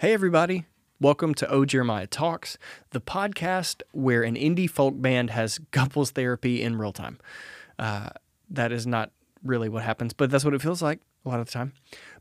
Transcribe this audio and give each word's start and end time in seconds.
Hey, 0.00 0.12
everybody. 0.12 0.64
Welcome 1.00 1.34
to 1.34 1.50
O 1.50 1.64
Jeremiah 1.64 2.06
Talks, 2.06 2.56
the 2.90 3.00
podcast 3.00 3.82
where 3.90 4.22
an 4.22 4.36
indie 4.36 4.70
folk 4.70 4.94
band 5.02 5.30
has 5.30 5.58
couples 5.72 6.12
therapy 6.12 6.62
in 6.62 6.76
real 6.76 6.92
time. 6.92 7.18
Uh, 7.80 8.10
that 8.48 8.70
is 8.70 8.86
not 8.86 9.10
really 9.42 9.68
what 9.68 9.82
happens, 9.82 10.12
but 10.12 10.30
that's 10.30 10.44
what 10.44 10.54
it 10.54 10.62
feels 10.62 10.80
like 10.82 11.00
a 11.24 11.28
lot 11.28 11.40
of 11.40 11.46
the 11.46 11.52
time. 11.52 11.72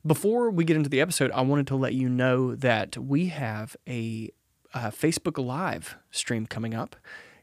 Before 0.03 0.49
we 0.49 0.65
get 0.65 0.75
into 0.75 0.89
the 0.89 0.99
episode, 0.99 1.29
I 1.29 1.41
wanted 1.41 1.67
to 1.67 1.75
let 1.75 1.93
you 1.93 2.09
know 2.09 2.55
that 2.55 2.97
we 2.97 3.27
have 3.27 3.77
a 3.87 4.31
uh, 4.73 4.89
Facebook 4.89 5.37
Live 5.37 5.99
stream 6.09 6.47
coming 6.47 6.73
up. 6.73 6.95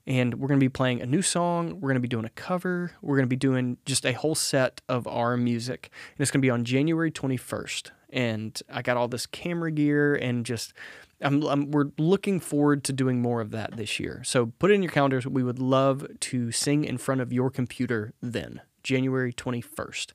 And 0.04 0.34
we're 0.34 0.48
going 0.48 0.58
to 0.58 0.64
be 0.64 0.68
playing 0.68 1.00
a 1.00 1.06
new 1.06 1.22
song. 1.22 1.80
We're 1.80 1.90
going 1.90 1.94
to 1.94 2.00
be 2.00 2.08
doing 2.08 2.26
a 2.26 2.30
cover. 2.30 2.90
We're 3.00 3.16
going 3.16 3.24
to 3.24 3.28
be 3.28 3.36
doing 3.36 3.78
just 3.86 4.04
a 4.04 4.12
whole 4.12 4.34
set 4.34 4.80
of 4.88 5.06
our 5.06 5.36
music. 5.36 5.90
And 6.10 6.22
it's 6.22 6.32
going 6.32 6.40
to 6.40 6.44
be 6.44 6.50
on 6.50 6.64
January 6.64 7.12
21st. 7.12 7.90
And 8.14 8.58
I 8.70 8.80
got 8.80 8.96
all 8.96 9.08
this 9.08 9.26
camera 9.26 9.70
gear 9.70 10.14
and 10.14 10.46
just 10.46 10.72
I'm, 11.20 11.42
I'm, 11.42 11.70
we're 11.70 11.90
looking 11.98 12.40
forward 12.40 12.84
to 12.84 12.92
doing 12.92 13.20
more 13.20 13.40
of 13.40 13.50
that 13.50 13.76
this 13.76 13.98
year. 13.98 14.22
So 14.24 14.52
put 14.58 14.70
it 14.70 14.74
in 14.74 14.82
your 14.82 14.92
calendars. 14.92 15.26
We 15.26 15.42
would 15.42 15.58
love 15.58 16.06
to 16.20 16.52
sing 16.52 16.84
in 16.84 16.98
front 16.98 17.20
of 17.20 17.32
your 17.32 17.50
computer 17.50 18.12
then, 18.22 18.60
January 18.82 19.32
21st. 19.32 20.12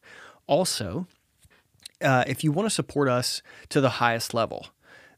Also, 0.47 1.07
uh, 2.01 2.23
if 2.27 2.43
you 2.43 2.51
want 2.51 2.67
to 2.67 2.73
support 2.73 3.09
us 3.09 3.41
to 3.69 3.81
the 3.81 3.89
highest 3.89 4.33
level, 4.33 4.67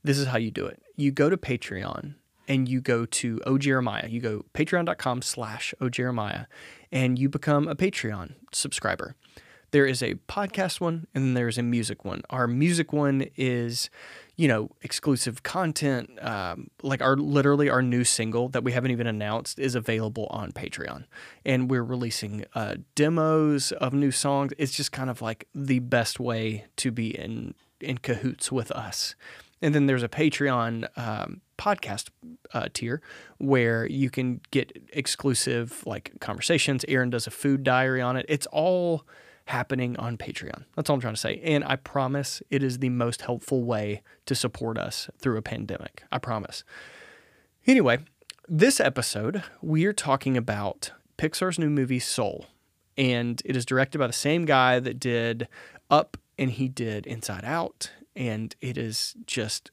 this 0.04 0.18
is 0.18 0.28
how 0.28 0.38
you 0.38 0.52
do 0.52 0.66
it. 0.66 0.82
You 0.96 1.12
go 1.12 1.30
to 1.30 1.38
Patreon 1.38 2.16
and 2.48 2.68
you 2.68 2.82
go 2.82 3.06
to 3.06 3.40
O 3.46 3.58
Jeremiah. 3.58 4.08
You 4.08 4.20
go 4.20 4.46
patreon.com 4.54 5.22
slash 5.22 5.74
O 5.80 5.90
Jeremiah 5.90 6.46
and 6.92 7.20
you 7.20 7.30
become 7.30 7.68
a 7.68 7.76
Patreon 7.76 8.34
subscriber. 8.52 9.16
There 9.72 9.86
is 9.86 10.04
a 10.04 10.16
podcast 10.28 10.82
one 10.82 11.08
and 11.16 11.24
then 11.24 11.34
there's 11.34 11.58
a 11.58 11.64
music 11.64 12.04
one. 12.04 12.22
Our 12.30 12.46
music 12.46 12.92
one 12.92 13.26
is, 13.38 13.90
you 14.36 14.48
know, 14.48 14.70
exclusive 14.82 15.44
content. 15.44 16.10
Um, 16.22 16.70
like 16.84 17.02
our 17.02 17.16
literally 17.16 17.70
our 17.70 17.82
new 17.82 18.04
single 18.04 18.50
that 18.50 18.64
we 18.64 18.74
haven't 18.74 18.92
even 18.92 19.08
announced 19.08 19.60
is 19.60 19.76
available 19.76 20.28
on 20.30 20.52
Patreon, 20.52 21.06
and 21.46 21.70
we're 21.70 21.84
releasing 21.84 22.46
uh, 22.54 22.76
demos 22.96 23.72
of 23.74 23.94
new 23.94 24.12
songs. 24.12 24.52
It's 24.58 24.76
just 24.76 24.92
kind 24.92 25.10
of 25.10 25.22
like 25.22 25.48
the 25.56 25.80
best 25.80 26.20
way 26.20 26.66
to 26.78 26.92
be 26.92 27.18
in 27.18 27.54
in 27.80 27.98
cahoots 27.98 28.52
with 28.52 28.72
us. 28.72 29.16
And 29.62 29.76
then 29.76 29.86
there's 29.86 30.04
a 30.04 30.10
Patreon 30.10 30.88
um, 30.98 31.42
podcast 31.58 32.10
uh, 32.54 32.68
tier 32.74 33.02
where 33.38 33.86
you 33.86 34.10
can 34.10 34.42
get 34.50 34.76
exclusive 34.92 35.84
like 35.86 36.12
conversations. 36.20 36.84
Aaron 36.88 37.12
does 37.12 37.28
a 37.28 37.32
food 37.32 37.64
diary 37.64 38.02
on 38.02 38.18
it. 38.18 38.26
It's 38.28 38.48
all 38.48 39.06
happening 39.52 39.98
on 39.98 40.18
Patreon. 40.18 40.64
That's 40.76 40.90
all 40.90 40.96
I'm 40.96 41.02
trying 41.02 41.14
to 41.14 41.20
say. 41.20 41.40
And 41.44 41.64
I 41.64 41.76
promise 41.76 42.42
it 42.50 42.64
is 42.64 42.80
the 42.80 42.90
most 42.90 43.22
helpful 43.22 43.64
way 43.64 44.02
to 44.26 44.34
support 44.34 44.78
us 44.78 45.10
through 45.20 45.38
a 45.38 45.42
pandemic. 45.42 46.04
I 46.12 46.18
promise. 46.18 46.64
Anyway, 47.68 48.00
this 48.48 48.80
episode, 48.80 49.44
we 49.62 49.86
are 49.86 49.94
talking 49.94 50.36
about 50.36 50.92
Pixar's 51.18 51.60
new 51.60 51.70
movie 51.70 52.00
Soul. 52.00 52.48
And 52.98 53.42
it 53.46 53.56
is 53.56 53.66
directed 53.66 54.00
by 54.00 54.08
the 54.08 54.14
same 54.14 54.46
guy 54.46 54.80
that 54.80 55.00
did 55.00 55.48
Up 55.90 56.18
and 56.38 56.50
he 56.52 56.68
did 56.68 57.06
Inside 57.06 57.46
Out. 57.46 57.92
And 58.16 58.56
it 58.62 58.78
is 58.78 59.16
just 59.26 59.70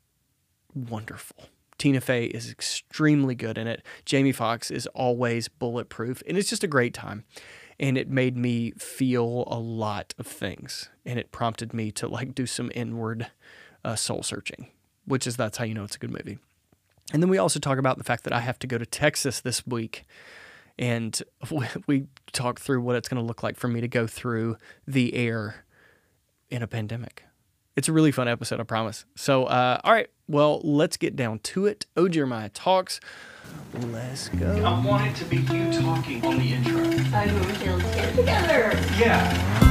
wonderful. 0.74 1.46
Tina 1.78 2.00
Fey 2.00 2.26
is 2.26 2.50
extremely 2.50 3.36
good 3.36 3.56
in 3.56 3.68
it. 3.68 3.84
Jamie 4.04 4.32
Foxx 4.32 4.70
is 4.70 4.88
always 4.88 5.46
bulletproof. 5.48 6.22
And 6.26 6.36
it's 6.36 6.50
just 6.50 6.64
a 6.64 6.68
great 6.68 6.94
time 6.94 7.24
and 7.80 7.96
it 7.96 8.08
made 8.08 8.36
me 8.36 8.72
feel 8.72 9.44
a 9.46 9.58
lot 9.58 10.14
of 10.18 10.26
things. 10.26 10.90
And 11.06 11.18
it 11.18 11.32
prompted 11.32 11.72
me 11.72 11.90
to 11.92 12.08
like 12.08 12.34
do 12.34 12.46
some 12.46 12.70
inward 12.74 13.28
uh, 13.84 13.96
soul 13.96 14.22
searching 14.22 14.68
which 15.08 15.26
is 15.26 15.36
that's 15.36 15.58
how 15.58 15.64
you 15.64 15.74
know 15.74 15.84
it's 15.84 15.96
a 15.96 15.98
good 15.98 16.10
movie. 16.10 16.38
And 17.12 17.22
then 17.22 17.30
we 17.30 17.38
also 17.38 17.58
talk 17.58 17.78
about 17.78 17.96
the 17.98 18.04
fact 18.04 18.24
that 18.24 18.32
i 18.32 18.40
have 18.40 18.58
to 18.60 18.66
go 18.66 18.76
to 18.78 18.86
texas 18.86 19.40
this 19.40 19.66
week 19.66 20.04
and 20.78 21.20
we, 21.86 22.06
talk 22.32 22.60
through 22.60 22.80
what 22.82 22.94
it's 22.94 23.08
going 23.08 23.20
to 23.20 23.26
look 23.26 23.42
like 23.42 23.56
for 23.56 23.66
me 23.66 23.80
to 23.80 23.88
go 23.88 24.06
through 24.06 24.56
the 24.86 25.14
air 25.14 25.64
in 26.50 26.62
a 26.62 26.66
pandemic. 26.66 27.24
It's 27.74 27.88
a 27.88 27.92
really 27.92 28.12
fun 28.12 28.28
episode 28.28 28.60
i 28.60 28.64
promise. 28.64 29.06
So 29.16 29.44
uh, 29.44 29.80
all 29.82 29.92
right 29.92 30.10
well 30.28 30.60
let's 30.62 30.96
get 30.96 31.16
down 31.16 31.38
to 31.40 31.66
it. 31.66 31.86
Oh 31.96 32.08
jeremiah 32.08 32.50
talks 32.50 33.00
Let's 33.92 34.28
go. 34.30 34.62
I 34.64 34.84
want 34.84 35.06
it 35.06 35.16
to 35.16 35.24
be 35.26 35.36
you 35.36 35.72
talking 35.80 36.24
on 36.24 36.38
the 36.38 36.54
intro. 36.54 36.80
Oh, 36.80 37.22
you 37.22 37.34
want 37.34 37.54
to 37.54 37.94
get 37.94 38.16
together? 38.16 38.72
Yeah. 38.98 39.68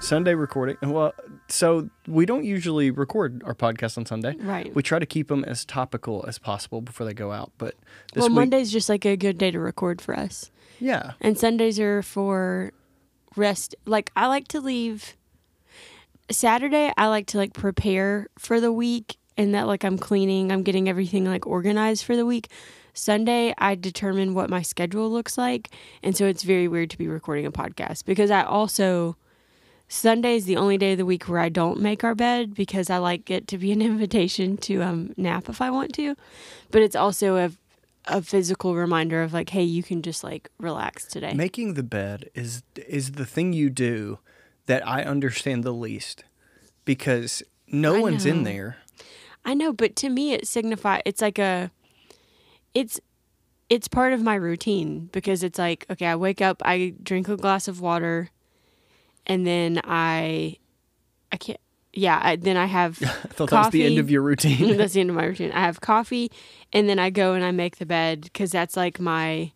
Sunday 0.00 0.34
recording. 0.34 0.76
Well, 0.82 1.14
so 1.46 1.88
we 2.08 2.26
don't 2.26 2.44
usually 2.44 2.90
record 2.90 3.42
our 3.44 3.54
podcast 3.54 3.96
on 3.96 4.06
Sunday. 4.06 4.34
Right. 4.40 4.74
We 4.74 4.82
try 4.82 4.98
to 4.98 5.06
keep 5.06 5.28
them 5.28 5.44
as 5.44 5.64
topical 5.64 6.24
as 6.26 6.36
possible 6.36 6.80
before 6.80 7.06
they 7.06 7.14
go 7.14 7.30
out. 7.30 7.52
But 7.58 7.76
this 8.12 8.22
well, 8.22 8.30
week, 8.30 8.34
Monday's 8.34 8.72
just 8.72 8.88
like 8.88 9.04
a 9.04 9.16
good 9.16 9.38
day 9.38 9.52
to 9.52 9.60
record 9.60 10.00
for 10.00 10.18
us. 10.18 10.50
yeah, 10.80 11.12
And 11.20 11.38
Sundays 11.38 11.78
are 11.78 12.02
for 12.02 12.72
rest. 13.36 13.76
Like 13.84 14.10
I 14.16 14.26
like 14.26 14.48
to 14.48 14.60
leave 14.60 15.16
Saturday 16.30 16.92
I 16.96 17.08
like 17.08 17.26
to 17.28 17.38
like 17.38 17.52
prepare 17.52 18.28
for 18.38 18.60
the 18.60 18.72
week 18.72 19.16
and 19.36 19.54
that 19.54 19.66
like 19.66 19.84
I'm 19.84 19.98
cleaning, 19.98 20.52
I'm 20.52 20.62
getting 20.62 20.88
everything 20.88 21.24
like 21.24 21.46
organized 21.46 22.04
for 22.04 22.16
the 22.16 22.26
week. 22.26 22.48
Sunday 22.92 23.54
I 23.56 23.74
determine 23.74 24.34
what 24.34 24.50
my 24.50 24.62
schedule 24.62 25.10
looks 25.10 25.38
like, 25.38 25.70
and 26.02 26.16
so 26.16 26.26
it's 26.26 26.42
very 26.42 26.68
weird 26.68 26.90
to 26.90 26.98
be 26.98 27.08
recording 27.08 27.46
a 27.46 27.52
podcast 27.52 28.04
because 28.04 28.30
I 28.30 28.42
also 28.42 29.16
Sunday 29.88 30.36
is 30.36 30.44
the 30.44 30.56
only 30.56 30.78
day 30.78 30.92
of 30.92 30.98
the 30.98 31.04
week 31.04 31.24
where 31.24 31.40
I 31.40 31.48
don't 31.48 31.80
make 31.80 32.04
our 32.04 32.14
bed 32.14 32.54
because 32.54 32.90
I 32.90 32.98
like 32.98 33.30
it 33.30 33.48
to 33.48 33.58
be 33.58 33.72
an 33.72 33.82
invitation 33.92 34.56
to 34.58 34.82
um, 34.82 35.14
nap 35.16 35.48
if 35.48 35.60
I 35.60 35.70
want 35.70 35.94
to, 35.94 36.16
but 36.70 36.82
it's 36.82 36.96
also 36.96 37.36
a 37.36 37.50
a 38.06 38.22
physical 38.22 38.74
reminder 38.74 39.22
of 39.22 39.32
like, 39.32 39.50
hey, 39.50 39.62
you 39.62 39.82
can 39.82 40.02
just 40.02 40.24
like 40.24 40.50
relax 40.58 41.04
today. 41.04 41.34
making 41.34 41.74
the 41.74 41.82
bed 41.82 42.28
is 42.34 42.62
is 42.88 43.12
the 43.12 43.26
thing 43.26 43.52
you 43.52 43.70
do 43.70 44.18
that 44.66 44.86
I 44.86 45.02
understand 45.02 45.64
the 45.64 45.72
least 45.72 46.24
because 46.84 47.42
no 47.68 47.96
I 47.96 48.00
one's 48.00 48.26
in 48.26 48.44
there. 48.44 48.76
I 49.44 49.54
know, 49.54 49.72
but 49.72 49.96
to 49.96 50.08
me 50.08 50.32
it 50.32 50.46
signify 50.46 51.00
it's 51.04 51.20
like 51.20 51.38
a 51.38 51.70
it's 52.74 53.00
it's 53.68 53.88
part 53.88 54.12
of 54.12 54.22
my 54.22 54.34
routine 54.34 55.08
because 55.12 55.42
it's 55.42 55.58
like 55.58 55.86
okay, 55.90 56.06
I 56.06 56.16
wake 56.16 56.40
up, 56.40 56.62
I 56.64 56.94
drink 57.02 57.28
a 57.28 57.36
glass 57.36 57.68
of 57.68 57.80
water 57.80 58.30
and 59.26 59.46
then 59.46 59.80
I 59.84 60.56
I 61.32 61.36
can't 61.36 61.60
yeah, 61.92 62.20
I, 62.22 62.36
then 62.36 62.56
I 62.56 62.66
have 62.66 62.98
I 63.02 63.06
thought 63.06 63.50
that 63.50 63.58
was 63.64 63.70
the 63.70 63.84
end 63.84 63.98
of 63.98 64.10
your 64.10 64.22
routine. 64.22 64.76
that's 64.76 64.92
the 64.92 65.00
end 65.00 65.10
of 65.10 65.16
my 65.16 65.24
routine. 65.24 65.52
I 65.52 65.60
have 65.60 65.80
coffee 65.80 66.30
and 66.72 66.88
then 66.88 66.98
I 66.98 67.10
go 67.10 67.34
and 67.34 67.44
I 67.44 67.50
make 67.50 67.76
the 67.78 67.86
bed 67.86 68.32
cuz 68.34 68.52
that's 68.52 68.76
like 68.76 69.00
my 69.00 69.52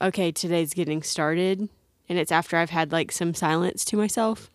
okay, 0.00 0.32
today's 0.32 0.74
getting 0.74 1.02
started 1.02 1.68
and 2.12 2.18
it's 2.18 2.30
after 2.30 2.58
I've 2.58 2.68
had 2.68 2.92
like 2.92 3.10
some 3.10 3.32
silence 3.32 3.86
to 3.86 3.96
myself 3.96 4.50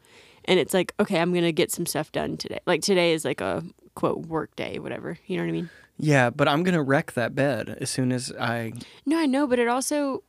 and 0.45 0.59
it's 0.59 0.75
like 0.75 0.93
okay, 0.99 1.19
I'm 1.19 1.31
going 1.31 1.43
to 1.43 1.51
get 1.51 1.71
some 1.71 1.87
stuff 1.87 2.11
done 2.11 2.37
today. 2.37 2.59
Like 2.67 2.83
today 2.83 3.13
is 3.13 3.25
like 3.25 3.41
a 3.41 3.63
quote 3.95 4.27
work 4.27 4.55
day, 4.55 4.77
whatever. 4.77 5.17
You 5.25 5.37
know 5.37 5.43
what 5.43 5.49
I 5.49 5.53
mean? 5.53 5.69
yeah, 5.97 6.29
but 6.29 6.47
I'm 6.47 6.61
gonna 6.61 6.83
wreck 6.83 7.13
that 7.13 7.33
bed 7.33 7.75
as 7.81 7.89
soon 7.89 8.11
as 8.11 8.31
I. 8.39 8.73
No, 9.05 9.17
I 9.17 9.25
know, 9.25 9.47
but 9.47 9.57
it 9.57 9.67
also 9.67 10.21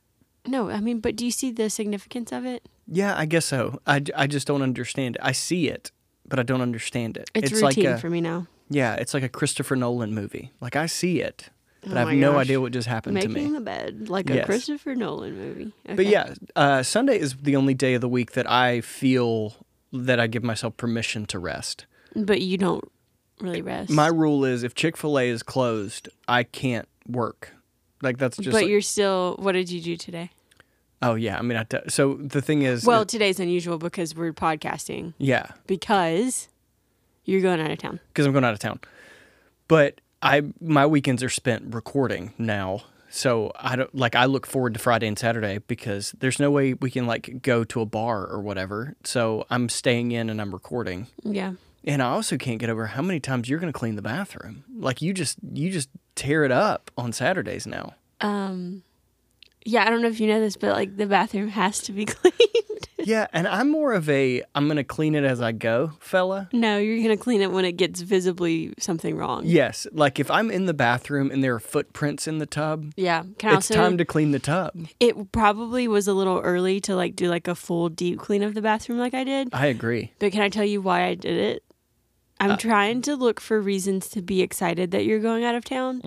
no, 0.47 0.71
I 0.71 0.79
mean, 0.79 0.99
but 0.99 1.15
do 1.15 1.25
you 1.25 1.31
see 1.31 1.51
the 1.51 1.69
significance 1.69 2.31
of 2.31 2.45
it? 2.45 2.67
Yeah, 2.87 3.15
I 3.15 3.25
guess 3.25 3.45
so. 3.45 3.79
I, 3.85 4.01
I 4.15 4.25
just 4.25 4.47
don't 4.47 4.63
understand 4.63 5.15
it. 5.17 5.21
I 5.23 5.31
see 5.31 5.67
it, 5.67 5.91
but 6.27 6.39
I 6.39 6.43
don't 6.43 6.61
understand 6.61 7.17
it. 7.17 7.29
It's, 7.35 7.61
like 7.61 7.75
routine 7.75 7.91
a 7.91 7.97
for 7.99 8.09
me 8.09 8.21
now. 8.21 8.47
yeah, 8.67 8.95
it's 8.95 9.13
like 9.13 9.21
a 9.21 9.29
Christopher 9.29 9.75
Nolan 9.75 10.13
movie. 10.13 10.51
Like 10.59 10.75
I 10.75 10.87
see 10.87 11.21
it, 11.21 11.49
but 11.81 11.91
Oh 11.91 11.95
I 11.95 11.99
have 12.11 12.13
no 12.19 12.31
gosh. 12.33 12.41
idea 12.41 12.61
what 12.61 12.71
just 12.71 12.87
happened 12.87 13.13
Making 13.15 13.29
to 13.29 13.35
me. 13.35 13.41
Making 13.41 13.53
the 13.53 13.61
bed 13.61 14.09
like 14.09 14.29
Yes. 14.29 14.43
a 14.43 14.45
Christopher 14.45 14.95
Nolan 14.95 15.37
movie. 15.37 15.73
But 15.85 16.05
yeah, 16.05 16.33
uh, 16.55 16.83
Sunday 16.83 17.19
is 17.19 17.35
the 17.37 17.55
only 17.55 17.73
day 17.73 17.93
of 17.93 18.01
the 18.01 18.09
week 18.09 18.33
that 18.33 18.49
I 18.49 18.81
feel 18.81 19.55
that 19.93 20.19
I 20.19 20.27
give 20.27 20.43
myself 20.43 20.77
permission 20.77 21.25
to 21.27 21.39
rest. 21.39 21.85
but 22.15 22.41
you 22.41 22.57
don't 22.57 22.83
really 23.41 23.61
rest. 23.61 23.89
My 23.91 24.07
rule 24.07 24.43
is 24.45 24.63
if 24.63 24.75
Chick 24.75 24.97
Fil 24.97 25.17
A 25.19 25.29
is 25.29 25.41
closed, 25.43 26.09
I 26.27 26.43
can't 26.43 26.87
work. 27.07 27.53
Like 28.01 28.17
that's 28.17 28.37
just. 28.37 28.49
but 28.51 28.61
like- 28.61 28.67
you're 28.67 28.81
still. 28.81 29.35
What 29.39 29.53
did 29.53 29.69
you 29.71 29.81
do 29.81 29.95
today? 29.97 30.31
oh 31.01 31.15
yeah, 31.15 31.37
I 31.37 31.41
mean, 31.41 31.57
I 31.57 31.63
t- 31.63 31.77
so 31.87 32.15
the 32.15 32.41
thing 32.41 32.63
is, 32.63 32.83
Well, 32.85 33.05
today's 33.05 33.39
unusual 33.39 33.77
because 33.77 34.13
we're 34.13 34.33
podcasting 34.33 35.13
yeah, 35.17 35.51
because 35.65 36.49
you're 37.23 37.39
going 37.41 37.61
out 37.61 37.71
of 37.71 37.77
town. 37.77 37.99
because 38.09 38.25
I'm 38.25 38.33
going 38.33 38.43
out 38.43 38.51
of 38.53 38.59
town. 38.59 38.81
But 39.69 40.01
I 40.21 40.43
my 40.59 40.85
weekends 40.85 41.23
are 41.23 41.29
spent 41.29 41.73
recording 41.73 42.33
now. 42.37 42.83
So 43.11 43.51
I 43.55 43.75
don't 43.75 43.93
like 43.95 44.15
I 44.15 44.25
look 44.25 44.45
forward 44.45 44.73
to 44.75 44.79
Friday 44.79 45.07
and 45.07 45.17
Saturday 45.17 45.59
because 45.59 46.13
there's 46.19 46.39
no 46.39 46.51
way 46.51 46.73
we 46.75 46.91
can 46.91 47.07
like 47.07 47.41
go 47.41 47.63
to 47.63 47.81
a 47.81 47.85
bar 47.85 48.25
or 48.27 48.39
whatever. 48.41 48.95
So 49.03 49.45
I'm 49.49 49.67
staying 49.69 50.11
in 50.11 50.29
and 50.29 50.39
I'm 50.39 50.51
recording. 50.51 51.07
Yeah. 51.23 51.53
And 51.85 52.03
I 52.03 52.09
also 52.09 52.37
can't 52.37 52.59
get 52.59 52.69
over 52.69 52.87
how 52.87 53.01
many 53.01 53.19
times 53.19 53.49
you're 53.49 53.59
going 53.59 53.71
to 53.71 53.77
clean 53.77 53.95
the 53.95 54.01
bathroom. 54.01 54.63
Like 54.75 55.01
you 55.01 55.13
just 55.13 55.37
you 55.53 55.71
just 55.71 55.89
tear 56.15 56.43
it 56.43 56.51
up 56.51 56.91
on 56.97 57.13
Saturdays 57.13 57.65
now. 57.65 57.95
Um. 58.21 58.83
Yeah, 59.65 59.85
I 59.85 59.89
don't 59.89 60.01
know 60.01 60.07
if 60.07 60.19
you 60.19 60.27
know 60.27 60.39
this, 60.39 60.55
but 60.55 60.71
like 60.71 60.95
the 60.95 61.05
bathroom 61.05 61.49
has 61.49 61.79
to 61.81 61.91
be 61.91 62.05
cleaned. 62.05 62.33
Yeah, 63.09 63.27
and 63.33 63.47
I'm 63.47 63.69
more 63.69 63.93
of 63.93 64.07
a 64.09 64.43
I'm 64.55 64.67
gonna 64.67 64.83
clean 64.83 65.15
it 65.15 65.23
as 65.23 65.41
I 65.41 65.51
go, 65.51 65.91
fella. 65.99 66.47
No, 66.53 66.77
you're 66.77 67.01
gonna 67.01 67.17
clean 67.17 67.41
it 67.41 67.51
when 67.51 67.65
it 67.65 67.73
gets 67.73 68.01
visibly 68.01 68.73
something 68.79 69.17
wrong. 69.17 69.43
Yes, 69.45 69.87
like 69.91 70.19
if 70.19 70.29
I'm 70.29 70.51
in 70.51 70.65
the 70.65 70.73
bathroom 70.73 71.31
and 71.31 71.43
there 71.43 71.53
are 71.55 71.59
footprints 71.59 72.27
in 72.27 72.37
the 72.37 72.45
tub, 72.45 72.93
Yeah. 72.95 73.23
Can 73.37 73.55
it's 73.57 73.71
also, 73.71 73.73
time 73.73 73.97
to 73.97 74.05
clean 74.05 74.31
the 74.31 74.39
tub. 74.39 74.73
It 74.99 75.31
probably 75.31 75.87
was 75.87 76.07
a 76.07 76.13
little 76.13 76.39
early 76.39 76.79
to 76.81 76.95
like 76.95 77.15
do 77.15 77.27
like 77.29 77.47
a 77.47 77.55
full 77.55 77.89
deep 77.89 78.19
clean 78.19 78.43
of 78.43 78.53
the 78.53 78.61
bathroom 78.61 78.99
like 78.99 79.13
I 79.13 79.23
did. 79.23 79.49
I 79.53 79.65
agree. 79.67 80.13
But 80.19 80.31
can 80.31 80.41
I 80.41 80.49
tell 80.49 80.65
you 80.65 80.81
why 80.81 81.05
I 81.05 81.15
did 81.15 81.37
it? 81.37 81.63
Uh, 82.41 82.45
I'm 82.51 82.57
trying 82.57 83.01
to 83.01 83.17
look 83.17 83.41
for 83.41 83.59
reasons 83.59 84.07
to 84.11 84.21
be 84.21 84.41
excited 84.41 84.91
that 84.91 85.03
you're 85.05 85.19
going 85.19 85.43
out 85.43 85.55
of 85.55 85.65
town. 85.65 85.99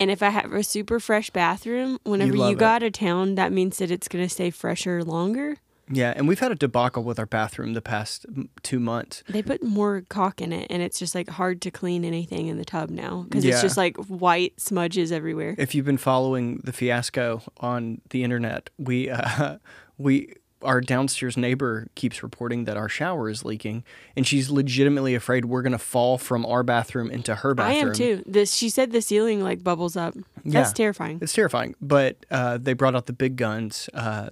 And 0.00 0.10
if 0.10 0.22
I 0.22 0.30
have 0.30 0.50
a 0.52 0.62
super 0.62 0.98
fresh 0.98 1.28
bathroom, 1.28 1.98
whenever 2.04 2.32
you, 2.34 2.38
Mm. 2.40 2.44
love 2.48 2.58
go 2.58 2.64
it. 2.66 2.68
out 2.76 2.82
of 2.82 2.92
town, 2.92 3.34
that 3.34 3.52
means 3.52 3.76
that 3.78 3.90
it's 3.90 4.08
going 4.08 4.24
to 4.24 4.28
stay 4.30 4.48
fresher 4.50 5.04
longer. 5.04 5.58
Yeah, 5.88 6.12
and 6.16 6.26
we've 6.26 6.40
had 6.40 6.50
a 6.50 6.56
debacle 6.56 7.04
with 7.04 7.18
our 7.18 7.26
bathroom 7.26 7.74
the 7.74 7.80
past 7.82 8.26
two 8.62 8.80
months. 8.80 9.22
They 9.28 9.42
put 9.42 9.62
more 9.62 10.02
caulk 10.08 10.40
in 10.40 10.52
it, 10.52 10.66
and 10.68 10.82
it's 10.82 10.98
just 10.98 11.14
like 11.14 11.28
hard 11.28 11.62
to 11.62 11.70
clean 11.70 12.04
anything 12.04 12.48
in 12.48 12.58
the 12.58 12.64
tub 12.64 12.90
now 12.90 13.24
because 13.28 13.44
Yeah. 13.44 13.52
it's 13.52 13.62
just 13.62 13.76
like 13.76 13.96
white 14.06 14.60
smudges 14.60 15.12
everywhere. 15.12 15.54
If 15.58 15.74
you've 15.74 15.86
been 15.86 15.96
following 15.98 16.60
the 16.64 16.72
fiasco 16.72 17.42
on 17.58 18.00
the 18.10 18.24
internet, 18.24 18.70
we 18.78 19.10
uh, 19.10 19.58
we 19.96 20.34
our 20.62 20.80
downstairs 20.80 21.36
neighbor 21.36 21.86
keeps 21.94 22.22
reporting 22.22 22.64
that 22.64 22.76
our 22.76 22.88
shower 22.88 23.28
is 23.30 23.44
leaking, 23.44 23.84
and 24.16 24.26
she's 24.26 24.50
legitimately 24.50 25.14
afraid 25.14 25.44
we're 25.44 25.62
gonna 25.62 25.78
fall 25.78 26.18
from 26.18 26.44
our 26.46 26.64
bathroom 26.64 27.10
into 27.10 27.32
her 27.36 27.54
bathroom. 27.54 27.76
I 27.86 27.88
am 27.90 27.94
too. 27.94 28.24
This 28.26 28.52
she 28.54 28.70
said 28.70 28.90
the 28.90 29.02
ceiling 29.02 29.40
like 29.40 29.62
bubbles 29.62 29.96
up. 29.96 30.14
That's 30.44 30.70
Yeah. 30.70 30.74
terrifying. 30.74 31.18
It's 31.22 31.32
terrifying, 31.34 31.76
but 31.80 32.16
uh, 32.30 32.58
they 32.58 32.72
brought 32.72 32.96
out 32.96 33.06
the 33.06 33.12
big 33.12 33.36
guns. 33.36 33.88
Uh, 33.94 34.30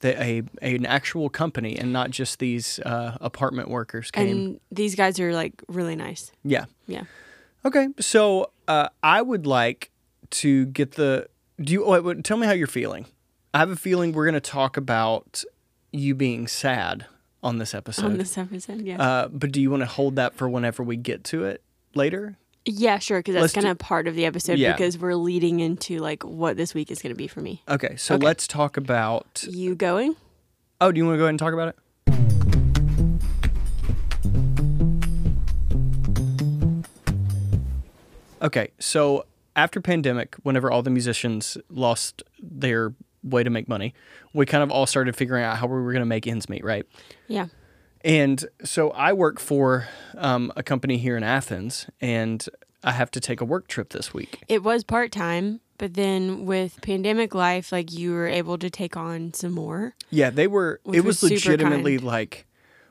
the, 0.00 0.20
a, 0.22 0.42
a 0.62 0.76
an 0.76 0.86
actual 0.86 1.28
company 1.28 1.78
and 1.78 1.92
not 1.92 2.10
just 2.10 2.38
these 2.38 2.78
uh, 2.80 3.16
apartment 3.20 3.68
workers 3.68 4.10
came. 4.10 4.28
And 4.28 4.60
these 4.70 4.94
guys 4.94 5.18
are 5.20 5.32
like 5.32 5.62
really 5.68 5.96
nice. 5.96 6.32
yeah. 6.44 6.66
Yeah. 6.86 7.04
Okay. 7.64 7.88
So 7.98 8.50
uh, 8.68 8.88
I 9.02 9.22
would 9.22 9.46
like 9.46 9.90
to 10.30 10.66
get 10.66 10.92
the. 10.92 11.28
Do 11.60 11.72
you 11.72 11.86
wait, 11.86 12.04
wait, 12.04 12.24
tell 12.24 12.36
me 12.36 12.46
how 12.46 12.52
you're 12.52 12.66
feeling? 12.66 13.06
I 13.52 13.58
have 13.58 13.70
a 13.70 13.76
feeling 13.76 14.12
we're 14.12 14.26
going 14.26 14.34
to 14.34 14.40
talk 14.40 14.76
about 14.76 15.42
you 15.90 16.14
being 16.14 16.46
sad 16.46 17.06
on 17.42 17.58
this 17.58 17.74
episode. 17.74 18.04
On 18.04 18.18
this 18.18 18.36
episode, 18.36 18.82
yeah. 18.82 19.02
uh, 19.02 19.28
but 19.28 19.52
do 19.52 19.60
you 19.60 19.70
want 19.70 19.82
to 19.82 19.86
hold 19.86 20.16
that 20.16 20.34
for 20.34 20.48
whenever 20.48 20.82
we 20.82 20.96
get 20.96 21.24
to 21.24 21.44
it 21.44 21.62
later? 21.94 22.36
Yeah, 22.66 22.98
sure, 22.98 23.20
because 23.20 23.34
that's 23.34 23.52
kind 23.52 23.66
of 23.66 23.78
part 23.78 24.06
of 24.08 24.14
the 24.14 24.26
episode 24.26 24.58
Yeah. 24.58 24.72
because 24.72 24.98
we're 24.98 25.14
leading 25.14 25.60
into 25.60 25.98
like 25.98 26.22
what 26.24 26.56
this 26.56 26.74
week 26.74 26.90
is 26.90 27.00
going 27.00 27.12
to 27.14 27.16
be 27.16 27.28
for 27.28 27.40
me. 27.40 27.62
Okay. 27.68 27.94
So 27.96 28.16
Okay. 28.16 28.26
let's 28.26 28.46
talk 28.46 28.76
about. 28.76 29.44
You 29.48 29.74
going? 29.74 30.16
Oh, 30.80 30.92
do 30.92 30.98
you 30.98 31.06
want 31.06 31.14
to 31.14 31.18
go 31.18 31.24
ahead 31.24 31.30
and 31.30 31.38
talk 31.38 31.54
about 31.54 31.68
it? 31.68 32.86
Okay, 38.42 38.68
so 38.78 39.24
after 39.56 39.80
pandemic, 39.80 40.36
whenever 40.42 40.70
all 40.70 40.82
the 40.82 40.90
musicians 40.90 41.56
lost 41.70 42.22
their 42.40 42.92
way 43.22 43.42
to 43.42 43.50
make 43.50 43.66
money, 43.68 43.94
we 44.34 44.44
kind 44.46 44.62
of 44.62 44.70
all 44.70 44.86
started 44.86 45.16
figuring 45.16 45.42
out 45.42 45.56
how 45.56 45.66
we 45.66 45.74
were 45.80 45.92
going 45.92 46.02
to 46.02 46.06
make 46.06 46.26
ends 46.26 46.48
meet, 46.48 46.62
right? 46.62 46.84
Yeah. 47.28 47.46
And 48.06 48.46
so 48.62 48.90
I 48.90 49.12
work 49.12 49.40
for 49.40 49.88
um, 50.16 50.52
a 50.54 50.62
company 50.62 50.96
here 50.96 51.16
in 51.16 51.24
Athens, 51.24 51.88
and 52.00 52.46
I 52.84 52.92
have 52.92 53.10
to 53.10 53.20
take 53.20 53.40
a 53.40 53.44
work 53.44 53.66
trip 53.66 53.90
this 53.90 54.14
week. 54.14 54.44
It 54.46 54.62
was 54.62 54.84
part 54.84 55.10
time, 55.10 55.60
but 55.76 55.94
then 55.94 56.46
with 56.46 56.80
pandemic 56.82 57.34
life, 57.34 57.72
like 57.72 57.92
you 57.92 58.12
were 58.12 58.28
able 58.28 58.58
to 58.58 58.70
take 58.70 58.96
on 58.96 59.34
some 59.34 59.50
more. 59.50 59.96
Yeah, 60.08 60.30
they 60.30 60.46
were. 60.46 60.80
It 60.86 61.04
was, 61.04 61.20
was 61.20 61.32
legitimately 61.32 61.98
like 61.98 62.46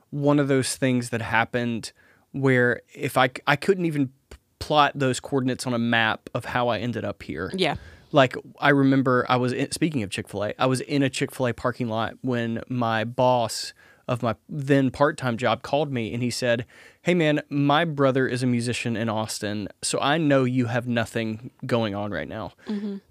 one 0.09 0.37
of 0.37 0.49
those 0.49 0.75
things 0.75 1.11
that 1.11 1.21
happened 1.21 1.93
where 2.33 2.81
if 2.93 3.17
I 3.17 3.29
I 3.47 3.55
couldn't 3.55 3.85
even 3.85 4.11
plot 4.59 4.91
those 4.95 5.21
coordinates 5.21 5.65
on 5.65 5.73
a 5.73 5.79
map 5.79 6.29
of 6.33 6.43
how 6.43 6.67
I 6.67 6.79
ended 6.79 7.05
up 7.05 7.23
here. 7.23 7.53
Yeah. 7.55 7.75
Like 8.11 8.35
I 8.59 8.69
remember, 8.69 9.25
I 9.29 9.37
was 9.37 9.53
in, 9.53 9.71
speaking 9.71 10.03
of 10.03 10.09
Chick 10.09 10.27
Fil 10.27 10.43
A. 10.43 10.53
I 10.59 10.65
was 10.65 10.81
in 10.81 11.03
a 11.03 11.09
Chick 11.09 11.31
Fil 11.31 11.47
A 11.47 11.53
parking 11.53 11.87
lot 11.87 12.15
when 12.21 12.61
my 12.67 13.05
boss 13.05 13.73
of 14.07 14.21
my 14.21 14.35
then 14.47 14.91
part 14.91 15.17
time 15.17 15.37
job 15.37 15.63
called 15.63 15.91
me 15.91 16.13
and 16.13 16.21
he 16.21 16.29
said, 16.29 16.65
"Hey 17.01 17.13
man, 17.13 17.41
my 17.49 17.85
brother 17.85 18.27
is 18.27 18.43
a 18.43 18.47
musician 18.47 18.95
in 18.95 19.09
Austin, 19.09 19.67
so 19.81 19.99
I 19.99 20.17
know 20.17 20.43
you 20.43 20.67
have 20.67 20.87
nothing 20.87 21.51
going 21.65 21.95
on 21.95 22.11
right 22.11 22.27
now. 22.27 22.53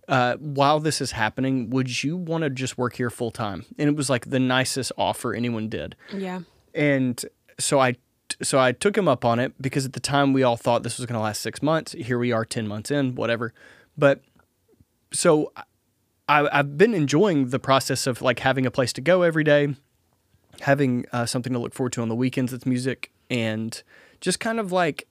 Uh, 0.09 0.37
while 0.37 0.81
this 0.81 1.01
is 1.01 1.13
happening, 1.13 1.71
would 1.71 2.03
you 2.05 2.17
want 2.17 2.45
to 2.45 2.51
just 2.51 2.79
work 2.79 2.97
here 2.97 3.11
full 3.11 3.31
time?" 3.31 3.65
And 3.79 3.89
it 3.89 3.97
was 3.97 4.09
like 4.09 4.31
the 4.31 4.41
nicest 4.41 4.93
offer 4.97 5.35
anyone 5.35 5.69
did. 5.69 5.97
Yeah. 6.13 6.41
And 6.75 7.25
so 7.59 7.81
I 7.81 7.97
so 8.43 8.59
I 8.59 8.73
took 8.73 8.97
him 8.97 9.09
up 9.09 9.25
on 9.25 9.39
it 9.39 9.53
because 9.61 9.85
at 9.85 9.93
the 9.93 10.01
time 10.01 10.33
we 10.33 10.43
all 10.43 10.57
thought 10.57 10.83
this 10.83 10.99
was 10.99 11.07
going 11.07 11.15
to 11.15 11.23
last 11.23 11.43
6 11.43 11.63
months. 11.63 11.93
Here 11.93 12.19
we 12.19 12.33
are 12.33 12.45
10 12.45 12.67
months 12.67 12.91
in, 12.91 13.15
whatever. 13.15 13.53
But 13.97 14.23
so 15.13 15.53
I 15.57 15.63
I've 16.29 16.79
been 16.79 16.95
enjoying 16.95 17.49
the 17.49 17.59
process 17.59 18.07
of 18.07 18.23
like 18.23 18.39
having 18.41 18.65
a 18.65 18.71
place 18.71 18.93
to 18.95 19.01
go 19.01 19.23
every 19.23 19.45
day, 19.45 19.75
having 20.61 21.05
uh, 21.13 21.27
something 21.27 21.53
to 21.53 21.59
look 21.59 21.75
forward 21.75 21.93
to 21.95 22.03
on 22.03 22.09
the 22.09 22.15
weekends 22.15 22.53
that's 22.53 22.67
music 22.67 23.11
and 23.31 23.83
just 24.21 24.41
kind 24.41 24.59
of 24.61 24.73
like 24.73 25.07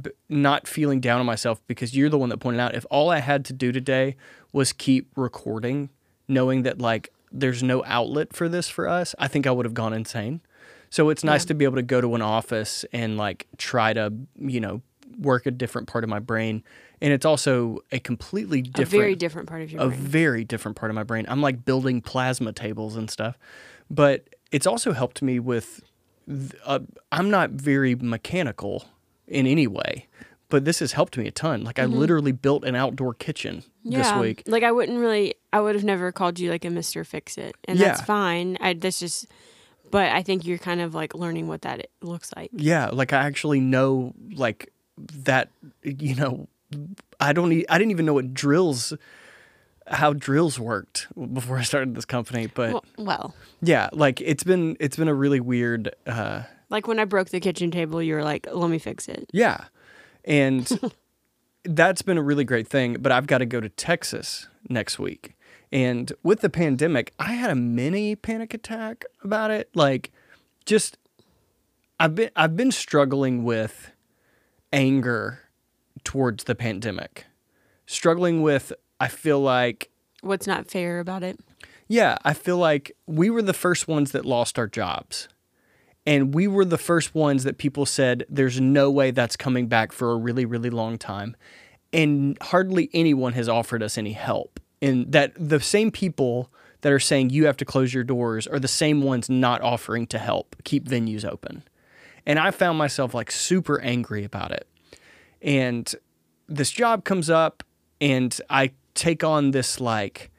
b- 0.00 0.10
not 0.28 0.66
feeling 0.66 1.00
down 1.00 1.20
on 1.20 1.26
myself 1.26 1.60
because 1.66 1.96
you're 1.96 2.08
the 2.08 2.18
one 2.18 2.28
that 2.30 2.38
pointed 2.38 2.60
out 2.60 2.74
if 2.74 2.84
all 2.90 3.10
I 3.10 3.18
had 3.20 3.44
to 3.46 3.52
do 3.52 3.72
today 3.72 4.16
was 4.52 4.72
keep 4.72 5.10
recording, 5.16 5.90
knowing 6.28 6.62
that 6.62 6.78
like 6.80 7.12
there's 7.32 7.62
no 7.62 7.84
outlet 7.86 8.32
for 8.32 8.48
this 8.48 8.68
for 8.68 8.88
us, 8.88 9.14
I 9.18 9.28
think 9.28 9.46
I 9.46 9.50
would 9.50 9.64
have 9.66 9.74
gone 9.74 9.92
insane. 9.92 10.40
So 10.90 11.08
it's 11.10 11.22
nice 11.22 11.44
Yeah. 11.44 11.48
to 11.48 11.54
be 11.54 11.64
able 11.64 11.76
to 11.76 11.82
go 11.82 12.00
to 12.00 12.14
an 12.16 12.22
office 12.22 12.84
and 12.92 13.16
like 13.16 13.46
try 13.58 13.92
to, 13.92 14.12
you 14.38 14.58
know, 14.60 14.82
work 15.20 15.46
a 15.46 15.50
different 15.50 15.86
part 15.86 16.02
of 16.02 16.10
my 16.10 16.18
brain. 16.18 16.64
And 17.00 17.12
it's 17.12 17.24
also 17.24 17.78
a 17.92 18.00
completely 18.00 18.60
different 18.62 18.88
A 18.92 18.96
very 18.98 19.14
different 19.14 19.48
part 19.48 19.62
of 19.62 19.70
your 19.70 19.82
a 19.82 19.88
brain. 19.88 19.98
very 20.00 20.44
different 20.44 20.76
part 20.76 20.90
of 20.90 20.94
my 20.96 21.02
brain. 21.04 21.26
I'm 21.28 21.40
like 21.40 21.64
building 21.64 22.00
plasma 22.00 22.52
tables 22.52 22.96
and 22.96 23.08
stuff, 23.10 23.38
but 23.88 24.28
it's 24.52 24.66
also 24.66 24.92
helped 24.92 25.22
me 25.22 25.38
with. 25.38 25.82
Uh, 26.64 26.80
I'm 27.10 27.28
not 27.30 27.50
very 27.50 27.94
mechanical 27.96 28.84
in 29.26 29.46
any 29.46 29.66
way, 29.66 30.06
but 30.48 30.64
this 30.64 30.78
has 30.78 30.92
helped 30.92 31.16
me 31.16 31.26
a 31.26 31.30
ton. 31.32 31.64
Like 31.64 31.78
I 31.78 31.86
literally 31.86 32.30
built 32.32 32.64
an 32.64 32.76
outdoor 32.76 33.14
kitchen 33.14 33.64
this 33.84 34.06
Mm-hmm. 34.06 34.20
week. 34.20 34.42
Like 34.46 34.62
I 34.62 34.70
wouldn't 34.70 34.98
really 35.00 35.34
I 35.52 35.60
would 35.60 35.74
have 35.74 35.84
never 35.84 36.12
called 36.12 36.38
you 36.38 36.50
like 36.50 36.64
a 36.64 36.68
Mr. 36.68 37.04
Fix 37.04 37.36
It. 37.38 37.56
And 37.66 37.78
that's 37.80 38.00
fine. 38.02 38.58
I 38.60 38.74
that's 38.74 39.00
just 39.00 39.26
but 39.90 40.12
I 40.12 40.22
think 40.22 40.44
you're 40.46 40.58
kind 40.58 40.80
of 40.80 40.94
like 40.94 41.14
learning 41.14 41.48
what 41.48 41.62
that 41.62 41.88
looks 42.00 42.30
like. 42.36 42.50
Yeah, 42.52 42.90
like 42.92 43.12
I 43.12 43.24
actually 43.26 43.58
know 43.58 44.12
like 44.34 44.72
that. 45.24 45.48
You 45.82 46.14
know, 46.14 46.48
I 47.18 47.32
don't. 47.32 47.50
E- 47.52 47.66
I 47.68 47.76
didn't 47.78 47.90
even 47.90 48.06
know 48.06 48.14
what 48.14 48.32
drills, 48.32 48.92
how 49.90 50.12
drills 50.12 50.58
worked 50.58 51.08
before 51.34 51.58
I 51.58 51.62
started 51.62 51.94
this 51.94 52.04
company. 52.04 52.46
But 52.46 52.72
Well, 52.72 52.84
well, 52.96 53.34
yeah, 53.60 53.88
like 53.92 54.20
it's 54.20 54.44
been 54.44 54.76
it's 54.80 54.96
been 54.96 55.08
a 55.08 55.14
really 55.14 55.40
weird. 55.40 55.94
uh 56.06 56.44
like 56.68 56.86
when 56.86 57.00
I 57.00 57.04
broke 57.04 57.30
the 57.30 57.40
kitchen 57.40 57.70
table, 57.70 58.00
you 58.02 58.14
were 58.14 58.22
like, 58.22 58.46
"Let 58.50 58.70
me 58.70 58.78
fix 58.78 59.08
it." 59.08 59.28
Yeah. 59.32 59.64
And 60.24 60.92
that's 61.64 62.02
been 62.02 62.16
a 62.16 62.22
really 62.22 62.44
great 62.44 62.68
thing. 62.68 62.96
But 63.00 63.10
I've 63.12 63.26
got 63.26 63.38
to 63.38 63.46
go 63.46 63.60
to 63.60 63.68
Texas 63.68 64.46
next 64.68 64.98
week. 64.98 65.34
And 65.72 66.12
with 66.22 66.40
the 66.40 66.50
pandemic, 66.50 67.12
I 67.18 67.32
had 67.32 67.50
a 67.50 67.54
mini 67.54 68.16
panic 68.16 68.54
attack 68.54 69.04
about 69.22 69.50
it. 69.50 69.68
Like 69.74 70.12
just 70.64 70.96
I've 71.98 72.14
been 72.14 72.30
I've 72.36 72.56
been 72.56 72.72
struggling 72.72 73.44
with 73.44 73.90
anger 74.72 75.40
towards 76.04 76.44
the 76.44 76.54
pandemic. 76.54 77.26
Struggling 77.86 78.42
with 78.42 78.72
I 79.00 79.08
feel 79.08 79.40
like 79.40 79.90
What's 80.20 80.46
not 80.46 80.70
fair 80.70 81.00
about 81.00 81.22
it? 81.22 81.40
yeah, 81.88 82.18
I 82.24 82.34
feel 82.34 82.58
like 82.58 82.92
we 83.06 83.30
were 83.30 83.42
the 83.42 83.52
first 83.54 83.88
ones 83.88 84.12
that 84.12 84.24
lost 84.24 84.58
our 84.58 84.68
jobs. 84.68 85.28
And 86.06 86.34
we 86.34 86.46
were 86.46 86.64
the 86.64 86.78
first 86.78 87.14
ones 87.14 87.44
that 87.44 87.58
people 87.58 87.84
said, 87.84 88.24
there's 88.28 88.60
no 88.60 88.90
way 88.90 89.10
that's 89.10 89.36
coming 89.36 89.66
back 89.66 89.92
for 89.92 90.12
a 90.12 90.16
really, 90.16 90.44
really 90.44 90.70
long 90.70 90.98
time. 90.98 91.36
And 91.92 92.38
hardly 92.40 92.88
anyone 92.94 93.32
has 93.32 93.48
offered 93.48 93.82
us 93.82 93.98
any 93.98 94.12
help. 94.12 94.60
And 94.80 95.10
that 95.12 95.32
the 95.36 95.60
same 95.60 95.90
people 95.90 96.50
that 96.80 96.92
are 96.92 97.00
saying 97.00 97.30
you 97.30 97.46
have 97.46 97.56
to 97.58 97.64
close 97.64 97.92
your 97.92 98.04
doors 98.04 98.46
are 98.46 98.58
the 98.58 98.68
same 98.68 99.02
ones 99.02 99.28
not 99.28 99.60
offering 99.60 100.06
to 100.08 100.18
help 100.18 100.56
keep 100.64 100.88
venues 100.88 101.24
open. 101.24 101.64
And 102.24 102.38
I 102.38 102.50
found 102.50 102.78
myself 102.78 103.12
like 103.12 103.30
super 103.30 103.80
angry 103.80 104.24
about 104.24 104.52
it. 104.52 104.66
And 105.42 105.92
this 106.48 106.70
job 106.70 107.04
comes 107.04 107.28
up, 107.28 107.62
and 108.00 108.38
I 108.48 108.72
take 108.94 109.24
on 109.24 109.50
this 109.50 109.80
like, 109.80 110.30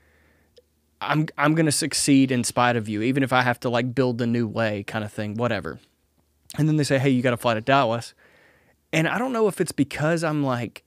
I'm 0.99 1.27
I'm 1.37 1.55
gonna 1.55 1.71
succeed 1.71 2.31
in 2.31 2.43
spite 2.43 2.75
of 2.75 2.87
you, 2.87 3.01
even 3.01 3.23
if 3.23 3.33
I 3.33 3.41
have 3.41 3.59
to 3.61 3.69
like 3.69 3.95
build 3.95 4.21
a 4.21 4.27
new 4.27 4.47
way, 4.47 4.83
kind 4.83 5.03
of 5.03 5.11
thing, 5.11 5.35
whatever. 5.35 5.79
And 6.57 6.67
then 6.67 6.77
they 6.77 6.83
say, 6.83 6.99
hey, 6.99 7.09
you 7.09 7.21
got 7.21 7.31
to 7.31 7.37
fly 7.37 7.53
to 7.53 7.61
Dallas, 7.61 8.13
and 8.91 9.07
I 9.07 9.17
don't 9.17 9.33
know 9.33 9.47
if 9.47 9.61
it's 9.61 9.71
because 9.71 10.23
I'm 10.23 10.43
like 10.43 10.83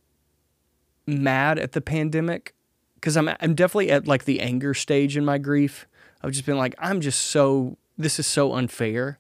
mad 1.07 1.59
at 1.59 1.73
the 1.73 1.81
pandemic, 1.81 2.55
because 2.97 3.17
I'm 3.17 3.29
I'm 3.41 3.55
definitely 3.55 3.91
at 3.91 4.07
like 4.07 4.25
the 4.25 4.41
anger 4.41 4.75
stage 4.75 5.17
in 5.17 5.25
my 5.25 5.39
grief. 5.39 5.87
I've 6.23 6.33
just 6.33 6.47
been 6.47 6.59
like, 6.59 6.75
I'm 6.79 7.01
just 7.01 7.21
so 7.21 7.77
this 7.99 8.19
is 8.19 8.27
so 8.27 8.53
unfair. 8.53 9.19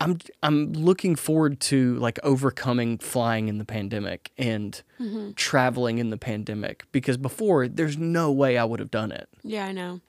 I'm 0.00 0.18
I'm 0.42 0.72
looking 0.72 1.16
forward 1.16 1.60
to 1.60 1.96
like 1.96 2.18
overcoming 2.22 2.98
flying 2.98 3.48
in 3.48 3.58
the 3.58 3.64
pandemic 3.64 4.30
and 4.36 4.80
mm-hmm. 5.00 5.32
traveling 5.32 5.98
in 5.98 6.10
the 6.10 6.18
pandemic 6.18 6.84
because 6.92 7.16
before 7.16 7.68
there's 7.68 7.96
no 7.96 8.32
way 8.32 8.58
I 8.58 8.64
would 8.64 8.80
have 8.80 8.90
done 8.90 9.12
it. 9.12 9.28
Yeah, 9.42 9.66
I 9.66 9.72
know. 9.72 10.00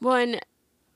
Well, 0.00 0.16
and 0.16 0.40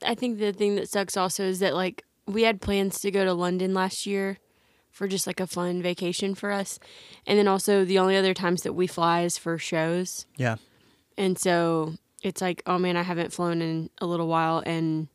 I 0.04 0.14
think 0.14 0.38
the 0.38 0.52
thing 0.52 0.76
that 0.76 0.88
sucks 0.88 1.16
also 1.16 1.44
is 1.44 1.60
that 1.60 1.74
like 1.74 2.04
we 2.26 2.42
had 2.42 2.60
plans 2.60 3.00
to 3.00 3.10
go 3.10 3.24
to 3.24 3.32
London 3.32 3.74
last 3.74 4.06
year 4.06 4.38
for 4.90 5.08
just 5.08 5.26
like 5.26 5.40
a 5.40 5.46
fun 5.46 5.82
vacation 5.82 6.34
for 6.34 6.50
us. 6.50 6.78
And 7.26 7.38
then 7.38 7.48
also 7.48 7.84
the 7.84 7.98
only 7.98 8.16
other 8.16 8.34
times 8.34 8.62
that 8.62 8.72
we 8.72 8.86
fly 8.86 9.22
is 9.22 9.38
for 9.38 9.56
shows. 9.58 10.26
Yeah. 10.36 10.56
And 11.16 11.38
so 11.38 11.94
it's 12.22 12.40
like, 12.40 12.62
oh 12.66 12.78
man, 12.78 12.96
I 12.96 13.02
haven't 13.02 13.32
flown 13.32 13.62
in 13.62 13.90
a 13.98 14.06
little 14.06 14.26
while 14.26 14.62
and 14.64 15.08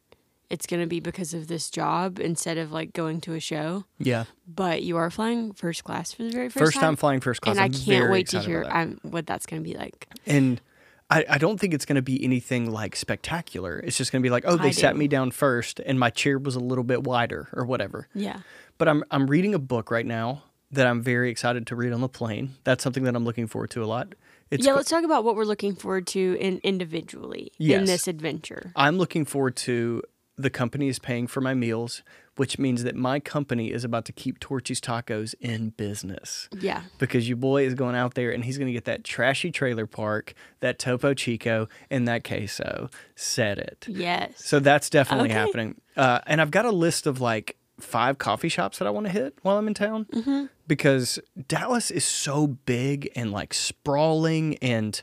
it's 0.49 0.65
going 0.67 0.81
to 0.81 0.87
be 0.87 0.99
because 0.99 1.33
of 1.33 1.47
this 1.47 1.69
job 1.69 2.19
instead 2.19 2.57
of 2.57 2.71
like 2.71 2.93
going 2.93 3.21
to 3.21 3.33
a 3.33 3.39
show. 3.39 3.85
Yeah. 3.97 4.25
But 4.47 4.83
you 4.83 4.97
are 4.97 5.09
flying 5.09 5.53
first 5.53 5.83
class 5.83 6.13
for 6.13 6.23
the 6.23 6.29
very 6.31 6.49
first, 6.49 6.65
First, 6.73 6.77
time. 6.79 6.95
flying 6.95 7.19
first 7.19 7.41
class. 7.41 7.55
and 7.57 7.61
I 7.61 7.65
I'm 7.65 7.73
can't 7.73 8.11
wait 8.11 8.27
to 8.29 8.39
hear 8.39 8.63
that. 8.63 9.03
what 9.03 9.25
that's 9.25 9.45
going 9.45 9.63
to 9.63 9.67
be 9.69 9.75
like. 9.75 10.07
And 10.25 10.61
I, 11.09 11.25
I 11.29 11.37
don't 11.37 11.59
think 11.59 11.73
it's 11.73 11.85
going 11.85 11.95
to 11.97 12.01
be 12.01 12.23
anything 12.23 12.71
like 12.71 12.95
spectacular. 12.95 13.79
It's 13.79 13.97
just 13.97 14.11
going 14.11 14.21
to 14.21 14.25
be 14.25 14.31
like, 14.31 14.43
oh, 14.47 14.57
they 14.57 14.69
I 14.69 14.71
sat 14.71 14.93
do. 14.93 14.99
me 14.99 15.07
down 15.07 15.31
first 15.31 15.79
and 15.79 15.99
my 15.99 16.09
chair 16.09 16.37
was 16.39 16.55
a 16.55 16.59
little 16.59 16.83
bit 16.83 17.03
wider 17.03 17.47
or 17.53 17.65
whatever. 17.65 18.07
Yeah. 18.13 18.39
But 18.77 18.87
I'm 18.87 19.03
I'm 19.11 19.27
reading 19.27 19.53
a 19.53 19.59
book 19.59 19.89
right 19.91 20.05
now 20.05 20.43
that 20.71 20.87
I'm 20.87 21.01
very 21.01 21.29
excited 21.29 21.67
to 21.67 21.75
read 21.75 21.93
on 21.93 22.01
the 22.01 22.09
plane. 22.09 22.55
That's 22.63 22.83
something 22.83 23.03
that 23.03 23.15
I'm 23.15 23.23
looking 23.23 23.47
forward 23.47 23.69
to 23.71 23.83
a 23.83 23.85
lot. 23.85 24.15
It's 24.51 24.65
yeah, 24.65 24.73
let's 24.73 24.89
talk 24.89 25.03
about 25.03 25.23
what 25.23 25.35
we're 25.35 25.45
looking 25.45 25.75
forward 25.75 26.05
to 26.07 26.37
in 26.39 26.59
individually 26.63 27.51
in 27.59 27.85
this 27.85 28.07
adventure. 28.07 28.71
I'm 28.75 28.97
looking 28.97 29.25
forward 29.25 29.55
to 29.57 30.03
the 30.37 30.49
company 30.49 30.87
is 30.89 30.99
paying 30.99 31.27
for 31.27 31.39
my 31.39 31.53
meals, 31.53 32.03
which 32.35 32.59
means 32.59 32.83
that 32.83 32.95
my 32.95 33.19
company 33.21 33.71
is 33.71 33.85
about 33.85 34.03
to 34.05 34.11
keep 34.11 34.39
Torchy's 34.39 34.81
Tacos 34.81 35.33
in 35.39 35.69
business. 35.69 36.49
Yeah. 36.59 36.81
Because 36.97 37.29
your 37.29 37.37
boy 37.37 37.65
is 37.65 37.73
going 37.73 37.95
out 37.95 38.15
there 38.15 38.31
and 38.31 38.43
he's 38.43 38.57
going 38.57 38.67
to 38.67 38.73
get 38.73 38.83
that 38.85 39.05
trashy 39.05 39.49
trailer 39.49 39.85
park, 39.87 40.33
that 40.59 40.77
Topo 40.77 41.13
Chico, 41.13 41.69
and 41.89 42.05
that 42.09 42.25
queso. 42.25 42.89
Said 43.15 43.59
it. 43.59 43.85
Yes. 43.87 44.43
So 44.45 44.59
that's 44.59 44.89
definitely 44.89 45.29
Okay. 45.29 45.39
happening. 45.39 45.79
Uh, 45.95 46.19
and 46.27 46.41
I've 46.41 46.51
got 46.51 46.65
a 46.65 46.71
list 46.71 47.07
of 47.07 47.21
like 47.21 47.55
five 47.79 48.17
coffee 48.17 48.49
shops 48.49 48.77
that 48.79 48.87
I 48.87 48.89
want 48.91 49.05
to 49.05 49.11
hit 49.13 49.37
while 49.41 49.57
I'm 49.57 49.67
in 49.69 49.73
town 49.73 50.05
Mm-hmm. 50.11 50.45
because 50.67 51.17
Dallas 51.47 51.91
is 51.91 52.03
so 52.03 52.47
big 52.47 53.09
and 53.15 53.31
like 53.31 53.53
sprawling, 53.53 54.57
and 54.57 55.01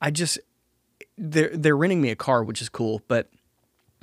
I 0.00 0.12
just 0.12 0.38
they're 1.16 1.50
they're 1.56 1.76
renting 1.76 2.00
me 2.00 2.10
a 2.10 2.16
car, 2.16 2.44
which 2.44 2.62
is 2.62 2.68
cool, 2.68 3.02
but 3.08 3.28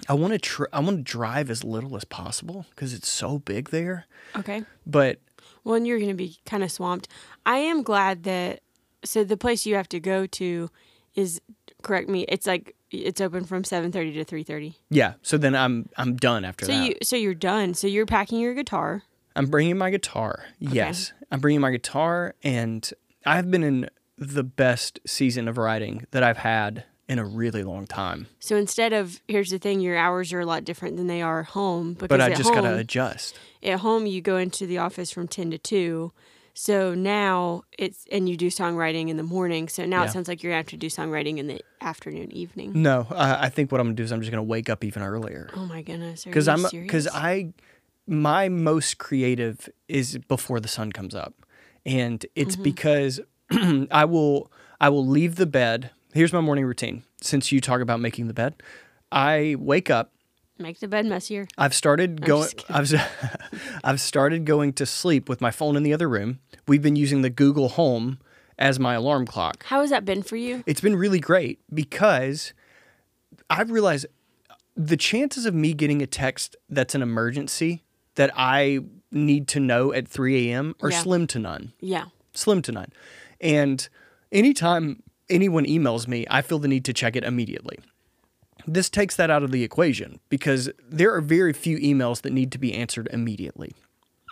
I 0.10 0.14
want 0.14 0.34
to 0.34 0.40
tr- 0.40 0.66
I 0.74 0.80
want 0.82 0.98
to 0.98 1.04
drive 1.04 1.50
as 1.50 1.64
little 1.64 1.96
as 1.96 2.04
possible 2.06 2.66
because 2.72 2.94
it's 2.94 3.10
so 3.10 3.40
big 3.40 3.70
there. 3.70 4.06
Okay. 4.36 4.64
But 4.86 5.20
Well, 5.64 5.76
and 5.76 5.88
you're 5.88 5.98
going 6.00 6.10
to 6.10 6.16
be 6.16 6.38
kind 6.46 6.64
of 6.64 6.72
swamped. 6.72 7.08
I 7.46 7.58
am 7.58 7.82
glad 7.84 8.24
that 8.24 8.60
so 9.04 9.24
the 9.24 9.38
place 9.38 9.66
you 9.66 9.76
have 9.76 9.90
to 9.90 10.00
go 10.00 10.26
to 10.28 10.70
is 11.16 11.40
correct 11.84 12.10
me. 12.10 12.26
It's 12.28 12.46
like 12.48 12.76
it's 12.92 13.20
open 13.22 13.46
from 13.46 13.64
7:30 13.64 13.92
to 14.14 14.26
3:30. 14.26 14.76
yeah, 14.90 15.14
so 15.22 15.38
then 15.38 15.56
I'm 15.56 15.90
I'm 15.98 16.16
done 16.16 16.44
after 16.46 16.66
So 16.66 16.72
that. 16.72 16.86
you 16.88 16.96
so 17.02 17.16
you're 17.16 17.34
done. 17.34 17.74
So 17.74 17.88
you're 17.88 18.06
packing 18.06 18.40
your 18.40 18.54
guitar. 18.54 19.04
I'm 19.36 19.48
bringing 19.48 19.78
my 19.78 19.90
guitar. 19.90 20.46
Yes, 20.60 21.12
I'm 21.32 21.40
bringing 21.42 21.60
my 21.62 21.72
guitar, 21.72 22.36
and 22.44 22.90
I've 23.26 23.50
been 23.52 23.64
in 23.64 23.90
the 24.18 24.44
best 24.44 25.00
season 25.06 25.48
of 25.50 25.58
writing 25.58 26.06
that 26.12 26.24
I've 26.24 26.38
had 26.38 26.86
in 27.08 27.20
a 27.20 27.26
really 27.26 27.64
long 27.64 27.86
time. 27.86 28.28
So 28.40 28.56
instead 28.56 28.94
of 28.94 29.22
here's 29.28 29.50
the 29.52 29.60
thing, 29.60 29.80
your 29.80 29.98
hours 29.98 30.34
are 30.34 30.40
a 30.40 30.46
lot 30.46 30.64
different 30.64 30.98
than 30.98 31.08
they 31.08 31.22
are 31.22 31.44
home 31.44 31.94
because 31.94 32.08
But 32.10 32.22
I 32.22 32.30
just 32.30 32.50
home, 32.50 32.56
gotta 32.64 32.76
adjust. 32.78 33.40
at 33.64 33.80
home 33.80 34.06
you 34.06 34.22
go 34.22 34.38
into 34.38 34.66
the 34.66 34.78
office 34.80 35.12
from 35.12 35.28
10 35.28 35.52
to 35.52 35.58
2 35.58 36.12
so 36.58 36.94
now 36.96 37.64
it's 37.78 38.06
and 38.12 38.30
you 38.30 38.38
do 38.38 38.48
songwriting 38.48 39.10
in 39.10 39.18
the 39.18 39.24
morning 39.24 39.68
so 39.68 39.86
now 39.86 40.02
Yeah. 40.04 40.08
it 40.08 40.12
sounds 40.12 40.28
like 40.30 40.42
you're 40.42 40.52
gonna 40.54 40.58
have 40.60 40.68
to 40.68 40.78
do 40.78 40.88
songwriting 40.88 41.38
in 41.38 41.48
the 41.48 41.62
afternoon 41.82 42.32
evening 42.32 42.72
No, 42.82 43.06
uh, 43.12 43.38
I 43.40 43.50
think 43.50 43.72
what 43.72 43.82
I'm 43.82 43.88
gonna 43.88 43.96
do 43.96 44.04
is 44.04 44.12
I'm 44.14 44.22
just 44.22 44.32
gonna 44.32 44.42
wake 44.44 44.70
up 44.70 44.84
even 44.84 45.04
earlier 45.04 45.50
oh 45.56 45.66
my 45.66 45.82
goodness 45.82 46.24
because 46.24 46.46
because 46.48 46.66
I'm 46.74 46.82
because? 46.84 47.08
I 47.08 47.54
my 48.08 48.50
most 48.50 48.98
creative 49.00 49.68
is 49.88 50.18
before 50.28 50.60
the 50.60 50.68
sun 50.68 50.92
comes 50.92 51.14
up, 51.16 51.34
and 51.86 52.26
it's 52.36 52.56
Mm-hmm. 52.56 52.64
because 52.64 53.20
I 53.92 54.06
will 54.06 54.52
I 54.80 54.90
will 54.90 55.06
leave 55.06 55.36
the 55.36 55.46
bed. 55.46 55.92
Here's 56.16 56.32
my 56.32 56.40
morning 56.40 56.64
routine. 56.64 57.04
Since 57.22 57.52
you 57.52 57.60
talk 57.60 57.82
about 57.82 58.00
making 58.00 58.28
the 58.28 58.34
bed, 58.34 58.56
I 59.12 59.58
wake 59.60 59.90
up. 59.90 60.14
make 60.58 60.80
the 60.80 60.88
bed 60.88 61.06
messier 61.06 61.46
I've 61.58 61.74
started 61.74 62.22
going. 62.22 62.48
I've 62.70 62.94
I've 63.84 64.00
started 64.00 64.46
going 64.46 64.72
to 64.74 64.86
sleep 64.86 65.28
with 65.28 65.42
my 65.42 65.52
phone 65.52 65.76
in 65.76 65.84
the 65.84 65.94
other 65.94 66.08
room. 66.08 66.40
We've 66.70 66.82
been 66.82 66.96
using 66.96 67.22
the 67.22 67.30
Google 67.30 67.68
Home 67.68 68.20
as 68.58 68.80
my 68.80 68.94
alarm 68.94 69.26
clock. 69.28 69.66
how 69.66 69.82
has 69.82 69.90
that 69.90 70.06
been 70.06 70.24
for 70.24 70.38
you 70.38 70.64
It's 70.66 70.80
been 70.80 70.96
really 70.96 71.20
great 71.20 71.60
because 71.74 72.54
I've 73.50 73.70
realized 73.70 74.06
the 74.78 74.96
chances 74.96 75.46
of 75.46 75.54
me 75.54 75.74
getting 75.74 76.02
a 76.02 76.08
text 76.08 76.56
that's 76.70 76.96
an 76.96 77.02
emergency 77.02 77.84
that 78.16 78.32
I 78.38 78.80
need 79.12 79.50
to 79.50 79.60
know 79.60 79.92
at 79.92 80.08
3 80.08 80.50
a.m. 80.50 80.76
are 80.82 80.90
Yeah. 80.92 81.02
slim 81.02 81.28
to 81.28 81.40
none. 81.40 81.74
yeah 81.82 82.06
Slim 82.34 82.62
to 82.62 82.72
none. 82.72 82.94
And 83.42 83.88
anytime 84.32 85.04
anyone 85.30 85.66
emails 85.66 86.08
me, 86.08 86.26
I 86.30 86.42
feel 86.42 86.60
the 86.60 86.68
need 86.68 86.86
to 86.86 86.94
check 86.94 87.16
it 87.16 87.24
immediately. 87.24 87.78
This 88.68 88.90
takes 88.90 89.16
that 89.18 89.30
out 89.30 89.44
of 89.44 89.52
the 89.52 89.64
equation 89.64 90.20
because 90.30 90.70
there 90.90 91.14
are 91.14 91.22
very 91.22 91.54
few 91.54 91.78
emails 91.78 92.22
that 92.22 92.34
need 92.34 92.52
to 92.54 92.58
be 92.58 92.74
answered 92.74 93.08
immediately. 93.12 93.74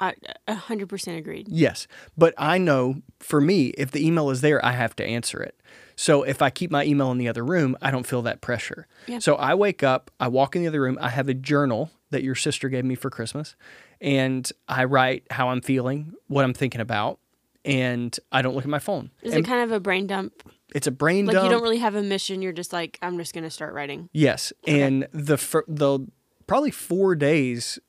I 0.01 0.15
a 0.47 0.55
hundred 0.55 0.89
percent 0.89 1.17
agreed 1.17 1.47
Yes, 1.49 1.87
but 2.17 2.33
I 2.37 2.57
know 2.57 3.01
for 3.19 3.39
me, 3.39 3.67
if 3.77 3.91
the 3.91 4.05
email 4.05 4.31
is 4.31 4.41
there, 4.41 4.63
I 4.65 4.71
have 4.71 4.95
to 4.95 5.05
answer 5.05 5.41
it. 5.41 5.59
So 5.95 6.23
if 6.23 6.41
I 6.41 6.49
keep 6.49 6.71
my 6.71 6.83
email 6.83 7.11
in 7.11 7.19
the 7.19 7.27
other 7.27 7.45
room, 7.45 7.77
I 7.81 7.91
don't 7.91 8.07
feel 8.07 8.23
that 8.23 8.41
pressure. 8.41 8.87
Yeah. 9.05 9.19
So 9.19 9.35
I 9.35 9.53
wake 9.53 9.83
up, 9.83 10.09
I 10.19 10.27
walk 10.29 10.55
in 10.55 10.63
the 10.63 10.67
other 10.67 10.81
room, 10.81 10.97
I 10.99 11.09
have 11.09 11.29
a 11.29 11.35
journal 11.35 11.91
that 12.09 12.23
your 12.23 12.33
sister 12.35 12.69
gave 12.69 12.85
me 12.85 12.95
for 12.95 13.11
Christmas, 13.11 13.55
and 14.01 14.51
I 14.67 14.85
write 14.85 15.25
how 15.29 15.49
I'm 15.49 15.61
feeling, 15.61 16.13
what 16.27 16.43
I'm 16.43 16.53
thinking 16.53 16.81
about, 16.81 17.19
and 17.63 18.17
I 18.31 18.41
don't 18.41 18.55
look 18.55 18.63
at 18.63 18.69
my 18.69 18.79
phone. 18.79 19.11
is 19.21 19.33
And 19.33 19.45
it 19.45 19.47
kind 19.47 19.63
of 19.63 19.71
a 19.71 19.79
brain 19.79 20.07
dump 20.07 20.33
it's 20.73 20.87
a 20.87 20.91
brain 20.91 21.25
like 21.25 21.35
dump. 21.35 21.45
you 21.45 21.51
don't 21.51 21.61
really 21.63 21.77
have 21.77 21.95
a 21.95 22.01
mission 22.03 22.41
you're 22.41 22.51
just 22.51 22.73
like 22.73 22.97
i'm 23.01 23.17
just 23.17 23.33
gonna 23.33 23.49
start 23.49 23.73
writing 23.73 24.09
Yes, 24.13 24.51
and 24.67 25.07
the 25.11 25.37
fir- 25.37 25.65
the 25.67 25.99
probably 26.47 26.71
four 26.71 27.15
days 27.15 27.79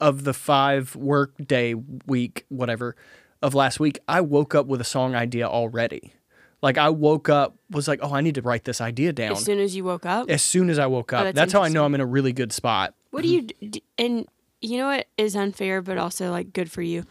of 0.00 0.24
the 0.24 0.34
five 0.34 0.94
work 0.96 1.34
day 1.44 1.74
week, 1.74 2.44
whatever, 2.48 2.96
of 3.42 3.54
last 3.54 3.80
week, 3.80 3.98
I 4.08 4.20
woke 4.20 4.54
up 4.54 4.66
with 4.66 4.80
a 4.80 4.84
song 4.84 5.14
idea 5.14 5.48
already. 5.48 6.12
Like 6.62 6.78
I 6.78 6.88
woke 6.88 7.28
up 7.28 7.56
was 7.70 7.86
like, 7.86 8.00
oh, 8.02 8.12
I 8.12 8.20
need 8.20 8.34
to 8.36 8.42
write 8.42 8.64
this 8.64 8.80
idea 8.80 9.12
down 9.12 9.32
as 9.32 9.44
soon 9.44 9.58
as 9.58 9.76
you 9.76 9.84
woke 9.84 10.06
up 10.06 10.30
as 10.30 10.42
soon 10.42 10.70
as 10.70 10.78
I 10.78 10.86
woke 10.86 11.12
oh, 11.12 11.16
up. 11.16 11.20
Oh, 11.20 11.24
that's 11.24 11.36
that's 11.36 11.52
how 11.52 11.62
I 11.62 11.68
know. 11.68 11.84
I'm 11.84 11.94
in 11.94 12.00
a 12.00 12.06
really 12.06 12.32
good 12.32 12.52
spot. 12.52 12.94
What 13.10 13.22
do 13.22 13.28
you 13.28 13.42
d- 13.42 13.82
and 13.98 14.26
you 14.60 14.78
know 14.78 14.86
what 14.88 15.06
is 15.16 15.36
unfair 15.36 15.82
but 15.82 15.98
also 15.98 16.30
like 16.30 16.52
good 16.52 16.70
for 16.70 16.82
you? 16.82 17.04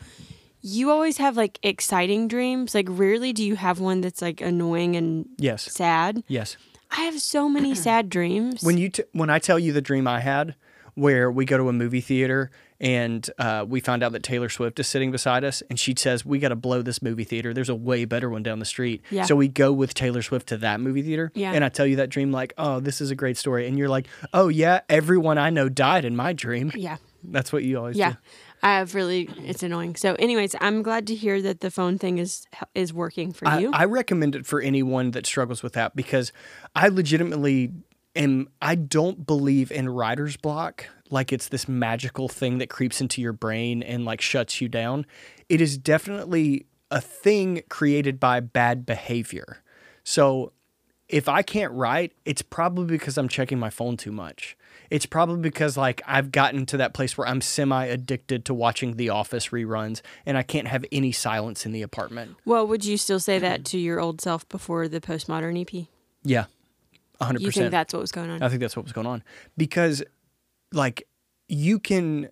You 0.67 0.89
always 0.89 1.17
have 1.17 1.37
like 1.37 1.59
exciting 1.61 2.27
dreams. 2.27 2.73
Like 2.73 2.87
rarely 2.89 3.33
do 3.33 3.45
you 3.45 3.55
have 3.55 3.79
one 3.79 4.01
that's 4.01 4.21
like 4.21 4.41
annoying 4.41 4.95
and 4.95 5.27
Yes, 5.37 5.71
sad. 5.71 6.23
yes. 6.27 6.57
I 6.89 7.01
have 7.01 7.19
so 7.21 7.47
many 7.47 7.75
sad 7.87 8.09
dreams. 8.09 8.63
When 8.63 8.77
you 8.79 8.89
t- 8.89 9.03
when 9.11 9.29
I 9.29 9.37
tell 9.39 9.59
you 9.59 9.73
the 9.73 9.81
dream 9.81 10.07
I 10.07 10.21
had, 10.21 10.55
where 10.95 11.29
we 11.29 11.45
go 11.45 11.57
to 11.57 11.67
a 11.69 11.73
movie 11.73 12.01
theater 12.01 12.49
and 12.79 13.29
uh, 13.37 13.65
we 13.67 13.79
find 13.79 14.01
out 14.01 14.11
that 14.13 14.23
Taylor 14.23 14.49
Swift 14.49 14.79
is 14.79 14.87
sitting 14.87 15.11
beside 15.11 15.43
us, 15.43 15.61
and 15.69 15.79
she 15.79 15.93
says 15.97 16.25
we 16.25 16.39
got 16.39 16.49
to 16.49 16.55
blow 16.55 16.81
this 16.81 17.01
movie 17.01 17.23
theater. 17.25 17.53
There's 17.53 17.69
a 17.69 17.75
way 17.75 18.05
better 18.05 18.29
one 18.29 18.43
down 18.43 18.59
the 18.59 18.65
street. 18.65 19.01
Yeah. 19.11 19.23
So 19.25 19.35
we 19.35 19.47
go 19.47 19.71
with 19.71 19.93
Taylor 19.93 20.21
Swift 20.21 20.47
to 20.47 20.57
that 20.57 20.79
movie 20.79 21.01
theater. 21.03 21.31
Yeah. 21.35 21.51
And 21.53 21.63
I 21.63 21.69
tell 21.69 21.85
you 21.85 21.97
that 21.97 22.09
dream 22.09 22.31
like, 22.31 22.53
oh, 22.57 22.79
this 22.79 23.01
is 23.01 23.11
a 23.11 23.15
great 23.15 23.37
story, 23.37 23.67
and 23.67 23.77
you're 23.77 23.87
like, 23.89 24.07
oh 24.33 24.47
yeah, 24.47 24.81
everyone 24.89 25.37
I 25.37 25.51
know 25.51 25.69
died 25.69 26.05
in 26.05 26.15
my 26.15 26.33
dream. 26.33 26.71
yeah. 26.75 26.97
That's 27.31 27.51
what 27.53 27.63
you 27.63 27.77
always 27.77 27.97
Yeah. 27.97 28.11
do. 28.11 28.17
I 28.63 28.77
have 28.77 28.95
really 28.95 29.29
it's 29.43 29.63
annoying. 29.63 29.95
So 29.95 30.15
anyways, 30.15 30.55
I'm 30.59 30.81
glad 30.81 31.05
to 31.07 31.15
hear 31.15 31.41
that 31.41 31.59
the 31.59 31.69
phone 31.69 31.97
thing 31.97 32.17
is 32.17 32.47
is 32.73 32.93
working 32.93 33.31
for 33.31 33.47
I, 33.47 33.59
you. 33.59 33.71
I 33.73 33.85
recommend 33.85 34.35
it 34.35 34.45
for 34.45 34.59
anyone 34.61 35.11
that 35.11 35.25
struggles 35.25 35.61
with 35.61 35.73
that 35.73 35.95
because 35.95 36.31
I 36.75 36.87
legitimately 36.87 37.71
am. 38.15 38.49
I 38.61 38.75
don't 38.75 39.25
believe 39.25 39.71
in 39.71 39.89
writer's 39.89 40.37
block 40.37 40.87
like 41.11 41.31
it's 41.31 41.49
this 41.49 41.67
magical 41.67 42.27
thing 42.27 42.57
that 42.57 42.69
creeps 42.69 42.99
into 43.01 43.21
your 43.21 43.33
brain 43.33 43.83
and 43.83 44.05
like 44.05 44.21
shuts 44.21 44.59
you 44.61 44.67
down. 44.67 45.05
It 45.49 45.61
is 45.61 45.77
definitely 45.77 46.65
a 46.89 47.01
thing 47.01 47.61
created 47.69 48.19
by 48.19 48.39
bad 48.39 48.85
behavior. 48.85 49.61
So 50.03 50.51
if 51.07 51.29
I 51.29 51.41
can't 51.41 51.71
write, 51.73 52.13
it's 52.25 52.41
probably 52.41 52.97
because 52.97 53.17
I'm 53.17 53.27
checking 53.27 53.59
my 53.59 53.69
phone 53.69 53.97
too 53.97 54.11
much. 54.11 54.57
It's 54.89 55.05
probably 55.05 55.41
because 55.41 55.77
like 55.77 56.01
I've 56.05 56.31
gotten 56.31 56.65
to 56.67 56.77
that 56.77 56.93
place 56.93 57.17
where 57.17 57.27
I'm 57.27 57.41
semi 57.41 57.85
addicted 57.85 58.45
to 58.45 58.53
watching 58.53 58.95
The 58.97 59.09
Office 59.09 59.49
reruns 59.49 60.01
and 60.25 60.37
I 60.37 60.43
can't 60.43 60.67
have 60.67 60.85
any 60.91 61.11
silence 61.11 61.65
in 61.65 61.71
the 61.71 61.81
apartment. 61.81 62.35
well, 62.45 62.65
would 62.67 62.85
you 62.85 62.97
still 62.97 63.19
say 63.19 63.39
that 63.39 63.65
to 63.65 63.77
your 63.77 63.99
old 63.99 64.21
self 64.21 64.47
before 64.49 64.87
the 64.87 65.01
postmodern 65.01 65.59
EP? 65.61 65.87
Yeah. 66.23 66.45
100%. 67.21 67.39
You 67.39 67.51
think 67.51 67.71
that's 67.71 67.93
what 67.93 68.01
was 68.01 68.11
going 68.11 68.29
on? 68.29 68.41
I 68.43 68.49
think 68.49 68.61
that's 68.61 68.75
what 68.75 68.83
was 68.83 68.91
going 68.91 69.07
on 69.07 69.23
because 69.57 70.03
like 70.71 71.07
you 71.47 71.79
can 71.79 72.29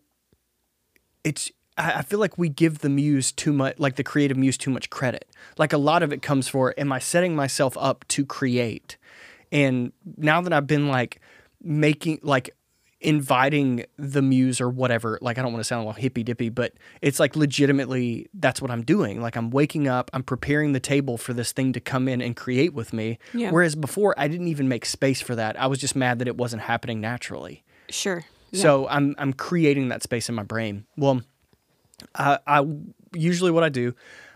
it's 1.23 1.51
I 1.77 1.99
I 1.99 2.01
feel 2.01 2.19
like 2.19 2.37
we 2.37 2.49
give 2.49 2.79
the 2.79 2.89
muse 2.89 3.31
too 3.31 3.53
much 3.53 3.79
like 3.79 3.95
the 3.95 4.03
creative 4.03 4.37
muse 4.37 4.57
too 4.57 4.71
much 4.71 4.89
credit. 4.89 5.25
Like 5.57 5.73
a 5.73 5.77
lot 5.77 6.03
of 6.03 6.11
it 6.11 6.21
comes 6.21 6.47
for 6.47 6.73
am 6.77 6.91
I 6.91 6.99
setting 6.99 7.35
myself 7.35 7.77
up 7.79 8.05
to 8.09 8.25
create? 8.25 8.97
And 9.51 9.93
now 10.17 10.41
that 10.41 10.51
I've 10.51 10.67
been 10.67 10.87
like 10.87 11.21
making 11.63 12.19
like 12.23 12.55
inviting 13.03 13.85
the 13.97 14.21
muse 14.21 14.61
or 14.61 14.69
whatever, 14.69 15.19
like 15.21 15.37
I 15.37 15.41
don't 15.41 15.51
want 15.51 15.59
to 15.59 15.67
sound 15.67 15.85
all 15.85 15.93
hippy 15.93 16.23
dippy, 16.23 16.49
but 16.49 16.73
it's 17.01 17.19
like 17.19 17.35
legitimately 17.35 18.27
that's 18.33 18.61
what 18.61 18.71
I'm 18.71 18.83
doing. 18.83 19.21
Like 19.21 19.35
I'm 19.35 19.51
waking 19.51 19.87
up, 19.87 20.09
I'm 20.13 20.23
preparing 20.23 20.71
the 20.71 20.79
table 20.79 21.17
for 21.17 21.33
this 21.33 21.51
thing 21.51 21.73
to 21.73 21.79
come 21.79 22.07
in 22.07 22.21
and 22.21 22.35
create 22.35 22.73
with 22.73 22.93
me. 22.93 23.19
Yeah. 23.33 23.51
Whereas 23.51 23.75
before 23.75 24.15
I 24.17 24.27
didn't 24.27 24.47
even 24.47 24.69
make 24.69 24.85
space 24.85 25.21
for 25.21 25.35
that. 25.35 25.59
I 25.59 25.67
was 25.67 25.79
just 25.79 25.95
mad 25.95 26.19
that 26.19 26.27
it 26.27 26.37
wasn't 26.37 26.63
happening 26.63 27.01
naturally. 27.01 27.63
Sure. 27.89 28.23
Yeah. 28.51 28.61
So 28.61 28.87
I'm 28.87 29.15
I'm 29.17 29.33
creating 29.33 29.89
that 29.89 30.01
space 30.01 30.29
in 30.29 30.35
my 30.35 30.43
brain. 30.43 30.85
Well, 30.97 31.21
I, 32.15 32.39
I 32.47 32.65
usually 33.13 33.51
what 33.51 33.63
I 33.63 33.69
do, 33.69 33.93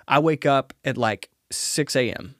I 0.08 0.20
wake 0.20 0.46
up 0.46 0.74
at 0.84 0.98
like 0.98 1.30
6 1.52 1.96
a.m. 1.96 2.36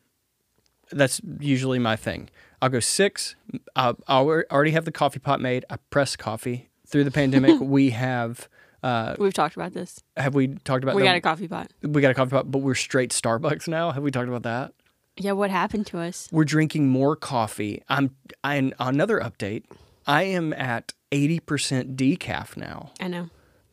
That's 0.92 1.22
usually 1.40 1.80
my 1.80 1.96
thing. 1.96 2.30
I'll 2.62 2.70
go 2.70 2.80
six. 2.80 3.36
I 3.76 3.94
already 4.10 4.72
have 4.72 4.86
the 4.86 4.92
coffee 4.92 5.20
pot 5.20 5.40
made. 5.42 5.66
I 5.70 5.78
press 5.90 6.16
coffee. 6.16 6.70
Through 6.88 7.04
the 7.04 7.12
pandemic, 7.12 7.60
we 7.62 7.90
have. 7.92 8.48
Uh, 8.84 9.16
We've 9.20 9.34
talked 9.34 9.56
about 9.56 9.74
this. 9.74 10.02
have 10.16 10.34
we 10.36 10.48
talked 10.50 10.84
about? 10.84 10.96
We 10.96 11.04
got 11.04 11.16
a 11.16 11.22
coffee 11.22 11.48
pot. 11.48 11.72
we 11.82 12.02
got 12.02 12.12
a 12.12 12.14
coffee 12.14 12.32
pot, 12.32 12.50
but 12.52 12.60
we're 12.60 12.76
straight 12.76 13.10
Starbucks 13.12 13.68
now. 13.68 13.92
Have 13.92 14.04
we 14.04 14.12
talked 14.12 14.30
about 14.30 14.44
that? 14.44 14.74
Yeah, 15.18 15.32
what 15.32 15.50
happened 15.50 15.88
to 15.88 16.00
us? 16.00 16.30
We're 16.32 16.46
drinking 16.46 16.88
more 16.90 17.16
coffee. 17.16 17.84
I'm. 17.90 18.16
And 18.44 18.74
another 18.80 19.20
update. 19.20 19.64
I 20.06 20.24
am 20.24 20.54
at 20.54 20.94
80% 21.12 21.96
decaf 21.98 22.56
now. 22.56 22.92
I 23.02 23.08
know. 23.10 23.30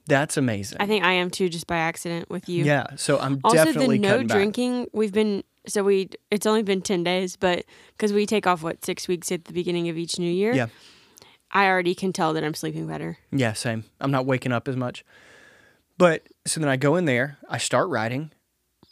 That's 0.06 0.36
amazing. 0.36 0.78
I 0.80 0.86
think 0.86 1.04
I 1.04 1.12
am 1.12 1.30
too, 1.30 1.48
just 1.48 1.66
by 1.66 1.76
accident 1.76 2.28
with 2.28 2.48
you. 2.48 2.64
Yeah, 2.64 2.88
so 2.96 3.18
I'm 3.20 3.40
Also, 3.44 3.56
definitely 3.56 3.96
the 3.98 4.02
no 4.02 4.08
cutting 4.10 4.26
back. 4.26 4.36
drinking. 4.36 4.86
We've 4.92 5.12
been 5.12 5.44
so 5.66 5.82
we. 5.84 6.10
It's 6.30 6.46
only 6.46 6.62
been 6.62 6.82
ten 6.82 7.02
days, 7.04 7.36
but 7.36 7.64
because 7.96 8.12
we 8.12 8.26
take 8.26 8.46
off 8.46 8.62
what 8.62 8.84
six 8.84 9.08
weeks 9.08 9.30
at 9.32 9.44
the 9.46 9.52
beginning 9.52 9.88
of 9.88 9.96
each 9.96 10.18
new 10.18 10.30
year. 10.30 10.52
Yeah, 10.54 10.66
I 11.52 11.66
already 11.66 11.94
can 11.94 12.12
tell 12.12 12.32
that 12.34 12.44
I'm 12.44 12.54
sleeping 12.54 12.86
better. 12.86 13.18
yeah, 13.32 13.52
same. 13.52 13.84
I'm 14.00 14.10
not 14.10 14.26
waking 14.26 14.52
up 14.52 14.68
as 14.68 14.76
much. 14.76 15.04
But 15.96 16.22
so 16.46 16.60
then 16.60 16.68
I 16.68 16.76
go 16.76 16.96
in 16.96 17.04
there, 17.04 17.38
I 17.48 17.58
start 17.58 17.88
writing. 17.88 18.32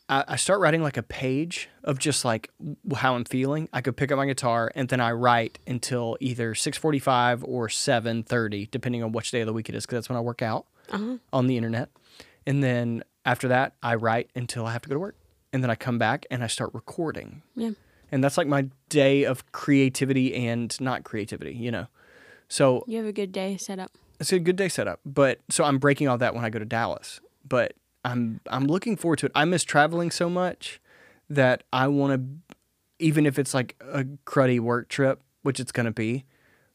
I, 0.09 0.25
I 0.29 0.37
start 0.37 0.61
writing 0.61 0.83
like 0.83 0.97
a 0.97 1.03
page 1.03 1.69
of 1.83 1.99
just 1.99 2.25
like 2.25 2.51
how 2.95 3.17
I'm 3.17 3.25
feeling. 3.25 3.69
I 3.73 3.81
could 3.81 3.97
pick 3.97 4.13
up 4.13 4.19
my 4.19 4.27
guitar 4.27 4.71
and 4.75 4.89
then 4.89 5.01
I 5.01 5.11
write 5.13 5.59
until 5.67 6.17
either 6.21 6.55
6:45 6.55 7.43
or 7.47 7.69
7:30, 7.69 8.71
depending 8.71 9.03
on 9.03 9.11
which 9.13 9.31
day 9.33 9.41
of 9.41 9.47
the 9.47 9.53
week 9.53 9.69
it 9.69 9.75
is, 9.75 9.85
because 9.85 9.97
that's 9.97 10.09
when 10.09 10.17
I 10.17 10.21
work 10.21 10.43
out 10.43 10.67
Uh-huh. 10.91 11.17
on 11.33 11.47
the 11.49 11.57
internet. 11.57 11.89
And 12.47 12.63
then 12.63 13.03
after 13.25 13.49
that, 13.49 13.75
I 13.83 13.95
write 13.97 14.31
until 14.37 14.67
I 14.67 14.73
have 14.73 14.83
to 14.83 14.89
go 14.89 14.95
to 14.95 15.01
work, 15.01 15.17
and 15.53 15.63
then 15.63 15.71
I 15.71 15.75
come 15.75 15.99
back 15.99 16.27
and 16.31 16.43
I 16.43 16.47
start 16.47 16.71
recording. 16.75 17.43
Yeah. 17.55 17.71
and 18.11 18.23
that's 18.23 18.37
like 18.39 18.47
my 18.47 18.69
day 18.89 19.25
of 19.25 19.51
creativity 19.53 20.35
and 20.35 20.79
not 20.81 21.05
creativity, 21.05 21.55
you 21.55 21.71
know. 21.71 21.87
So 22.49 22.85
You 22.87 22.99
have 22.99 23.07
a 23.07 23.13
good 23.13 23.33
day 23.33 23.57
set 23.57 23.79
up. 23.79 23.93
it's 24.21 24.33
a 24.33 24.39
good 24.39 24.57
day 24.57 24.69
set 24.69 24.87
up, 24.89 25.01
But 25.07 25.41
so 25.51 25.65
I'm 25.65 25.79
breaking 25.79 26.09
all 26.09 26.19
that 26.19 26.35
when 26.35 26.45
I 26.45 26.51
go 26.51 26.59
to 26.59 26.65
Dallas. 26.65 27.21
But 27.49 27.75
I'm 28.05 28.41
I'm 28.49 28.67
looking 28.67 28.97
forward 28.97 29.19
to 29.21 29.27
it. 29.27 29.33
I 29.35 29.45
miss 29.45 29.63
traveling 29.65 30.11
so 30.11 30.29
much 30.29 30.81
that 31.31 31.63
I 31.73 31.87
want 31.89 32.13
to, 32.49 32.57
even 32.99 33.27
if 33.27 33.39
it's 33.39 33.55
like 33.55 33.77
a 33.81 34.05
cruddy 34.27 34.61
work 34.61 34.89
trip, 34.89 35.21
which 35.43 35.59
it's 35.61 35.73
gonna 35.73 35.93
be. 35.93 36.25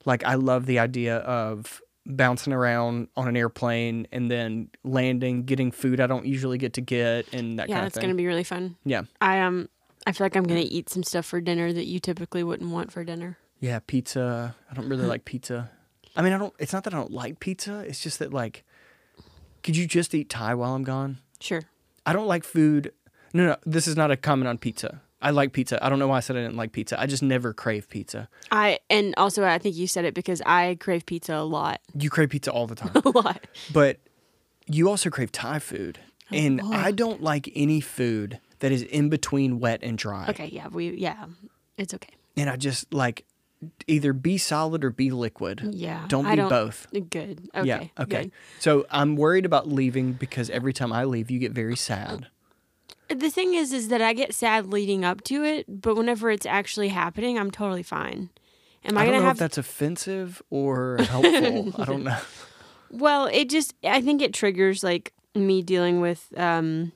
Like 0.05 0.23
I 0.23 0.35
love 0.35 0.65
the 0.65 0.79
idea 0.79 1.17
of 1.17 1.81
bouncing 2.07 2.53
around 2.53 3.09
on 3.15 3.27
an 3.27 3.35
airplane 3.35 4.07
and 4.11 4.31
then 4.31 4.69
landing, 4.83 5.43
getting 5.43 5.71
food 5.71 5.99
I 5.99 6.07
don't 6.07 6.25
usually 6.25 6.57
get 6.57 6.73
to 6.73 6.81
get, 6.81 7.31
and 7.33 7.59
that 7.59 7.69
yeah, 7.69 7.75
kind 7.75 7.87
of 7.87 7.93
thing. 7.93 8.01
Yeah, 8.01 8.05
it's 8.05 8.11
gonna 8.11 8.15
be 8.15 8.25
really 8.25 8.43
fun. 8.43 8.77
yeah, 8.85 9.03
I 9.21 9.41
um, 9.41 9.69
I 10.07 10.13
feel 10.13 10.25
like 10.25 10.35
I'm 10.35 10.45
gonna 10.45 10.61
eat 10.61 10.89
some 10.89 11.03
stuff 11.03 11.25
for 11.25 11.41
dinner 11.41 11.71
that 11.71 11.85
you 11.85 11.99
typically 11.99 12.43
wouldn't 12.43 12.71
want 12.71 12.91
for 12.91 13.03
dinner. 13.03 13.37
Yeah, 13.59 13.79
pizza. 13.85 14.55
I 14.69 14.73
don't 14.73 14.87
really 14.87 15.05
like 15.05 15.25
pizza. 15.25 15.69
I 16.15 16.21
mean, 16.21 16.33
I 16.33 16.37
don't. 16.37 16.53
It's 16.57 16.73
not 16.73 16.83
that 16.85 16.93
I 16.93 16.97
don't 16.97 17.11
like 17.11 17.39
pizza. 17.39 17.79
It's 17.79 18.01
just 18.01 18.19
that 18.19 18.33
like, 18.33 18.63
could 19.63 19.75
you 19.75 19.85
just 19.85 20.13
eat 20.15 20.29
Thai 20.29 20.55
while 20.55 20.73
I'm 20.73 20.83
gone? 20.83 21.19
Sure. 21.39 21.61
I 22.05 22.13
don't 22.13 22.27
like 22.27 22.43
food. 22.43 22.93
No, 23.33 23.45
no. 23.45 23.55
This 23.65 23.87
is 23.87 23.95
not 23.95 24.11
a 24.11 24.17
comment 24.17 24.47
on 24.47 24.57
pizza. 24.57 25.01
I 25.21 25.31
like 25.31 25.51
pizza. 25.51 25.83
I 25.83 25.89
don't 25.89 25.99
know 25.99 26.07
why 26.07 26.17
I 26.17 26.19
said 26.19 26.35
I 26.35 26.41
didn't 26.41 26.57
like 26.57 26.71
pizza. 26.71 26.99
I 26.99 27.07
just 27.07 27.23
never 27.23 27.53
crave 27.53 27.89
pizza. 27.89 28.29
I 28.51 28.79
and 28.89 29.13
also 29.17 29.43
I 29.43 29.57
think 29.57 29.75
you 29.75 29.87
said 29.87 30.05
it 30.05 30.13
because 30.13 30.41
I 30.45 30.77
crave 30.79 31.05
pizza 31.05 31.35
a 31.35 31.43
lot, 31.43 31.81
You 31.99 32.09
crave 32.09 32.29
pizza 32.29 32.51
all 32.51 32.67
the 32.67 32.75
time, 32.75 32.91
a 33.05 33.09
lot. 33.09 33.45
but 33.73 33.97
you 34.67 34.89
also 34.89 35.09
crave 35.09 35.31
Thai 35.31 35.59
food, 35.59 35.99
and 36.31 36.61
I 36.61 36.91
don't 36.91 37.21
like 37.23 37.49
any 37.55 37.81
food 37.81 38.39
that 38.59 38.71
is 38.71 38.83
in 38.83 39.09
between 39.09 39.59
wet 39.59 39.79
and 39.81 39.97
dry. 39.97 40.27
Okay, 40.29 40.47
yeah, 40.47 40.67
we 40.67 40.91
yeah, 40.91 41.25
it's 41.77 41.93
okay. 41.93 42.13
And 42.35 42.49
I 42.49 42.55
just 42.55 42.93
like 42.93 43.25
either 43.87 44.13
be 44.13 44.37
solid 44.37 44.83
or 44.83 44.91
be 44.91 45.09
liquid. 45.09 45.61
Yeah, 45.71 46.05
Don't 46.07 46.29
be 46.29 46.35
both. 46.35 46.87
Good. 46.91 47.49
Okay. 47.55 47.67
yeah. 47.67 48.03
Okay. 48.03 48.23
good. 48.23 48.31
So 48.59 48.85
I'm 48.91 49.15
worried 49.15 49.45
about 49.45 49.67
leaving 49.67 50.13
because 50.13 50.49
every 50.49 50.73
time 50.73 50.93
I 50.93 51.05
leave, 51.05 51.31
you 51.31 51.39
get 51.39 51.53
very 51.53 51.75
sad. 51.75 52.27
The 53.09 53.29
thing 53.29 53.53
is, 53.53 53.71
is 53.71 53.87
that 53.87 54.01
I 54.01 54.13
get 54.13 54.33
sad 54.33 54.67
leading 54.67 55.05
up 55.05 55.23
to 55.25 55.43
it, 55.43 55.65
but 55.67 55.95
whenever 55.95 56.29
it's 56.29 56.45
actually 56.45 56.89
happening, 56.89 57.39
I'm 57.39 57.51
totally 57.51 57.83
fine. 57.83 58.29
Am 58.83 58.97
I, 58.97 59.01
I, 59.01 59.03
don't 59.05 59.13
gonna 59.13 59.19
know 59.19 59.27
have? 59.27 59.35
if 59.35 59.39
that's 59.39 59.57
offensive 59.57 60.41
or 60.49 60.97
helpful. 60.97 61.73
I 61.81 61.85
don't 61.85 62.03
know. 62.03 62.17
Well, 62.91 63.25
it 63.25 63.49
just 63.49 63.73
I 63.83 64.01
think 64.01 64.21
it 64.21 64.33
triggers 64.33 64.83
like 64.83 65.13
me 65.35 65.61
dealing 65.61 66.01
with 66.01 66.27
um 66.37 66.91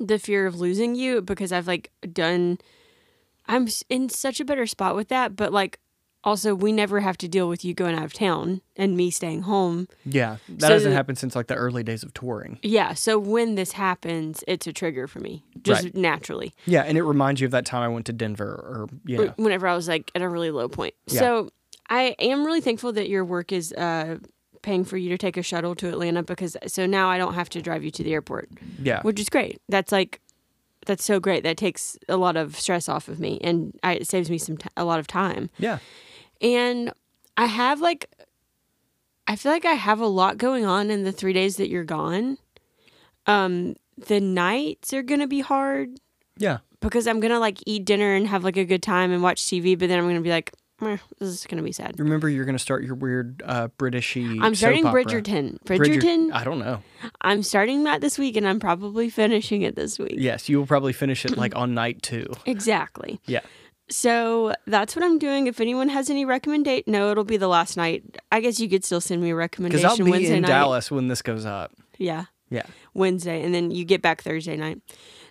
the 0.00 0.18
fear 0.18 0.46
of 0.46 0.56
losing 0.60 0.94
you 0.94 1.20
because 1.22 1.52
I've 1.52 1.66
like 1.66 1.90
done 2.12 2.58
I'm 3.46 3.68
in 3.88 4.08
such 4.08 4.40
a 4.40 4.44
better 4.44 4.66
spot 4.66 4.94
with 4.94 5.08
that, 5.08 5.34
but 5.34 5.52
like 5.52 5.80
also 6.24 6.54
we 6.54 6.72
never 6.72 7.00
have 7.00 7.16
to 7.18 7.28
deal 7.28 7.48
with 7.48 7.64
you 7.64 7.74
going 7.74 7.94
out 7.94 8.04
of 8.04 8.12
town 8.12 8.60
and 8.76 8.96
me 8.96 9.10
staying 9.10 9.42
home. 9.42 9.88
Yeah, 10.04 10.36
that 10.48 10.66
So 10.66 10.72
hasn't 10.72 10.94
happened 10.94 11.18
since 11.18 11.34
like 11.36 11.46
the 11.46 11.54
early 11.54 11.82
days 11.82 12.02
of 12.02 12.12
touring. 12.14 12.58
Yeah, 12.62 12.94
so 12.94 13.18
when 13.18 13.54
this 13.54 13.72
happens, 13.72 14.42
it's 14.48 14.66
a 14.66 14.72
trigger 14.72 15.06
for 15.06 15.20
me 15.20 15.44
just 15.62 15.84
Right. 15.84 15.94
naturally. 15.94 16.54
Yeah, 16.66 16.82
and 16.82 16.98
it 16.98 17.02
reminds 17.02 17.40
you 17.40 17.46
of 17.46 17.50
that 17.52 17.66
time 17.66 17.82
I 17.82 17.88
went 17.88 18.06
to 18.06 18.12
Denver, 18.12 18.44
or 18.46 18.88
you 19.06 19.18
know, 19.18 19.32
whenever 19.36 19.66
I 19.66 19.74
was 19.74 19.88
like 19.88 20.10
at 20.14 20.22
a 20.22 20.28
really 20.28 20.50
low 20.50 20.68
point. 20.68 20.94
Yeah. 21.06 21.20
So 21.20 21.50
I 21.88 22.14
am 22.18 22.44
really 22.44 22.60
thankful 22.60 22.92
that 22.92 23.08
your 23.08 23.24
work 23.24 23.50
is 23.52 23.72
uh, 23.72 24.18
paying 24.62 24.84
for 24.84 24.96
you 24.96 25.08
to 25.10 25.16
take 25.18 25.36
a 25.36 25.42
shuttle 25.42 25.74
to 25.76 25.88
Atlanta 25.88 26.22
because 26.22 26.56
so 26.66 26.84
now 26.84 27.08
I 27.08 27.16
don't 27.16 27.34
have 27.34 27.48
to 27.50 27.62
drive 27.62 27.82
you 27.84 27.90
to 27.92 28.02
the 28.02 28.12
airport, 28.12 28.50
yeah, 28.82 29.00
which 29.02 29.18
is 29.20 29.28
great. 29.28 29.60
That's 29.68 29.92
like 29.92 30.20
that's 30.88 31.04
so 31.04 31.20
great. 31.20 31.44
That 31.44 31.56
takes 31.56 31.96
a 32.08 32.16
lot 32.16 32.36
of 32.36 32.56
stress 32.58 32.88
off 32.88 33.06
of 33.06 33.20
me 33.20 33.38
and 33.44 33.78
I, 33.84 33.92
it 33.94 34.08
saves 34.08 34.28
me 34.28 34.38
some 34.38 34.56
t- 34.56 34.68
a 34.76 34.84
lot 34.84 34.98
of 34.98 35.06
time. 35.06 35.50
yeah, 35.58 35.78
And 36.40 36.92
I 37.36 37.46
have 37.46 37.80
like 37.80 38.10
I 39.28 39.36
feel 39.36 39.52
like 39.52 39.64
I 39.66 39.74
have 39.74 40.00
a 40.00 40.06
lot 40.06 40.38
going 40.38 40.64
on 40.64 40.90
in 40.90 41.04
the 41.04 41.12
3 41.12 41.32
days 41.32 41.56
that 41.58 41.68
you're 41.68 41.84
gone. 41.84 42.38
Um 43.26 43.76
the 43.96 44.20
nights 44.20 44.92
are 44.92 45.02
going 45.02 45.20
to 45.20 45.26
be 45.26 45.40
hard 45.40 46.00
yeah. 46.36 46.58
because 46.80 47.06
I'm 47.08 47.18
gonna 47.20 47.40
like 47.40 47.58
eat 47.66 47.84
dinner 47.84 48.14
and 48.14 48.28
have 48.28 48.44
like 48.44 48.56
a 48.56 48.64
good 48.64 48.82
time 48.82 49.10
and 49.12 49.22
watch 49.22 49.42
TV, 49.42 49.78
but 49.78 49.88
then 49.88 49.98
I'm 49.98 50.06
gonna 50.06 50.20
be 50.20 50.30
like, 50.30 50.52
"Meh, 50.80 50.98
this 51.18 51.28
is 51.28 51.46
gonna 51.46 51.62
be 51.62 51.72
sad. 51.72 51.98
Remember, 51.98 52.28
you're 52.28 52.44
gonna 52.44 52.58
start 52.58 52.84
your 52.84 52.94
weird 52.94 53.42
uh, 53.44 53.68
Britishy. 53.78 54.38
I'm 54.40 54.54
starting 54.54 54.82
soap 54.84 54.90
opera. 54.94 55.04
Bridgerton. 55.04 55.62
Bridger- 55.64 55.84
Bridgerton. 56.00 56.32
I 56.32 56.44
don't 56.44 56.58
know. 56.58 56.82
I'm 57.20 57.42
starting 57.42 57.84
that 57.84 58.00
this 58.00 58.18
week, 58.18 58.36
and 58.36 58.46
I'm 58.46 58.60
probably 58.60 59.10
finishing 59.10 59.62
it 59.62 59.74
this 59.76 59.98
week. 59.98 60.14
Yes, 60.16 60.48
you 60.48 60.58
will 60.58 60.66
probably 60.66 60.92
finish 60.92 61.24
it 61.24 61.36
like 61.36 61.54
on 61.56 61.74
night 61.74 62.02
two. 62.02 62.26
Exactly. 62.46 63.20
Yeah. 63.26 63.40
So 63.90 64.52
that's 64.66 64.94
what 64.94 65.04
I'm 65.04 65.18
doing. 65.18 65.46
If 65.46 65.60
anyone 65.60 65.88
has 65.88 66.10
any 66.10 66.24
recommendation, 66.26 66.84
no, 66.88 67.10
it'll 67.10 67.24
be 67.24 67.38
the 67.38 67.48
last 67.48 67.76
night. 67.76 68.18
I 68.30 68.40
guess 68.40 68.60
you 68.60 68.68
could 68.68 68.84
still 68.84 69.00
send 69.00 69.22
me 69.22 69.30
a 69.30 69.34
recommendation. 69.34 69.82
Because 69.82 69.98
I'll 69.98 70.04
be 70.04 70.10
Wednesday 70.10 70.36
in 70.36 70.42
night. 70.42 70.48
Dallas 70.48 70.90
when 70.90 71.08
this 71.08 71.22
goes 71.22 71.46
up. 71.46 71.72
Yeah. 71.96 72.26
Yeah. 72.50 72.64
Wednesday 72.94 73.42
and 73.42 73.54
then 73.54 73.70
you 73.70 73.84
get 73.84 74.02
back 74.02 74.22
Thursday 74.22 74.56
night. 74.56 74.80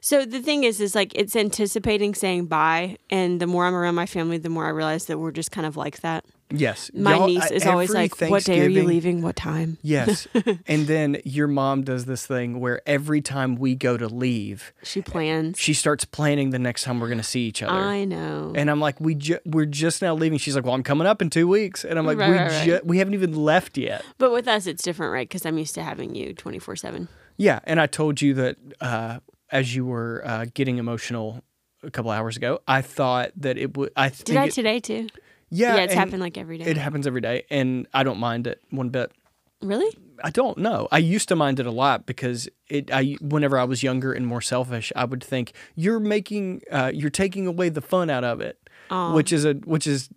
So 0.08 0.24
the 0.24 0.42
thing 0.42 0.64
is 0.64 0.80
is 0.80 0.96
like 0.96 1.12
it's 1.16 1.36
anticipating 1.36 2.16
saying 2.16 2.46
bye 2.46 2.96
and 3.10 3.42
the 3.42 3.46
more 3.46 3.66
I'm 3.66 3.76
around 3.76 3.96
my 3.96 4.06
family 4.06 4.38
the 4.38 4.48
more 4.48 4.66
I 4.66 4.70
realize 4.70 5.08
that 5.08 5.18
we're 5.18 5.32
just 5.34 5.52
kind 5.52 5.68
of 5.68 5.76
like 5.76 6.00
that. 6.00 6.24
Yes. 6.50 6.90
My 6.94 7.16
Y'all- 7.18 7.28
niece 7.28 7.52
uh, 7.52 7.56
is 7.56 7.66
always 7.66 7.90
like, 7.94 8.18
"What 8.22 8.46
day 8.46 8.62
are 8.66 8.70
you 8.70 8.84
leaving? 8.84 9.22
What 9.22 9.36
time?" 9.36 9.80
Yes. 9.82 10.26
and 10.66 10.88
then 10.88 11.18
your 11.26 11.50
mom 11.50 11.84
does 11.84 12.06
this 12.06 12.26
thing 12.26 12.62
where 12.62 12.80
every 12.88 13.20
time 13.20 13.58
we 13.58 13.76
go 13.76 13.98
to 13.98 14.08
leave, 14.08 14.72
She 14.82 15.02
plans. 15.02 15.60
she 15.60 15.74
starts 15.74 16.06
planning 16.06 16.52
the 16.52 16.60
next 16.60 16.84
time 16.84 17.02
we're 17.02 17.10
going 17.10 17.18
to 17.18 17.24
see 17.26 17.42
each 17.42 17.62
other. 17.62 17.74
I 17.78 18.06
know. 18.06 18.54
and 18.56 18.72
I'm 18.72 18.80
like, 18.80 19.02
we 19.02 19.14
ju- 19.16 19.40
we're 19.44 19.66
just 19.66 20.02
now 20.02 20.16
leaving. 20.16 20.38
She's 20.38 20.56
like, 20.56 20.64
well, 20.64 20.74
I'm 20.74 20.84
coming 20.84 21.06
up 21.06 21.22
in 21.22 21.30
two 21.30 21.50
weeks, 21.50 21.84
and 21.84 22.00
I'm 22.00 22.06
like, 22.06 22.18
Right, 22.18 22.30
we 22.30 22.38
right, 22.38 22.68
right. 22.70 22.86
we 22.86 23.00
haven't 23.00 23.14
even 23.16 23.36
left 23.36 23.78
yet. 23.78 24.06
but 24.18 24.32
with 24.32 24.48
us, 24.48 24.68
it's 24.68 24.82
different, 24.84 25.12
right? 25.12 25.28
Because 25.28 25.46
I'm 25.46 25.58
used 25.58 25.76
to 25.76 25.84
having 25.84 26.16
you 26.16 26.34
24 26.34 26.78
seven. 26.78 27.10
Yeah, 27.36 27.60
and 27.66 27.78
I 27.82 27.88
told 27.88 28.22
you 28.22 28.34
that 28.36 28.56
uh, 28.80 29.20
as 29.52 29.76
you 29.76 29.86
were 29.86 30.22
uh, 30.26 30.46
getting 30.54 30.78
emotional 30.78 31.42
a 31.84 31.92
couple 31.92 32.12
hours 32.12 32.38
ago, 32.38 32.60
I 32.68 32.82
thought 32.82 33.32
that 33.38 33.58
it 33.58 33.78
would. 33.78 33.92
I 33.96 34.10
think 34.10 34.26
Did 34.26 34.38
I 34.38 34.46
it- 34.48 34.54
today 34.54 34.80
too? 34.80 35.08
yeah, 35.50 35.76
Yeah, 35.76 35.84
it's 35.84 35.94
happened 35.94 36.22
like 36.22 36.38
every 36.38 36.58
day. 36.58 36.66
It 36.66 36.78
happens 36.78 37.08
every 37.08 37.22
day, 37.22 37.46
and 37.50 37.88
I 37.94 38.04
don't 38.04 38.20
mind 38.20 38.48
it 38.48 38.62
one 38.70 38.90
bit. 38.90 39.12
Really? 39.62 39.96
I 40.24 40.30
don't 40.30 40.58
know. 40.60 40.88
I 40.92 40.98
used 41.00 41.28
to 41.30 41.36
mind 41.36 41.60
it 41.60 41.66
a 41.66 41.72
lot 41.72 42.06
because 42.06 42.48
it. 42.68 42.92
I 42.92 43.18
whenever 43.22 43.58
I 43.58 43.64
was 43.64 43.82
younger 43.84 44.14
and 44.14 44.26
more 44.28 44.42
selfish, 44.42 44.92
I 44.96 45.06
would 45.06 45.24
think 45.24 45.54
you're 45.76 46.00
making, 46.00 46.62
uh, 46.72 46.92
you're 46.94 47.10
taking 47.10 47.48
away 47.48 47.70
the 47.70 47.82
fun 47.82 48.10
out 48.10 48.24
of 48.24 48.40
it, 48.42 48.60
which 49.14 49.32
is 49.32 49.46
a 49.46 49.54
which 49.54 49.88
is 49.88 50.10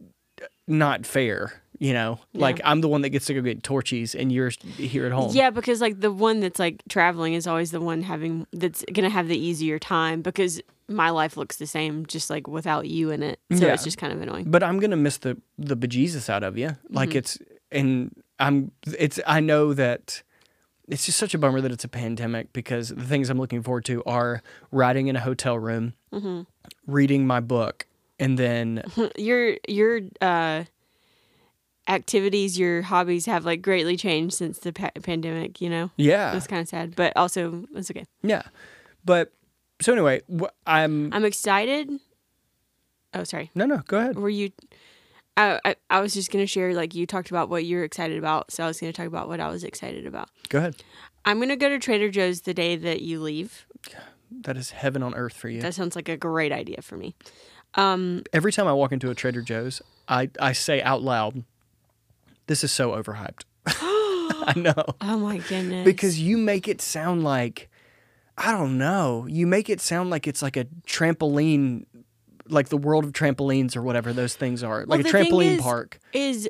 not 0.67 1.07
fair. 1.07 1.63
You 1.83 1.95
know, 1.95 2.21
like 2.35 2.61
I'm 2.63 2.83
the 2.83 2.89
one 2.89 3.01
that 3.03 3.09
gets 3.09 3.25
to 3.27 3.35
go 3.35 3.41
get 3.41 3.63
Torchy's, 3.63 4.15
and 4.15 4.31
you're 4.31 4.51
here 4.77 5.07
at 5.07 5.13
home. 5.13 5.31
Yeah, 5.35 5.49
because 5.49 5.81
like 5.81 5.99
the 5.99 6.13
one 6.13 6.41
that's 6.41 6.59
like 6.59 6.83
traveling 6.91 7.33
is 7.33 7.47
always 7.47 7.71
the 7.71 7.81
one 7.81 8.03
having 8.03 8.47
that's 8.53 8.85
gonna 8.93 9.09
have 9.09 9.29
the 9.29 9.39
easier 9.39 9.79
time 9.79 10.21
because 10.21 10.61
my 10.89 11.09
life 11.09 11.39
looks 11.39 11.57
the 11.57 11.67
same 11.67 12.05
just 12.05 12.29
like 12.29 12.47
without 12.47 12.87
you 12.87 13.11
in 13.11 13.23
it. 13.23 13.41
So 13.57 13.67
Yeah. 13.67 13.73
it's 13.73 13.83
just 13.85 13.97
kind 13.97 14.13
of 14.13 14.21
annoying. 14.21 14.51
but 14.51 14.63
I'm 14.63 14.79
gonna 14.79 14.97
miss 14.97 15.17
the 15.19 15.39
the 15.57 15.75
bejesus 15.77 16.29
out 16.29 16.43
of 16.43 16.59
you. 16.59 16.77
Like 16.91 17.15
it's 17.15 17.39
and 17.73 18.15
I'm 18.39 18.73
it's 18.87 19.19
I 19.27 19.41
know 19.41 19.73
that 19.73 20.23
it's 20.87 21.07
just 21.07 21.17
such 21.17 21.33
a 21.33 21.39
bummer 21.39 21.63
that 21.63 21.73
it's 21.73 21.85
a 21.85 21.89
pandemic 21.89 22.53
because 22.53 22.91
the 22.91 23.05
things 23.05 23.31
I'm 23.31 23.39
looking 23.39 23.63
forward 23.63 23.87
to 23.87 24.03
are 24.05 24.43
riding 24.71 25.07
in 25.07 25.17
a 25.17 25.21
hotel 25.21 25.59
room, 25.59 25.95
reading 26.87 27.27
my 27.27 27.41
book, 27.41 27.87
and 28.19 28.39
then 28.39 28.83
your 29.17 29.57
your 29.69 30.01
uh 30.21 30.65
activities, 31.91 32.59
your 32.59 32.81
hobbies 32.83 33.27
have 33.27 33.45
like 33.45 33.61
greatly 33.61 33.97
changed 33.97 34.35
since 34.35 34.59
the 34.61 34.73
pa- 34.73 34.91
pandemic, 35.03 35.61
you 35.61 35.69
know? 35.69 35.91
yeah, 35.97 36.35
It's 36.37 36.47
kind 36.47 36.63
of 36.63 36.69
sad, 36.69 36.97
but 36.97 37.13
also 37.17 37.65
it's 37.75 37.91
okay. 37.91 38.07
yeah. 38.23 38.43
But 39.05 39.33
so 39.83 39.93
anyway, 39.93 40.23
wh- 40.31 40.53
I'm 40.67 41.13
I'm 41.13 41.25
excited. 41.27 41.91
Oh, 43.13 43.25
sorry. 43.25 43.51
no 43.55 43.67
no 43.67 43.79
go 43.87 43.99
ahead. 43.99 44.17
Were 44.17 44.29
you 44.31 44.51
I, 45.37 45.59
I, 45.65 45.77
I 45.89 46.01
was 46.01 46.13
just 46.15 46.31
going 46.31 46.43
to 46.43 46.47
share 46.47 46.75
like 46.75 46.95
you 46.95 47.07
talked 47.07 47.31
about 47.31 47.49
what 47.49 47.65
you're 47.65 47.85
excited 47.85 48.19
about, 48.19 48.51
so 48.53 48.65
I 48.65 48.67
was 48.67 48.79
going 48.81 48.93
to 48.93 48.97
talk 48.97 49.07
about 49.07 49.27
what 49.29 49.41
I 49.41 49.49
was 49.49 49.65
excited 49.65 50.07
about. 50.07 50.29
Go 50.49 50.59
ahead. 50.59 50.77
I'm 51.25 51.39
going 51.39 51.49
to 51.51 51.57
go 51.57 51.69
to 51.69 51.79
Trader 51.79 52.11
Joe's 52.11 52.43
the 52.43 52.53
day 52.53 52.77
that 52.77 53.01
you 53.03 53.21
leave. 53.21 53.65
That 54.31 54.57
is 54.57 54.71
heaven 54.71 55.03
on 55.03 55.15
earth 55.15 55.33
for 55.35 55.49
you. 55.49 55.61
That 55.63 55.75
sounds 55.75 55.97
like 55.97 56.09
a 56.09 56.17
great 56.17 56.53
idea 56.53 56.83
for 56.83 56.97
me. 56.97 57.15
Every 57.77 58.53
time 58.53 58.67
I 58.67 58.73
walk 58.73 58.93
into 58.93 59.11
a 59.11 59.15
Trader 59.15 59.43
Joe's, 59.43 59.81
I 60.09 60.31
I 60.41 60.53
say 60.53 60.83
out 60.83 61.03
loud, 61.03 61.45
"This 62.51 62.65
is 62.65 62.73
so 62.73 62.91
overhyped." 62.91 63.45
I 63.67 64.53
know. 64.57 64.85
Oh 65.01 65.17
my 65.19 65.39
goodness. 65.39 65.85
because 65.85 66.19
you 66.21 66.37
make 66.37 66.67
it 66.69 66.81
sound 66.83 67.23
like 67.25 67.71
I 68.37 68.53
don't 68.53 68.77
know. 68.79 69.27
You 69.29 69.47
make 69.47 69.69
it 69.71 69.81
sound 69.81 70.11
like 70.11 70.27
it's 70.27 70.43
like 70.43 70.57
a 70.57 70.65
trampoline, 70.87 71.85
like 72.49 72.69
the 72.71 72.77
world 72.79 73.05
of 73.05 73.13
trampolines 73.13 73.77
or 73.77 73.83
whatever 73.83 74.13
those 74.15 74.35
things 74.35 74.63
are, 74.63 74.79
Well, 74.79 74.87
like 74.99 75.01
a 75.01 75.03
the 75.05 75.11
thing 75.13 75.31
trampoline 75.31 75.57
is- 75.57 75.63
park. 75.63 75.99
is 76.15 76.49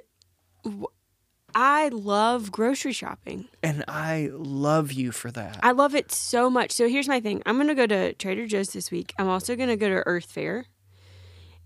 I 1.55 1.89
love 1.89 2.53
grocery 2.53 2.93
shopping. 2.93 3.49
And 3.63 3.85
I 3.89 4.31
love 4.33 4.93
you 4.93 5.11
for 5.11 5.33
that. 5.33 5.59
I 5.65 5.73
love 5.73 5.97
it 5.97 6.13
so 6.13 6.49
much. 6.49 6.71
So 6.71 6.89
here's 6.89 7.09
my 7.09 7.19
thing. 7.21 7.43
I'm 7.45 7.57
gonna 7.57 7.75
go 7.75 7.87
to 7.89 8.13
Trader 8.15 8.47
Joe's 8.47 8.73
this 8.73 8.91
week. 8.93 9.13
I'm 9.19 9.29
also 9.29 9.57
gonna 9.57 9.77
go 9.77 9.89
to 9.89 10.07
Earth 10.07 10.31
Fare, 10.31 10.67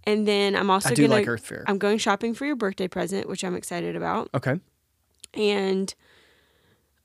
and 0.07 0.27
then 0.29 0.55
I'm 0.57 0.71
also 0.71 0.91
I 0.91 0.95
do 0.95 1.03
gonna 1.03 1.15
like 1.15 1.29
Earth 1.29 1.47
Fare. 1.47 1.65
I'm 1.67 1.79
going 1.79 1.99
shopping 1.99 2.35
for 2.35 2.45
your 2.47 2.57
birthday 2.57 2.89
present, 2.89 3.29
which 3.29 3.45
I'm 3.45 3.57
excited 3.57 3.97
about. 3.97 4.31
okay. 4.35 4.61
And 5.33 5.93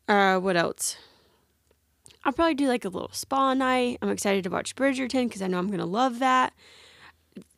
uh, 0.07 0.37
what 0.39 0.55
else? 0.55 0.97
I'll 2.23 2.33
probably 2.33 2.53
do 2.55 2.67
like 2.67 2.85
a 2.85 2.89
little 2.89 3.09
spa 3.11 3.53
night. 3.53 3.97
I'm 4.01 4.09
excited 4.09 4.43
to 4.43 4.49
watch 4.49 4.75
Bridgerton 4.75 5.27
because 5.27 5.41
I 5.41 5.47
know 5.47 5.57
I'm 5.57 5.69
gonna 5.71 5.85
love 5.85 6.19
that. 6.19 6.53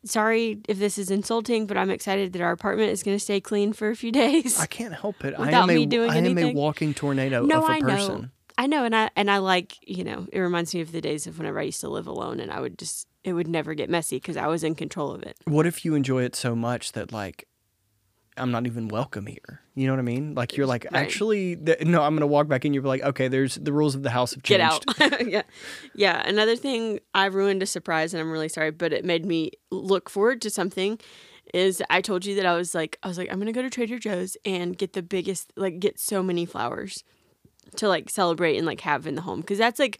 Sorry 0.04 0.58
if 0.68 0.78
this 0.78 0.98
is 0.98 1.10
insulting, 1.10 1.66
but 1.66 1.76
I'm 1.76 1.90
excited 1.90 2.32
that 2.32 2.42
our 2.42 2.52
apartment 2.52 2.90
is 2.90 3.02
gonna 3.02 3.18
stay 3.18 3.40
clean 3.40 3.72
for 3.72 3.90
a 3.90 3.96
few 3.96 4.12
days. 4.22 4.58
I 4.60 4.66
can't 4.66 4.94
help 4.94 5.24
it. 5.24 5.34
I 5.34 5.46
Without 5.46 5.62
am 5.64 5.70
a, 5.70 5.74
me 5.74 5.86
doing 5.86 6.10
I 6.10 6.16
am 6.18 6.38
a 6.38 6.52
walking 6.52 6.94
tornado 6.94 7.44
no, 7.44 7.58
of 7.58 7.64
a 7.64 7.72
I 7.72 7.80
person. 7.80 8.22
know. 8.22 8.28
I 8.62 8.66
know, 8.66 8.84
and 8.84 8.94
I 8.94 9.10
and 9.16 9.28
I 9.28 9.38
like 9.38 9.76
you 9.84 10.04
know. 10.04 10.28
It 10.32 10.38
reminds 10.38 10.72
me 10.72 10.82
of 10.82 10.92
the 10.92 11.00
days 11.00 11.26
of 11.26 11.36
whenever 11.36 11.58
I 11.58 11.64
used 11.64 11.80
to 11.80 11.88
live 11.88 12.06
alone, 12.06 12.38
and 12.38 12.48
I 12.52 12.60
would 12.60 12.78
just 12.78 13.08
it 13.24 13.32
would 13.32 13.48
never 13.48 13.74
get 13.74 13.90
messy 13.90 14.18
because 14.18 14.36
I 14.36 14.46
was 14.46 14.62
in 14.62 14.76
control 14.76 15.10
of 15.10 15.24
it. 15.24 15.36
What 15.46 15.66
if 15.66 15.84
you 15.84 15.96
enjoy 15.96 16.22
it 16.22 16.36
so 16.36 16.54
much 16.54 16.92
that 16.92 17.10
like 17.10 17.48
I'm 18.36 18.52
not 18.52 18.66
even 18.66 18.86
welcome 18.86 19.26
here? 19.26 19.62
You 19.74 19.88
know 19.88 19.94
what 19.94 19.98
I 19.98 20.02
mean? 20.02 20.36
Like 20.36 20.56
you're 20.56 20.68
like 20.68 20.84
Right. 20.84 21.02
actually 21.02 21.56
th- 21.56 21.84
no, 21.84 22.02
I'm 22.02 22.14
gonna 22.14 22.28
walk 22.28 22.46
back 22.46 22.64
in. 22.64 22.72
You're 22.72 22.84
like 22.84 23.02
okay, 23.02 23.26
there's 23.26 23.56
the 23.56 23.72
rules 23.72 23.96
of 23.96 24.04
the 24.04 24.10
house 24.10 24.32
have 24.32 24.44
Get 24.44 24.60
out. 24.60 24.84
yeah, 25.26 25.42
yeah. 25.96 26.22
Another 26.24 26.54
thing 26.54 27.00
I 27.14 27.26
ruined 27.26 27.64
a 27.64 27.66
surprise, 27.66 28.14
and 28.14 28.20
I'm 28.20 28.30
really 28.30 28.48
sorry, 28.48 28.70
but 28.70 28.92
it 28.92 29.04
made 29.04 29.26
me 29.26 29.50
look 29.72 30.08
forward 30.08 30.40
to 30.42 30.50
something. 30.50 31.00
Is 31.52 31.82
I 31.90 32.00
told 32.00 32.24
you 32.24 32.36
that 32.36 32.46
I 32.46 32.54
was 32.54 32.76
like 32.76 32.96
I 33.02 33.08
was 33.08 33.18
like 33.18 33.28
I'm 33.32 33.40
gonna 33.40 33.50
go 33.50 33.62
to 33.62 33.70
Trader 33.70 33.98
Joe's 33.98 34.36
and 34.44 34.78
get 34.78 34.92
the 34.92 35.02
biggest 35.02 35.52
like 35.56 35.80
get 35.80 35.98
so 35.98 36.22
many 36.22 36.46
flowers 36.46 37.02
to 37.76 37.88
like 37.88 38.10
celebrate 38.10 38.56
and 38.56 38.66
like 38.66 38.80
have 38.82 39.06
in 39.06 39.14
the 39.14 39.22
home 39.22 39.40
because 39.40 39.58
that's 39.58 39.78
like 39.78 39.98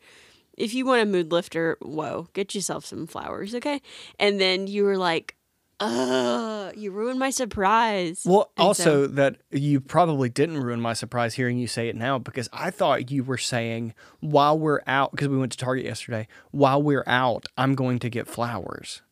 if 0.56 0.74
you 0.74 0.84
want 0.84 1.02
a 1.02 1.06
mood 1.06 1.32
lifter, 1.32 1.78
whoa, 1.80 2.28
get 2.34 2.54
yourself 2.54 2.84
some 2.84 3.06
flowers, 3.06 3.54
okay? 3.54 3.80
And 4.18 4.38
then 4.40 4.66
you 4.66 4.84
were 4.84 4.98
like, 4.98 5.34
"Ugh, 5.80 6.74
you 6.76 6.90
ruined 6.92 7.18
my 7.18 7.30
surprise." 7.30 8.22
Well, 8.24 8.50
And 8.56 8.66
also 8.66 8.84
so- 8.84 9.06
that 9.08 9.36
you 9.50 9.80
probably 9.80 10.28
didn't 10.28 10.58
ruin 10.58 10.80
my 10.80 10.92
surprise 10.92 11.34
hearing 11.34 11.58
you 11.58 11.66
say 11.66 11.88
it 11.88 11.96
now 11.96 12.18
because 12.18 12.48
I 12.52 12.70
thought 12.70 13.10
you 13.10 13.24
were 13.24 13.38
saying 13.38 13.94
while 14.20 14.58
we're 14.58 14.82
out 14.86 15.10
because 15.12 15.28
we 15.28 15.38
went 15.38 15.52
to 15.52 15.58
Target 15.58 15.84
yesterday. 15.84 16.28
While 16.50 16.82
we're 16.82 17.04
out, 17.06 17.46
I'm 17.56 17.74
going 17.74 17.98
to 18.00 18.10
get 18.10 18.28
flowers. 18.28 19.02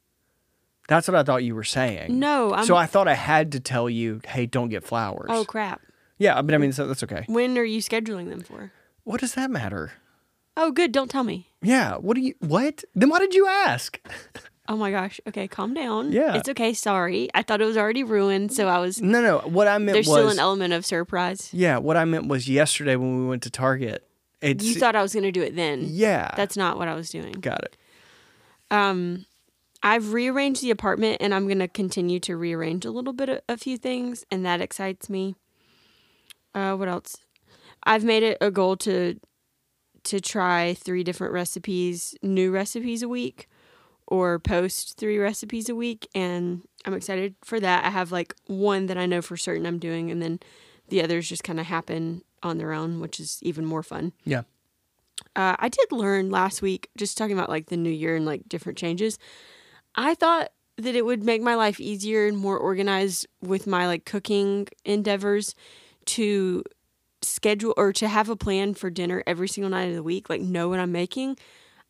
That's 0.88 1.06
what 1.06 1.14
I 1.14 1.22
thought 1.22 1.44
you 1.44 1.54
were 1.54 1.64
saying. 1.64 2.18
No, 2.18 2.52
I'm. 2.52 2.64
so 2.66 2.74
I 2.76 2.86
thought 2.86 3.06
I 3.08 3.14
had 3.14 3.52
to 3.52 3.60
tell 3.60 3.88
you, 3.88 4.20
hey, 4.26 4.46
don't 4.46 4.68
get 4.70 4.84
flowers. 4.84 5.28
oh 5.30 5.44
crap! 5.44 5.80
Yeah, 6.20 6.40
but 6.42 6.54
I 6.54 6.58
mean 6.58 6.72
so 6.72 6.86
that's 6.86 7.02
okay. 7.02 7.24
When 7.26 7.58
are 7.58 7.64
you 7.64 7.80
scheduling 7.80 8.28
them 8.28 8.42
for? 8.42 8.70
What 9.02 9.20
does 9.20 9.34
that 9.34 9.50
matter? 9.50 9.90
Oh, 10.56 10.70
good. 10.70 10.92
Don't 10.92 11.10
tell 11.10 11.24
me. 11.24 11.48
Yeah. 11.62 11.96
What 11.96 12.14
do 12.16 12.20
you? 12.20 12.34
What? 12.40 12.84
Then 12.94 13.08
why 13.08 13.18
did 13.18 13.34
you 13.34 13.46
ask? 13.48 13.98
Oh 14.68 14.76
my 14.76 14.90
gosh. 14.92 15.20
Okay, 15.26 15.48
calm 15.48 15.74
down. 15.74 16.12
Yeah. 16.12 16.36
It's 16.36 16.48
okay. 16.48 16.74
Sorry. 16.74 17.28
I 17.34 17.42
thought 17.42 17.60
it 17.60 17.64
was 17.64 17.76
already 17.76 18.04
ruined, 18.04 18.52
so 18.52 18.68
I 18.68 18.78
was. 18.78 19.00
No, 19.02 19.20
no. 19.20 19.38
What 19.38 19.66
I 19.66 19.78
meant 19.78 19.94
There's 19.94 20.06
was 20.06 20.16
still 20.16 20.28
an 20.28 20.38
element 20.38 20.72
of 20.72 20.86
surprise. 20.86 21.48
yeah. 21.52 21.78
What 21.78 21.96
I 21.96 22.04
meant 22.04 22.28
was 22.28 22.48
yesterday 22.48 22.94
when 22.94 23.20
we 23.20 23.26
went 23.26 23.42
to 23.44 23.50
Target. 23.50 24.06
It's 24.40 24.64
You 24.64 24.74
thought 24.74 24.94
I 24.94 25.02
was 25.02 25.12
going 25.12 25.24
to 25.24 25.32
do 25.32 25.42
it 25.42 25.56
then. 25.56 25.86
yeah. 25.88 26.32
That's 26.36 26.56
not 26.56 26.78
what 26.78 26.88
I 26.88 26.94
was 26.94 27.10
doing. 27.10 27.32
got 27.32 27.64
it. 27.64 27.76
Um, 28.70 29.26
I've 29.82 30.12
rearranged 30.12 30.62
the 30.62 30.70
apartment, 30.70 31.18
and 31.20 31.34
I'm 31.34 31.46
going 31.46 31.58
to 31.58 31.68
continue 31.68 32.20
to 32.20 32.36
rearrange 32.36 32.84
a 32.84 32.90
little 32.90 33.12
bit 33.12 33.28
of 33.28 33.40
a 33.48 33.56
few 33.56 33.76
things, 33.76 34.24
and 34.30 34.44
that 34.46 34.60
excites 34.60 35.08
me. 35.10 35.34
Uh, 36.54 36.74
what 36.76 36.88
else? 36.88 37.16
I've 37.84 38.04
made 38.04 38.22
it 38.22 38.38
a 38.40 38.50
goal 38.50 38.76
to 38.78 39.18
to 40.02 40.20
try 40.20 40.74
three 40.74 41.04
different 41.04 41.32
recipes, 41.32 42.14
new 42.22 42.50
recipes 42.50 43.02
a 43.02 43.08
week, 43.08 43.48
or 44.06 44.38
post 44.38 44.96
three 44.96 45.18
recipes 45.18 45.68
a 45.68 45.74
week, 45.74 46.08
and 46.14 46.62
I'm 46.84 46.94
excited 46.94 47.34
for 47.44 47.60
that. 47.60 47.84
I 47.84 47.90
have 47.90 48.10
like 48.10 48.34
one 48.46 48.86
that 48.86 48.96
I 48.96 49.06
know 49.06 49.22
for 49.22 49.36
certain 49.36 49.66
I'm 49.66 49.78
doing, 49.78 50.10
and 50.10 50.22
then 50.22 50.40
the 50.88 51.02
others 51.02 51.28
just 51.28 51.44
kind 51.44 51.60
of 51.60 51.66
happen 51.66 52.22
on 52.42 52.58
their 52.58 52.72
own, 52.72 53.00
which 53.00 53.20
is 53.20 53.38
even 53.42 53.64
more 53.64 53.82
fun. 53.82 54.12
Yeah. 54.24 54.42
Uh, 55.36 55.54
I 55.58 55.68
did 55.68 55.92
learn 55.92 56.30
last 56.30 56.62
week, 56.62 56.88
just 56.96 57.18
talking 57.18 57.36
about 57.36 57.50
like 57.50 57.66
the 57.66 57.76
new 57.76 57.90
year 57.90 58.16
and 58.16 58.24
like 58.24 58.48
different 58.48 58.78
changes. 58.78 59.18
I 59.94 60.14
thought 60.14 60.50
that 60.78 60.96
it 60.96 61.04
would 61.04 61.22
make 61.22 61.42
my 61.42 61.54
life 61.54 61.78
easier 61.78 62.26
and 62.26 62.38
more 62.38 62.56
organized 62.56 63.26
with 63.42 63.66
my 63.66 63.86
like 63.86 64.06
cooking 64.06 64.68
endeavors 64.84 65.54
to 66.16 66.62
schedule 67.22 67.74
or 67.76 67.92
to 67.94 68.08
have 68.08 68.28
a 68.28 68.36
plan 68.36 68.74
for 68.74 68.88
dinner 68.90 69.22
every 69.26 69.48
single 69.48 69.70
night 69.70 69.88
of 69.90 69.94
the 69.94 70.02
week, 70.02 70.30
like 70.30 70.40
know 70.40 70.68
what 70.68 70.78
I'm 70.78 70.92
making. 70.92 71.36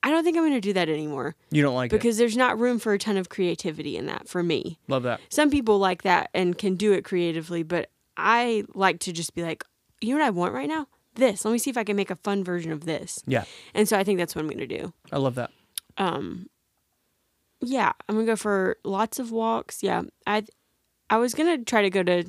I 0.02 0.11
don't 0.11 0.24
think 0.24 0.37
I'm 0.37 0.42
going 0.44 0.54
to 0.54 0.61
do 0.62 0.72
that 0.72 0.88
anymore 0.88 1.37
You 1.50 1.62
don't 1.62 1.74
like 1.74 1.92
it. 1.92 1.96
because 1.96 2.16
there's 2.16 2.37
not 2.37 2.59
room 2.59 2.78
for 2.78 2.94
a 2.94 2.98
ton 2.98 3.16
of 3.18 3.28
creativity 3.28 3.96
in 3.98 4.06
that 4.06 4.28
for 4.28 4.42
me. 4.42 4.78
Love 4.88 5.02
that. 5.02 5.20
Some 5.28 5.50
people 5.50 5.78
like 5.78 6.02
that 6.02 6.30
and 6.33 6.56
can 6.56 6.74
do 6.76 6.92
it 6.94 7.04
creatively, 7.04 7.62
but 7.62 7.90
I 8.16 8.64
like 8.74 9.00
to 9.00 9.12
just 9.12 9.35
be 9.35 9.42
like, 9.42 9.62
you 10.00 10.14
know 10.14 10.20
what 10.20 10.26
I 10.26 10.30
want 10.30 10.54
right 10.54 10.68
now? 10.68 10.87
This. 11.16 11.44
Let 11.44 11.52
me 11.52 11.59
see 11.59 11.68
if 11.70 11.76
I 11.76 11.85
can 11.85 11.96
make 11.96 12.11
a 12.11 12.16
fun 12.16 12.42
version 12.42 12.72
of 12.72 12.87
this. 12.87 13.22
Yeah. 13.26 13.44
And 13.74 13.87
so 13.88 13.98
I 13.98 14.04
think 14.04 14.18
that's 14.18 14.35
what 14.35 14.40
I'm 14.40 14.48
going 14.48 14.66
to 14.66 14.78
do. 14.78 14.92
I 15.12 15.18
love 15.18 15.35
that. 15.35 15.50
Um, 15.98 16.48
yeah, 17.61 17.92
I'm 18.09 18.14
gonna 18.14 18.26
go 18.26 18.37
for 18.37 18.78
lots 18.85 19.18
of 19.18 19.30
walks. 19.33 19.83
Yeah, 19.83 20.02
I, 20.26 20.44
I 21.11 21.18
was 21.18 21.35
gonna 21.35 21.59
try 21.59 21.83
to 21.83 21.90
go 21.90 22.03
to, 22.03 22.25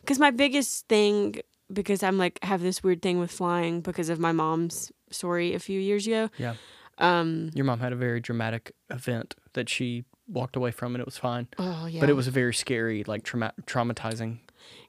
because 0.00 0.18
my 0.18 0.30
biggest 0.30 0.86
thing, 0.88 1.36
because 1.72 2.02
I'm 2.02 2.16
like 2.16 2.38
have 2.42 2.62
this 2.62 2.82
weird 2.82 3.02
thing 3.02 3.18
with 3.18 3.30
flying 3.30 3.80
because 3.80 4.08
of 4.08 4.18
my 4.18 4.32
mom's 4.32 4.90
story 5.10 5.54
a 5.54 5.58
few 5.58 5.80
years 5.80 6.06
ago. 6.06 6.30
Yeah. 6.38 6.54
Um. 6.98 7.50
Your 7.54 7.64
mom 7.64 7.80
had 7.80 7.92
a 7.92 7.96
very 7.96 8.20
dramatic 8.20 8.72
event 8.90 9.34
that 9.54 9.68
she 9.68 10.04
walked 10.28 10.54
away 10.54 10.70
from 10.70 10.94
and 10.94 11.00
it 11.02 11.06
was 11.06 11.16
fine. 11.18 11.48
Oh 11.58 11.86
yeah. 11.86 12.00
But 12.00 12.08
it 12.08 12.14
was 12.14 12.28
a 12.28 12.30
very 12.30 12.54
scary, 12.54 13.02
like 13.04 13.24
trauma- 13.24 13.54
traumatizing. 13.66 14.38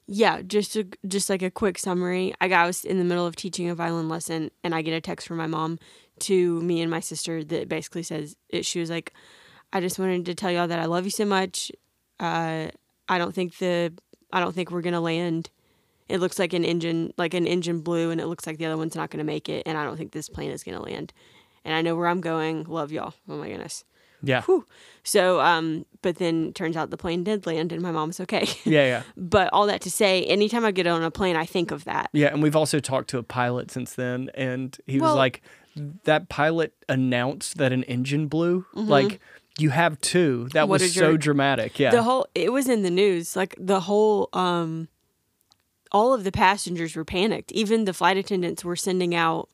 Yeah, 0.06 0.42
just 0.42 0.76
a, 0.76 0.86
just 1.06 1.30
like 1.30 1.42
a 1.42 1.50
quick 1.50 1.78
summary. 1.78 2.34
I 2.40 2.48
got 2.48 2.64
I 2.64 2.66
was 2.66 2.84
in 2.84 2.98
the 2.98 3.04
middle 3.04 3.26
of 3.26 3.34
teaching 3.36 3.68
a 3.70 3.74
violin 3.74 4.08
lesson, 4.08 4.50
and 4.62 4.74
I 4.74 4.82
get 4.82 4.92
a 4.92 5.00
text 5.00 5.26
from 5.26 5.38
my 5.38 5.46
mom 5.46 5.78
to 6.20 6.60
me 6.62 6.80
and 6.82 6.90
my 6.90 7.00
sister 7.00 7.42
that 7.42 7.68
basically 7.68 8.02
says 8.02 8.36
it, 8.50 8.66
she 8.66 8.78
was 8.80 8.90
like, 8.90 9.14
"I 9.72 9.80
just 9.80 9.98
wanted 9.98 10.26
to 10.26 10.34
tell 10.34 10.50
y'all 10.50 10.68
that 10.68 10.78
I 10.78 10.84
love 10.84 11.04
you 11.04 11.10
so 11.10 11.24
much. 11.24 11.72
Uh, 12.20 12.68
I 13.08 13.18
don't 13.18 13.34
think 13.34 13.58
the 13.58 13.92
I 14.32 14.40
don't 14.40 14.54
think 14.54 14.70
we're 14.70 14.82
gonna 14.82 15.00
land 15.00 15.50
it 16.12 16.20
looks 16.20 16.38
like 16.38 16.52
an 16.52 16.64
engine, 16.64 17.14
like 17.16 17.32
an 17.32 17.46
engine 17.46 17.80
blew, 17.80 18.10
and 18.10 18.20
it 18.20 18.26
looks 18.26 18.46
like 18.46 18.58
the 18.58 18.66
other 18.66 18.76
one's 18.76 18.94
not 18.94 19.10
going 19.10 19.18
to 19.18 19.24
make 19.24 19.48
it, 19.48 19.62
and 19.66 19.78
I 19.78 19.84
don't 19.84 19.96
think 19.96 20.12
this 20.12 20.28
plane 20.28 20.50
is 20.50 20.62
going 20.62 20.76
to 20.76 20.82
land. 20.82 21.12
And 21.64 21.74
I 21.74 21.80
know 21.80 21.96
where 21.96 22.06
I'm 22.06 22.20
going. 22.20 22.64
Love 22.64 22.92
y'all. 22.92 23.14
Oh 23.28 23.36
my 23.36 23.48
goodness. 23.48 23.84
Yeah. 24.22 24.42
Whew. 24.42 24.66
So, 25.04 25.40
um, 25.40 25.86
but 26.02 26.16
then 26.16 26.52
turns 26.52 26.76
out 26.76 26.90
the 26.90 26.98
plane 26.98 27.24
did 27.24 27.46
land, 27.46 27.72
and 27.72 27.80
my 27.80 27.92
mom's 27.92 28.20
okay. 28.20 28.46
Yeah, 28.64 28.84
yeah. 28.84 29.02
but 29.16 29.48
all 29.52 29.66
that 29.66 29.80
to 29.82 29.90
say, 29.90 30.24
anytime 30.24 30.66
I 30.66 30.70
get 30.70 30.86
on 30.86 31.02
a 31.02 31.10
plane, 31.10 31.34
I 31.34 31.46
think 31.46 31.70
of 31.70 31.84
that. 31.84 32.10
Yeah, 32.12 32.28
and 32.28 32.42
we've 32.42 32.56
also 32.56 32.78
talked 32.78 33.08
to 33.10 33.18
a 33.18 33.22
pilot 33.22 33.70
since 33.70 33.94
then, 33.94 34.30
and 34.34 34.76
he 34.86 35.00
was 35.00 35.14
like, 35.14 35.42
"That 36.04 36.28
pilot 36.28 36.74
announced 36.88 37.56
that 37.56 37.72
an 37.72 37.84
engine 37.84 38.28
blew. 38.28 38.66
Like, 38.74 39.20
you 39.58 39.70
have 39.70 40.00
two. 40.00 40.48
That. 40.52 40.68
What 40.68 40.80
was 40.80 40.94
so 40.94 41.16
dramatic. 41.16 41.78
Yeah, 41.78 41.90
The 41.90 42.02
whole 42.02 42.26
it 42.34 42.52
was 42.52 42.68
in 42.68 42.82
the 42.82 42.90
news. 42.90 43.36
Like 43.36 43.54
the 43.58 43.80
whole 43.80 44.28
um 44.32 44.88
all 45.90 46.14
of 46.14 46.24
the 46.24 46.32
passengers 46.32 46.96
were 46.96 47.04
panicked. 47.04 47.52
Even 47.52 47.84
the 47.84 47.92
flight 47.92 48.16
attendants 48.16 48.64
were 48.64 48.76
sending 48.76 49.14
out 49.14 49.48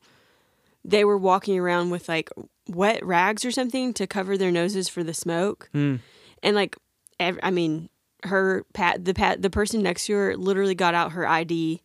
they 0.84 1.04
were 1.04 1.18
walking 1.18 1.58
around 1.58 1.90
with 1.90 2.08
like 2.08 2.30
wet 2.68 3.04
rags 3.04 3.44
or 3.44 3.50
something 3.50 3.92
to 3.94 4.06
cover 4.06 4.38
their 4.38 4.52
noses 4.52 4.88
for 4.88 5.02
the 5.02 5.12
smoke. 5.14 5.68
Mm. 5.74 6.00
And 6.42 6.56
like 6.56 6.76
ev- 7.18 7.40
I 7.42 7.50
mean 7.50 7.88
her 8.24 8.64
pat 8.72 9.04
the 9.04 9.14
pat 9.14 9.42
the 9.42 9.50
person 9.50 9.82
next 9.82 10.06
to 10.06 10.14
her 10.14 10.36
literally 10.36 10.74
got 10.74 10.94
out 10.94 11.12
her 11.12 11.26
ID 11.26 11.82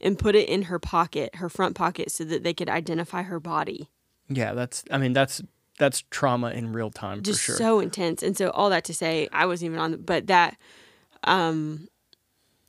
and 0.00 0.18
put 0.18 0.34
it 0.34 0.48
in 0.48 0.62
her 0.62 0.78
pocket, 0.78 1.36
her 1.36 1.48
front 1.48 1.74
pocket 1.74 2.10
so 2.10 2.22
that 2.24 2.42
they 2.44 2.52
could 2.54 2.68
identify 2.68 3.22
her 3.22 3.40
body. 3.40 3.88
yeah. 4.28 4.52
That's. 4.52 4.84
I 4.90 4.98
mean, 4.98 5.12
that's 5.14 5.42
that's 5.78 6.04
trauma 6.10 6.50
in 6.50 6.72
real 6.72 6.90
time 6.90 7.22
just 7.22 7.40
for 7.40 7.52
sure. 7.52 7.56
so 7.56 7.80
intense. 7.80 8.22
And 8.22 8.36
so 8.36 8.50
all 8.50 8.70
that 8.70 8.84
to 8.84 8.94
say, 8.94 9.28
I 9.32 9.46
wasn't 9.46 9.70
even 9.70 9.78
on, 9.80 9.90
the, 9.92 9.98
but 9.98 10.26
that, 10.28 10.56
um, 11.24 11.88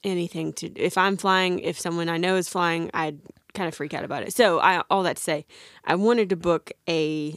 anything 0.03 0.53
to 0.53 0.67
if 0.75 0.97
I'm 0.97 1.17
flying, 1.17 1.59
if 1.59 1.79
someone 1.79 2.09
I 2.09 2.17
know 2.17 2.35
is 2.35 2.49
flying, 2.49 2.89
I'd 2.93 3.19
kind 3.53 3.67
of 3.67 3.75
freak 3.75 3.93
out 3.93 4.03
about 4.03 4.23
it. 4.23 4.33
So 4.33 4.59
I 4.59 4.83
all 4.89 5.03
that 5.03 5.17
to 5.17 5.23
say, 5.23 5.45
I 5.85 5.95
wanted 5.95 6.29
to 6.29 6.35
book 6.35 6.71
a 6.87 7.35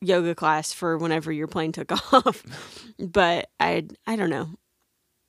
yoga 0.00 0.34
class 0.34 0.72
for 0.72 0.96
whenever 0.98 1.32
your 1.32 1.46
plane 1.46 1.72
took 1.72 1.92
off, 2.12 2.44
but 2.98 3.50
I 3.60 3.86
I 4.06 4.16
don't 4.16 4.30
know. 4.30 4.50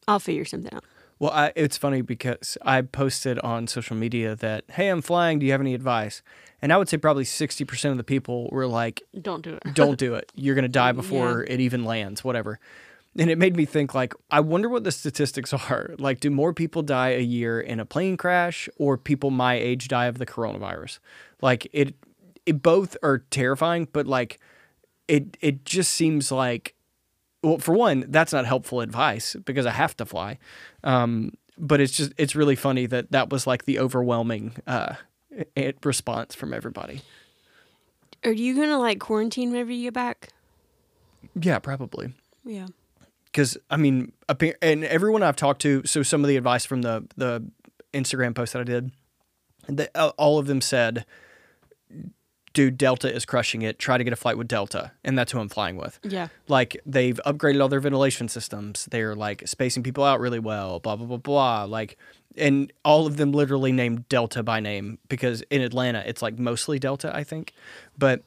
I'll 0.08 0.20
figure 0.20 0.46
something 0.46 0.74
out. 0.74 0.84
Well, 1.20 1.32
I, 1.32 1.52
it's 1.56 1.78
funny 1.78 2.02
because 2.02 2.58
I 2.62 2.82
posted 2.82 3.40
on 3.40 3.68
social 3.68 3.96
media 3.96 4.36
that, 4.38 4.64
"Hey, 4.72 4.88
I'm 4.88 5.02
flying. 5.02 5.40
Do 5.40 5.46
you 5.46 5.52
have 5.52 5.62
any 5.62 5.74
advice?" 5.74 6.22
And 6.62 6.74
I 6.74 6.78
would 6.78 6.90
say 6.90 6.98
probably 6.98 7.26
sixty 7.26 7.66
percent 7.66 7.92
of 7.92 7.98
the 7.98 8.04
people 8.04 8.50
were 8.52 8.68
like, 8.68 9.04
Don't 9.20 9.44
do 9.44 9.56
it. 9.56 9.64
don't 9.74 9.98
do 9.98 10.16
it. 10.16 10.32
You're 10.36 10.56
going 10.56 10.64
to 10.64 10.70
die 10.70 10.92
before 10.94 11.44
it 11.44 11.60
even 11.60 11.86
lands, 11.86 12.24
whatever. 12.24 12.60
And 13.18 13.30
it 13.30 13.38
made 13.38 13.56
me 13.56 13.66
think 13.66 13.94
like 13.94 14.14
I 14.30 14.40
wonder 14.40 14.70
what 14.70 14.84
the 14.84 14.92
statistics 14.92 15.54
are. 15.70 15.96
Like 15.98 16.20
do 16.20 16.30
more 16.30 16.54
people 16.54 16.82
die 16.82 17.10
a 17.10 17.22
year 17.22 17.60
in 17.60 17.80
a 17.80 17.86
plane 17.86 18.18
crash 18.18 18.70
or 18.78 18.98
people 18.98 19.32
my 19.32 19.56
age 19.56 19.88
die 19.88 20.06
of 20.06 20.18
the 20.18 20.26
coronavirus? 20.26 21.00
Like 21.42 21.68
it 21.74 21.96
it 22.46 22.62
both 22.62 22.98
are 23.04 23.20
terrifying, 23.30 23.88
but 23.92 24.08
like 24.08 24.40
it 25.08 25.38
it 25.42 25.66
just 25.66 25.94
seems 25.94 26.32
like 26.32 26.76
well, 27.42 27.58
for 27.58 27.74
one, 27.74 28.06
that's 28.10 28.34
not 28.34 28.46
helpful 28.46 28.82
advice 28.82 29.36
because 29.46 29.66
I 29.66 29.72
have 29.72 29.96
to 29.98 30.06
fly. 30.06 30.40
Um, 30.84 31.34
but 31.58 31.80
it's 31.82 31.94
just 31.94 32.14
it's 32.18 32.36
really 32.36 32.56
funny 32.56 32.86
that 32.86 33.12
that 33.12 33.30
was 33.30 33.46
like 33.46 33.66
the 33.66 33.80
overwhelming 33.80 34.56
uh, 34.66 34.96
response 35.84 36.36
from 36.36 36.54
everybody. 36.54 37.02
Are 38.24 38.32
you 38.32 38.56
gonna 38.56 38.80
like 38.80 39.00
quarantine 39.00 39.52
whenever 39.52 39.72
you 39.72 39.84
get 39.84 39.94
back? 39.94 40.30
Yeah, 41.40 41.60
probably. 41.60 42.14
Yeah. 42.46 42.68
because 43.26 43.58
I 43.70 43.78
mean, 43.78 44.12
and 44.62 44.84
everyone 44.86 45.24
I've 45.24 45.36
talked 45.36 45.62
to, 45.62 45.84
so 45.86 46.04
some 46.04 46.24
of 46.24 46.28
the 46.28 46.38
advice 46.38 46.66
from 46.66 46.82
the 46.82 47.08
the 47.16 47.44
Instagram 47.94 48.34
post 48.36 48.54
that 48.54 48.60
I 48.60 48.64
did, 48.64 48.92
all 50.18 50.40
of 50.40 50.48
them 50.48 50.62
said, 50.62 51.06
"Dude, 52.54 52.78
Delta 52.78 53.14
is 53.14 53.26
crushing 53.26 53.62
it. 53.62 53.80
Try 53.80 53.98
to 53.98 54.04
get 54.04 54.14
a 54.14 54.16
flight 54.16 54.38
with 54.38 54.48
Delta," 54.48 54.92
and 55.04 55.18
that's 55.18 55.32
who 55.32 55.40
I'm 55.40 55.50
flying 55.50 55.78
with. 55.78 56.00
Yeah. 56.04 56.28
Like 56.48 56.80
they've 56.86 57.20
upgraded 57.26 57.62
all 57.62 57.70
their 57.70 57.80
ventilation 57.80 58.28
systems. 58.28 58.88
They're 58.92 59.16
like 59.16 59.48
spacing 59.48 59.84
people 59.84 60.04
out 60.04 60.20
really 60.20 60.40
well. 60.40 60.80
Blah 60.80 60.96
blah 60.96 61.06
blah 61.06 61.18
blah. 61.18 61.64
Like, 61.66 61.98
and 62.38 62.72
all 62.84 63.08
of 63.08 63.18
them 63.18 63.32
literally 63.32 63.72
named 63.72 64.08
Delta 64.10 64.44
by 64.44 64.60
name 64.60 65.00
because 65.08 65.42
in 65.50 65.62
Atlanta 65.62 66.04
it's 66.06 66.22
like 66.22 66.40
mostly 66.40 66.80
Delta, 66.80 67.16
I 67.16 67.24
think, 67.24 67.54
but 67.98 68.24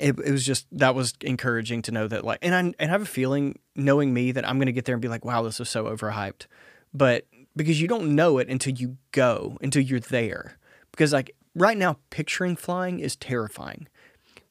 it, 0.00 0.18
it 0.18 0.30
was 0.30 0.44
just 0.44 0.66
that 0.72 0.94
was 0.94 1.14
encouraging 1.20 1.82
to 1.82 1.92
know 1.92 2.08
that 2.08 2.24
like 2.24 2.38
and 2.42 2.54
I 2.54 2.58
and 2.58 2.74
I 2.80 2.86
have 2.86 3.02
a 3.02 3.06
feeling 3.06 3.58
knowing 3.74 4.12
me 4.12 4.32
that 4.32 4.46
I'm 4.48 4.58
gonna 4.58 4.72
get 4.72 4.84
there 4.84 4.94
and 4.94 5.02
be 5.02 5.08
like 5.08 5.24
wow 5.24 5.42
this 5.42 5.58
was 5.58 5.68
so 5.68 5.84
overhyped, 5.84 6.46
but 6.92 7.26
because 7.54 7.80
you 7.80 7.88
don't 7.88 8.14
know 8.14 8.38
it 8.38 8.48
until 8.48 8.74
you 8.74 8.96
go 9.12 9.56
until 9.60 9.82
you're 9.82 10.00
there 10.00 10.58
because 10.90 11.12
like 11.12 11.34
right 11.56 11.76
now 11.76 11.96
picturing 12.10 12.54
flying 12.54 13.00
is 13.00 13.16
terrifying 13.16 13.88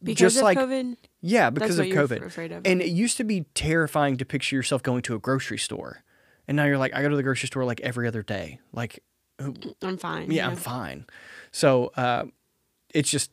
Because 0.03 0.19
Just 0.33 0.37
of 0.37 0.43
like- 0.43 0.57
COVID. 0.57 0.97
yeah 1.21 1.49
because 1.49 1.79
of 1.79 1.85
COVID 1.85 2.57
of. 2.57 2.61
and 2.65 2.81
it 2.81 2.89
used 2.89 3.15
to 3.17 3.23
be 3.23 3.45
terrifying 3.53 4.17
to 4.17 4.25
picture 4.25 4.55
yourself 4.55 4.83
going 4.83 5.01
to 5.03 5.15
a 5.15 5.19
grocery 5.19 5.57
store 5.57 6.03
and 6.47 6.55
now 6.57 6.65
you're 6.65 6.77
like 6.77 6.93
I 6.93 7.01
go 7.01 7.09
to 7.09 7.15
the 7.15 7.23
grocery 7.23 7.47
store 7.47 7.63
like 7.63 7.79
every 7.81 8.07
other 8.07 8.21
day 8.23 8.59
like 8.73 8.99
I'm 9.81 9.97
fine. 9.97 10.31
yeah, 10.31 10.47
I'm 10.47 10.55
fine. 10.55 11.05
So 11.51 11.87
uh, 11.97 12.23
it's 12.93 13.09
just, 13.11 13.31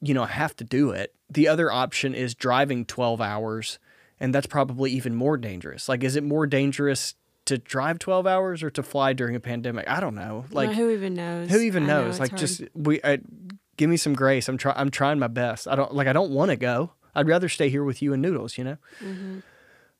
you 0.00 0.14
know, 0.14 0.22
I 0.22 0.28
have 0.28 0.54
to 0.56 0.64
do 0.64 0.90
it. 0.92 1.14
The 1.30 1.48
other 1.48 1.72
option 1.72 2.14
is 2.14 2.36
driving 2.36 2.84
12 2.84 3.20
hours, 3.20 3.80
and 4.20 4.32
that's 4.32 4.46
probably 4.46 4.92
even 4.92 5.16
more 5.16 5.36
dangerous. 5.36 5.88
Like, 5.88 6.04
is 6.04 6.14
it 6.14 6.22
more 6.22 6.46
dangerous 6.46 7.16
to 7.46 7.58
drive 7.58 7.98
12 7.98 8.26
hours 8.26 8.62
or 8.62 8.70
to 8.70 8.82
fly 8.82 9.12
during 9.12 9.34
a 9.36 9.40
pandemic? 9.40 9.88
I 9.88 10.00
don't 10.00 10.14
know. 10.14 10.44
Like, 10.50 10.68
Like 10.68 10.76
who 10.76 10.90
even 10.90 11.14
knows? 11.14 11.50
who 11.50 11.58
even 11.60 11.84
I 11.84 11.86
know, 11.86 12.04
knows? 12.04 12.10
it's 12.14 12.20
like, 12.20 12.30
hard. 12.30 12.38
just 12.40 12.62
we 12.74 13.00
I, 13.02 13.18
give 13.76 13.88
me 13.90 13.96
some 13.96 14.14
grace. 14.14 14.48
I'm 14.48 14.58
trying. 14.58 14.76
I'm 14.78 14.90
trying 14.90 15.18
my 15.18 15.28
best. 15.28 15.66
I 15.68 15.74
don't 15.76 15.94
like. 15.94 16.06
I 16.08 16.12
don't 16.12 16.30
want 16.32 16.50
to 16.50 16.56
go. 16.56 16.92
I'd 17.14 17.26
rather 17.28 17.48
stay 17.48 17.68
here 17.68 17.84
with 17.84 18.00
you 18.02 18.12
and 18.12 18.22
Noodles. 18.22 18.56
You 18.58 18.64
know. 18.64 18.76
Mm-hmm. 19.04 19.38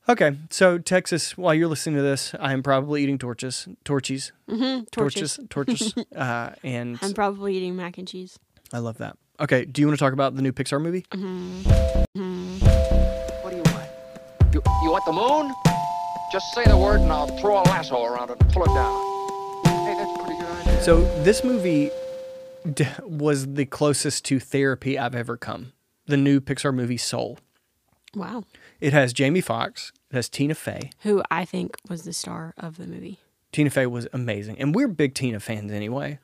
Okay, 0.09 0.37
so 0.49 0.77
Texas. 0.79 1.37
While 1.37 1.53
you're 1.53 1.67
listening 1.69 1.95
to 1.95 2.01
this, 2.01 2.35
I 2.39 2.51
am 2.53 2.61
probably 2.61 3.03
eating 3.03 3.17
torches, 3.17 3.67
torches, 3.85 4.31
Mhm, 4.49 4.89
torches. 4.91 5.37
torches, 5.37 5.49
torches, 5.49 5.95
uh, 6.15 6.49
and 6.63 6.99
I'm 7.01 7.13
probably 7.13 7.55
eating 7.55 7.75
mac 7.77 7.97
and 7.97 8.05
cheese. 8.07 8.37
I 8.73 8.79
love 8.79 8.97
that. 8.97 9.17
Okay, 9.39 9.63
do 9.65 9.81
you 9.81 9.87
want 9.87 9.97
to 9.97 10.03
talk 10.03 10.11
about 10.13 10.35
the 10.35 10.41
new 10.41 10.51
Pixar 10.51 10.81
movie? 10.81 11.05
hmm 11.13 11.61
What 13.41 13.49
do 13.51 13.55
you 13.55 13.63
want? 13.63 13.89
You, 14.53 14.61
you 14.83 14.91
want 14.91 15.05
the 15.05 15.13
moon? 15.13 15.53
Just 16.33 16.51
say 16.55 16.63
the 16.63 16.75
word 16.75 16.99
and 16.99 17.11
I'll 17.11 17.27
throw 17.37 17.61
a 17.61 17.65
lasso 17.65 18.03
around 18.05 18.31
it 18.31 18.41
and 18.41 18.51
pull 18.51 18.63
it 18.63 18.73
down. 18.73 19.63
Hey, 19.85 19.93
that's 19.95 20.19
a 20.19 20.23
pretty 20.23 20.41
good 20.41 20.49
idea. 20.67 20.81
So 20.81 21.03
this 21.21 21.43
movie 21.43 21.91
d- 22.73 22.87
was 23.03 23.53
the 23.53 23.65
closest 23.65 24.25
to 24.25 24.39
therapy 24.39 24.97
I've 24.97 25.13
ever 25.13 25.37
come. 25.37 25.73
The 26.07 26.17
new 26.17 26.41
Pixar 26.41 26.73
movie 26.73 26.97
Soul. 26.97 27.37
Wow. 28.15 28.45
It 28.81 28.93
has 28.93 29.13
Jamie 29.13 29.41
Foxx. 29.41 29.93
It 30.09 30.15
has 30.15 30.27
Tina 30.27 30.55
Fey. 30.55 30.89
Who 31.01 31.21
I 31.29 31.45
think 31.45 31.77
was 31.87 32.01
the 32.01 32.13
star 32.13 32.55
of 32.57 32.77
the 32.77 32.87
movie. 32.87 33.19
Tina 33.51 33.69
Fey 33.69 33.85
was 33.85 34.07
amazing, 34.11 34.57
and 34.57 34.73
we're 34.73 34.87
big 34.87 35.13
Tina 35.13 35.39
fans 35.39 35.71
anyway. 35.71 36.17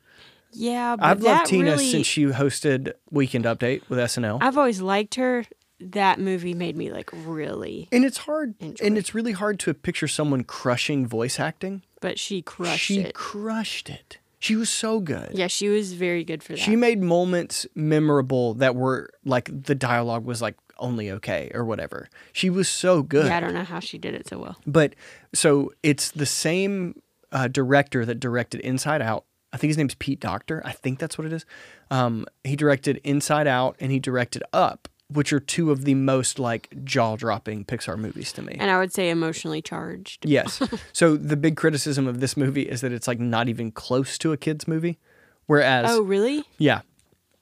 Yeah, 0.52 0.96
but 0.96 1.04
I've 1.04 1.20
that 1.20 1.26
loved 1.26 1.46
Tina 1.46 1.70
really, 1.70 1.88
since 1.88 2.08
she 2.08 2.24
hosted 2.24 2.94
Weekend 3.12 3.44
Update 3.44 3.88
with 3.88 4.00
SNL. 4.00 4.38
I've 4.42 4.58
always 4.58 4.80
liked 4.80 5.14
her. 5.14 5.44
That 5.80 6.18
movie 6.20 6.54
made 6.54 6.76
me 6.76 6.90
like 6.92 7.10
really, 7.12 7.88
and 7.90 8.04
it's 8.04 8.18
hard, 8.18 8.54
Enjoy. 8.60 8.84
and 8.86 8.98
it's 8.98 9.14
really 9.14 9.32
hard 9.32 9.58
to 9.60 9.72
picture 9.74 10.08
someone 10.08 10.44
crushing 10.44 11.06
voice 11.06 11.40
acting. 11.40 11.82
but 12.00 12.18
she 12.18 12.42
crushed 12.42 12.90
it. 12.90 12.94
she 12.94 13.00
it. 13.00 13.14
crushed 13.14 13.88
it. 13.90 14.18
She 14.38 14.56
was 14.56 14.70
so 14.70 15.00
good. 15.00 15.32
yeah, 15.34 15.48
she 15.48 15.68
was 15.68 15.92
very 15.92 16.24
good 16.24 16.42
for 16.42 16.52
that. 16.52 16.58
She 16.58 16.74
made 16.76 17.00
moments 17.02 17.66
memorable 17.74 18.54
that 18.54 18.74
were 18.74 19.10
like 19.24 19.50
the 19.64 19.74
dialogue 19.74 20.24
was 20.24 20.40
like 20.40 20.56
only 20.78 21.10
okay 21.10 21.50
or 21.54 21.64
whatever. 21.64 22.08
She 22.32 22.48
was 22.48 22.68
so 22.68 23.02
good. 23.02 23.26
yeah, 23.26 23.36
I 23.36 23.40
don't 23.40 23.52
know 23.52 23.64
how 23.64 23.80
she 23.80 23.98
did 23.98 24.14
it 24.14 24.26
so 24.28 24.38
well. 24.38 24.56
But 24.66 24.94
so 25.34 25.72
it's 25.82 26.10
the 26.10 26.24
same 26.26 27.02
uh, 27.32 27.48
director 27.48 28.06
that 28.06 28.18
directed 28.18 28.60
Inside 28.60 29.02
Out. 29.02 29.24
I 29.52 29.56
think 29.58 29.68
his 29.70 29.76
name's 29.76 29.94
Pete 29.96 30.20
Docter. 30.20 30.62
I 30.64 30.72
think 30.72 30.98
that's 30.98 31.18
what 31.18 31.26
it 31.26 31.32
is. 31.34 31.44
Um, 31.90 32.24
he 32.44 32.56
directed 32.56 32.98
Inside 33.04 33.46
Out 33.46 33.76
and 33.78 33.92
he 33.92 33.98
directed 33.98 34.42
Up, 34.54 34.88
which 35.12 35.32
are 35.32 35.40
two 35.40 35.70
of 35.70 35.84
the 35.84 35.94
most 35.94 36.38
like 36.38 36.68
jaw 36.84 37.16
dropping 37.16 37.64
Pixar 37.64 37.98
movies 37.98 38.32
to 38.32 38.42
me. 38.42 38.56
And 38.58 38.70
I 38.70 38.78
would 38.78 38.92
say 38.92 39.10
emotionally 39.10 39.60
charged. 39.62 40.24
Yes. 40.26 40.62
so 40.92 41.16
the 41.16 41.36
big 41.36 41.56
criticism 41.56 42.06
of 42.06 42.20
this 42.20 42.36
movie 42.36 42.62
is 42.62 42.80
that 42.80 42.92
it's 42.92 43.08
like 43.08 43.18
not 43.20 43.48
even 43.48 43.70
close 43.72 44.18
to 44.18 44.32
a 44.32 44.36
kids 44.36 44.68
movie. 44.68 44.98
Whereas 45.46 45.86
Oh, 45.90 46.02
really? 46.02 46.44
yeah. 46.58 46.82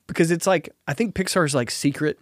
Because 0.06 0.30
it's 0.30 0.46
like 0.46 0.70
I 0.86 0.94
think 0.94 1.14
Pixar's 1.14 1.54
like 1.54 1.70
secret 1.70 2.18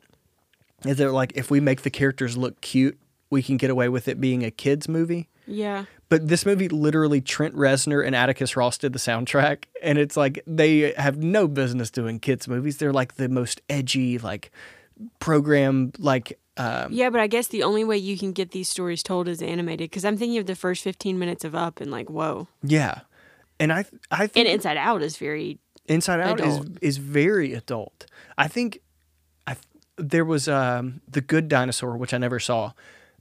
is 0.84 0.96
that 0.98 1.12
like 1.12 1.32
if 1.36 1.50
we 1.50 1.60
make 1.60 1.82
the 1.82 1.90
characters 1.90 2.36
look 2.36 2.60
cute, 2.60 2.98
we 3.30 3.42
can 3.42 3.56
get 3.56 3.70
away 3.70 3.88
with 3.88 4.08
it 4.08 4.20
being 4.20 4.44
a 4.44 4.50
kids 4.50 4.88
movie. 4.88 5.28
Yeah. 5.46 5.84
But 6.08 6.28
this 6.28 6.44
movie 6.46 6.68
literally 6.68 7.20
Trent 7.20 7.54
Reznor 7.54 8.04
and 8.04 8.14
Atticus 8.16 8.56
Ross 8.56 8.78
did 8.78 8.92
the 8.92 8.98
soundtrack 8.98 9.64
and 9.82 9.98
it's 9.98 10.16
like 10.16 10.42
they 10.46 10.92
have 10.96 11.18
no 11.18 11.46
business 11.48 11.90
doing 11.90 12.18
kids 12.18 12.48
movies. 12.48 12.78
They're 12.78 12.92
like 12.92 13.14
the 13.14 13.28
most 13.28 13.60
edgy 13.68 14.18
like 14.18 14.50
program 15.18 15.92
like 15.98 16.38
um 16.56 16.92
Yeah, 16.92 17.10
but 17.10 17.20
I 17.20 17.26
guess 17.26 17.48
the 17.48 17.62
only 17.62 17.84
way 17.84 17.96
you 17.98 18.16
can 18.18 18.32
get 18.32 18.50
these 18.52 18.68
stories 18.68 19.02
told 19.02 19.28
is 19.28 19.42
animated 19.42 19.90
because 19.90 20.04
I'm 20.04 20.16
thinking 20.16 20.38
of 20.38 20.46
the 20.46 20.54
first 20.56 20.82
15 20.82 21.18
minutes 21.18 21.44
of 21.44 21.54
Up 21.54 21.80
and 21.80 21.90
like, 21.90 22.08
whoa. 22.08 22.48
yeah. 22.62 23.00
and 23.60 23.72
I 23.72 23.84
I 24.10 24.22
And 24.22 24.32
think 24.32 24.48
Inside 24.48 24.76
Out 24.76 25.02
is 25.02 25.16
very 25.18 25.58
Inside 25.86 26.20
Out 26.20 26.40
is 26.40 26.56
adult. 26.56 26.78
is 26.80 26.96
very 26.96 27.52
adult. 27.52 28.06
I 28.36 28.48
think 28.48 28.80
I 29.46 29.56
there 29.98 30.24
was 30.24 30.48
um, 30.48 31.00
the 31.08 31.20
Good 31.20 31.48
Dinosaur, 31.48 31.96
which 31.96 32.12
I 32.12 32.18
never 32.18 32.40
saw, 32.40 32.72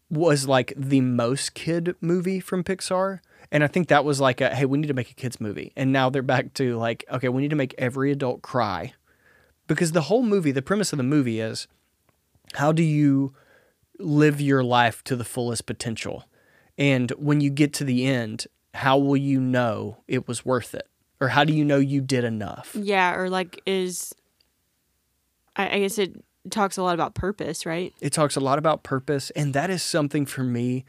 was 0.09 0.47
like 0.47 0.73
the 0.75 1.01
most 1.01 1.53
kid 1.53 1.95
movie 2.01 2.39
from 2.39 2.63
Pixar, 2.63 3.19
and 3.51 3.63
I 3.63 3.67
think 3.67 3.87
that 3.89 4.03
was 4.03 4.19
like 4.19 4.41
a 4.41 4.53
hey, 4.55 4.65
we 4.65 4.77
need 4.79 4.87
to 4.87 4.93
make 4.95 5.11
a 5.11 5.13
kids 5.13 5.39
movie, 5.39 5.73
and 5.75 5.91
now 5.93 6.09
they're 6.09 6.21
back 6.23 6.53
to 6.55 6.75
like 6.77 7.05
okay, 7.11 7.29
we 7.29 7.41
need 7.43 7.51
to 7.51 7.55
make 7.55 7.75
every 7.77 8.11
adult 8.11 8.41
cry, 8.41 8.93
because 9.67 9.91
the 9.91 10.03
whole 10.03 10.23
movie, 10.23 10.51
the 10.51 10.61
premise 10.61 10.93
of 10.93 10.97
the 10.97 11.03
movie 11.03 11.39
is 11.39 11.67
how 12.55 12.71
do 12.71 12.83
you 12.83 13.33
live 13.99 14.41
your 14.41 14.63
life 14.63 15.03
to 15.05 15.15
the 15.15 15.23
fullest 15.23 15.65
potential, 15.65 16.25
and 16.77 17.11
when 17.11 17.41
you 17.41 17.49
get 17.49 17.73
to 17.73 17.83
the 17.83 18.05
end, 18.05 18.47
how 18.73 18.97
will 18.97 19.17
you 19.17 19.39
know 19.39 19.97
it 20.07 20.27
was 20.27 20.45
worth 20.45 20.75
it? 20.75 20.87
Or 21.21 21.29
how 21.29 21.45
do 21.45 21.53
you 21.53 21.63
know 21.63 21.77
you 21.77 22.01
did 22.01 22.23
enough? 22.23 22.75
yeah, 22.77 23.15
or 23.15 23.29
like 23.29 23.61
is 23.65 24.13
I, 25.55 25.75
I 25.75 25.79
guess 25.79 25.97
it 25.97 26.23
talks 26.49 26.77
a 26.77 26.83
lot 26.83 26.93
about 26.93 27.15
purpose, 27.15 27.65
right? 27.65 27.93
It 28.01 28.13
talks 28.13 28.35
a 28.35 28.39
lot 28.39 28.59
about 28.59 28.83
purpose, 28.83 29.29
and 29.31 29.53
that 29.53 29.69
is 29.69 29.81
something 29.81 30.25
for 30.25 30.43
me 30.43 30.85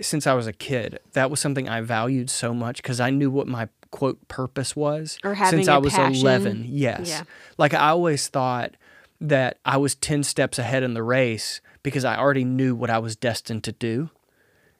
since 0.00 0.26
I 0.26 0.34
was 0.34 0.46
a 0.46 0.52
kid. 0.52 0.98
That 1.12 1.30
was 1.30 1.40
something 1.40 1.68
I 1.68 1.80
valued 1.80 2.30
so 2.30 2.54
much 2.54 2.78
because 2.78 3.00
I 3.00 3.10
knew 3.10 3.30
what 3.30 3.46
my 3.46 3.68
quote 3.94 4.26
purpose 4.26 4.74
was 4.74 5.18
Or 5.22 5.34
having 5.34 5.60
since 5.60 5.68
I 5.68 5.76
was 5.76 5.92
passion. 5.92 6.20
11. 6.20 6.64
Yes. 6.68 7.08
Yeah. 7.08 7.22
Like 7.58 7.74
I 7.74 7.90
always 7.90 8.26
thought 8.26 8.72
that 9.20 9.58
I 9.64 9.76
was 9.76 9.94
10 9.94 10.24
steps 10.24 10.58
ahead 10.58 10.82
in 10.82 10.94
the 10.94 11.02
race 11.04 11.60
because 11.84 12.04
I 12.04 12.16
already 12.16 12.42
knew 12.44 12.74
what 12.74 12.90
I 12.90 12.98
was 12.98 13.14
destined 13.14 13.62
to 13.64 13.70
do. 13.72 14.10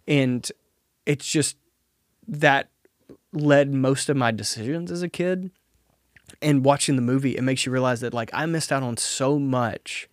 And 0.09 0.51
it's 1.07 1.31
just 1.31 1.57
that 2.27 2.71
led 3.33 3.73
most 3.73 4.09
of 4.09 4.17
my 4.17 4.33
decisions 4.33 4.91
as 4.91 5.03
a 5.03 5.09
kid. 5.09 5.53
And 6.43 6.65
watching 6.65 6.97
the 6.97 7.03
movie, 7.03 7.37
it 7.37 7.43
makes 7.43 7.65
you 7.65 7.71
realize 7.71 8.01
that 8.01 8.15
like 8.15 8.31
I 8.33 8.47
missed 8.47 8.73
out 8.73 8.83
on 8.83 8.97
so 8.97 9.39
much 9.39 10.09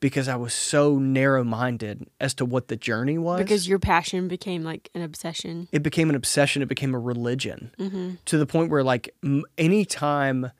because 0.00 0.28
I 0.28 0.36
was 0.36 0.52
so 0.54 0.98
narrow 0.98 1.44
minded 1.44 2.08
as 2.18 2.32
to 2.34 2.44
what 2.44 2.68
the 2.68 2.76
journey 2.76 3.18
was. 3.18 3.38
Because 3.40 3.68
your 3.68 3.78
passion 3.78 4.28
became 4.28 4.64
like 4.64 4.90
an 4.94 5.02
obsession. 5.02 5.68
it 5.72 5.82
became 5.82 6.08
an 6.10 6.16
obsession, 6.16 6.62
it 6.62 6.68
became 6.68 6.94
a 6.94 6.98
religion 6.98 7.70
Mm-hmm. 7.78 8.10
to 8.24 8.38
the 8.38 8.46
point 8.46 8.70
where 8.70 8.82
like 8.82 9.14
m- 9.22 9.44
anytime 9.58 10.50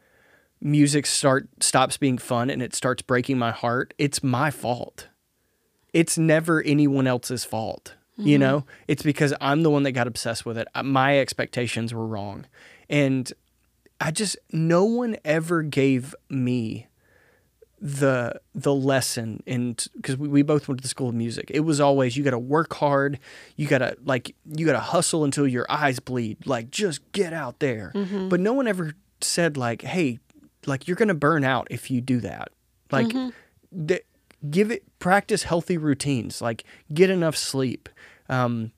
music 0.61 1.07
start 1.07 1.49
stops 1.61 1.97
being 1.97 2.19
fun 2.19 2.51
and 2.51 2.63
it 2.63 2.75
starts 2.75 3.03
breaking 3.03 3.39
my 3.39 3.51
heart, 3.51 3.95
it's 3.99 4.23
my 4.23 4.51
fault. 4.51 5.09
It's 5.93 6.19
never 6.19 6.63
anyone 6.63 7.07
else's 7.07 7.45
fault. 7.45 7.95
You 8.17 8.35
Mm-hmm. 8.37 8.41
know, 8.41 8.65
it's 8.87 9.03
because 9.03 9.33
I'm 9.41 9.63
the 9.63 9.71
one 9.71 9.83
that 9.85 9.93
got 9.93 10.07
obsessed 10.07 10.45
with 10.45 10.59
it. 10.59 10.69
My 10.85 11.19
expectations 11.19 11.95
were 11.95 12.07
wrong. 12.07 12.45
And 12.91 13.33
I 13.99 14.11
just 14.11 14.37
no 14.53 14.85
one 14.85 15.17
ever 15.25 15.63
gave 15.63 16.15
me 16.29 16.87
the 17.81 18.39
the 18.55 18.75
lesson 18.75 19.43
and 19.47 19.87
because 19.97 20.17
we, 20.17 20.29
we 20.29 20.43
both 20.43 20.69
went 20.69 20.79
to 20.79 20.83
the 20.83 20.89
school 20.89 21.09
of 21.09 21.15
music 21.15 21.51
it 21.53 21.61
was 21.61 21.81
always 21.81 22.15
you 22.17 22.23
got 22.23 22.33
to 22.33 22.39
work 22.39 22.75
hard 22.75 23.19
you 23.57 23.67
got 23.67 23.79
to 23.79 23.97
like 24.05 24.35
you 24.45 24.67
got 24.67 24.73
to 24.73 24.81
hustle 24.81 25.25
until 25.25 25.47
your 25.47 25.65
eyes 25.71 25.99
bleed 25.99 26.37
like 26.47 26.71
just 26.71 27.01
get 27.13 27.33
out 27.33 27.59
there 27.59 27.91
but 28.29 28.39
no 28.39 28.53
one 28.53 28.69
ever 28.69 28.93
said 29.23 29.57
like 29.57 29.81
hey 29.83 30.19
like 30.67 30.87
you're 30.87 30.97
gonna 30.97 31.15
burn 31.15 31.43
out 31.43 31.67
if 31.71 31.91
you 31.91 32.03
do 32.03 32.21
that 32.21 32.51
like 32.93 33.11
th- 33.87 34.05
give 34.51 34.71
it 34.71 34.83
practice 34.99 35.45
healthy 35.45 35.79
routines 35.79 36.43
like 36.43 36.65
get 36.93 37.09
enough 37.09 37.37
sleep 37.37 37.89
um 38.29 38.73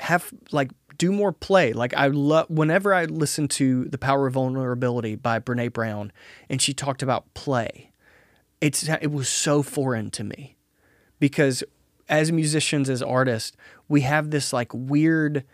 have 0.00 0.32
like 0.52 0.70
do 0.98 1.10
more 1.12 1.32
play. 1.32 1.72
Like 1.72 1.94
I 1.94 2.06
love 2.08 2.48
whenever 2.48 2.94
I 2.94 3.06
listen 3.06 3.48
to 3.48 3.84
The 3.86 3.98
Power 3.98 4.26
of 4.26 4.34
Vulnerability 4.34 5.16
by 5.16 5.40
Brene 5.40 5.72
Brown 5.72 6.12
and 6.48 6.62
she 6.62 6.72
talked 6.72 7.02
about 7.02 7.32
play. 7.34 7.90
It's 8.64 8.88
it 8.88 9.12
was 9.12 9.28
so 9.28 9.62
foreign 9.62 10.10
to 10.12 10.24
me 10.24 10.56
because 11.18 11.62
as 12.08 12.32
musicians 12.32 12.88
as 12.88 13.02
artists, 13.02 13.56
we 13.88 14.00
have 14.02 14.30
this 14.30 14.52
like 14.52 14.70
weird 14.72 15.44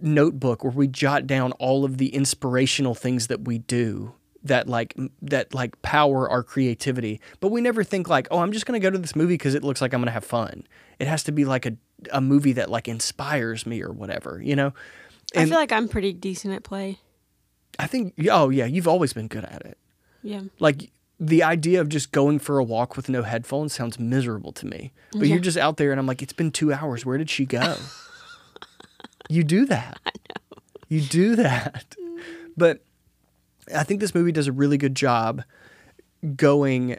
notebook 0.00 0.62
where 0.64 0.72
we 0.72 0.86
jot 0.88 1.26
down 1.26 1.52
all 1.52 1.84
of 1.84 1.98
the 1.98 2.08
inspirational 2.14 2.94
things 2.94 3.26
that 3.28 3.42
we 3.44 3.58
do 3.58 4.14
that 4.42 4.68
like 4.68 4.94
that 5.22 5.52
like 5.54 5.80
power 5.82 6.28
our 6.30 6.42
creativity 6.42 7.20
but 7.40 7.48
we 7.48 7.60
never 7.60 7.82
think 7.82 8.06
like 8.08 8.28
oh 8.30 8.38
i'm 8.40 8.52
just 8.52 8.64
going 8.66 8.78
to 8.78 8.84
go 8.86 8.90
to 8.90 8.98
this 8.98 9.16
movie 9.16 9.34
because 9.34 9.54
it 9.54 9.64
looks 9.64 9.80
like 9.80 9.92
i'm 9.94 10.00
going 10.00 10.06
to 10.06 10.12
have 10.12 10.24
fun 10.24 10.62
it 11.00 11.08
has 11.08 11.24
to 11.24 11.32
be 11.32 11.44
like 11.46 11.64
a, 11.66 11.72
a 12.12 12.20
movie 12.20 12.52
that 12.52 12.70
like 12.70 12.86
inspires 12.88 13.66
me 13.66 13.82
or 13.82 13.90
whatever 13.90 14.40
you 14.42 14.54
know 14.54 14.72
I 15.34 15.46
feel 15.46 15.54
like 15.56 15.72
I'm 15.72 15.88
pretty 15.88 16.12
decent 16.12 16.54
at 16.54 16.62
play. 16.62 16.98
i 17.78 17.86
think 17.86 18.14
oh 18.30 18.50
yeah 18.50 18.66
you've 18.66 18.86
always 18.86 19.12
been 19.14 19.26
good 19.28 19.44
at 19.44 19.62
it 19.64 19.78
Yeah. 20.22 20.42
like 20.60 20.90
the 21.18 21.42
idea 21.42 21.80
of 21.80 21.88
just 21.88 22.12
going 22.12 22.38
for 22.38 22.58
a 22.58 22.64
walk 22.64 22.96
with 22.96 23.08
no 23.08 23.22
headphones 23.22 23.72
sounds 23.72 23.98
miserable 23.98 24.52
to 24.52 24.66
me. 24.66 24.92
But 25.12 25.28
you're 25.28 25.38
just 25.38 25.56
out 25.56 25.78
there 25.78 25.90
and 25.90 25.98
i'm 25.98 26.06
like 26.06 26.22
it's 26.22 26.32
been 26.32 26.50
two 26.50 26.72
hours. 26.72 27.06
Where 27.06 27.18
did 27.18 27.30
she 27.30 27.44
go? 27.46 27.76
You 29.28 29.42
do 29.42 29.66
that. 29.66 29.98
I 30.06 30.10
know. 30.30 30.62
you 30.88 31.00
do 31.00 31.34
that. 31.36 31.96
But 32.56 32.80
i 33.74 33.82
think 33.82 33.98
this 34.00 34.14
movie 34.14 34.30
does 34.30 34.46
a 34.46 34.52
really 34.52 34.78
good 34.78 34.94
job 34.94 35.42
going 36.36 36.96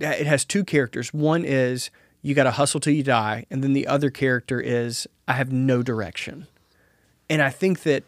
it 0.00 0.26
has 0.26 0.44
two 0.44 0.64
characters. 0.64 1.14
One 1.14 1.44
is 1.44 1.90
you 2.22 2.34
got 2.34 2.44
to 2.44 2.50
hustle 2.50 2.80
till 2.80 2.92
you 2.92 3.02
die 3.04 3.46
and 3.50 3.62
then 3.62 3.72
the 3.72 3.86
other 3.86 4.10
character 4.10 4.60
is 4.60 5.06
i 5.28 5.34
have 5.34 5.52
no 5.52 5.82
direction. 5.82 6.48
And 7.28 7.40
i 7.40 7.50
think 7.50 7.84
that 7.84 8.02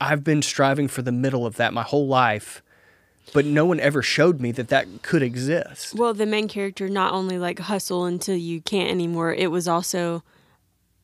i've 0.00 0.24
been 0.24 0.40
striving 0.40 0.88
for 0.88 1.02
the 1.02 1.12
middle 1.12 1.44
of 1.44 1.56
that 1.56 1.74
my 1.74 1.82
whole 1.82 2.06
life 2.06 2.62
but 3.32 3.44
no 3.44 3.64
one 3.64 3.80
ever 3.80 4.02
showed 4.02 4.40
me 4.40 4.52
that 4.52 4.68
that 4.68 4.86
could 5.02 5.22
exist 5.22 5.94
Well, 5.94 6.14
the 6.14 6.26
main 6.26 6.48
character 6.48 6.88
not 6.88 7.12
only 7.12 7.38
like 7.38 7.58
hustle 7.58 8.04
until 8.04 8.36
you 8.36 8.60
can't 8.60 8.90
anymore, 8.90 9.32
it 9.34 9.50
was 9.50 9.66
also 9.68 10.22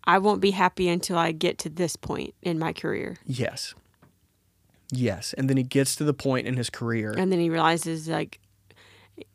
I 0.05 0.19
won't 0.19 0.41
be 0.41 0.51
happy 0.53 0.89
until 0.89 1.17
I 1.19 1.33
get 1.33 1.59
to 1.59 1.69
this 1.69 1.97
point 1.97 2.35
in 2.43 2.59
my 2.59 2.73
career. 2.73 3.17
yes 3.27 3.75
yes 4.91 5.33
and 5.39 5.49
then 5.49 5.57
he 5.57 5.63
gets 5.63 5.97
to 5.97 6.05
the 6.05 6.13
point 6.15 6.47
in 6.47 6.57
his 6.57 6.69
career 6.71 7.15
And 7.17 7.33
then 7.33 7.41
he 7.41 7.49
realizes 7.49 8.09
like 8.09 8.39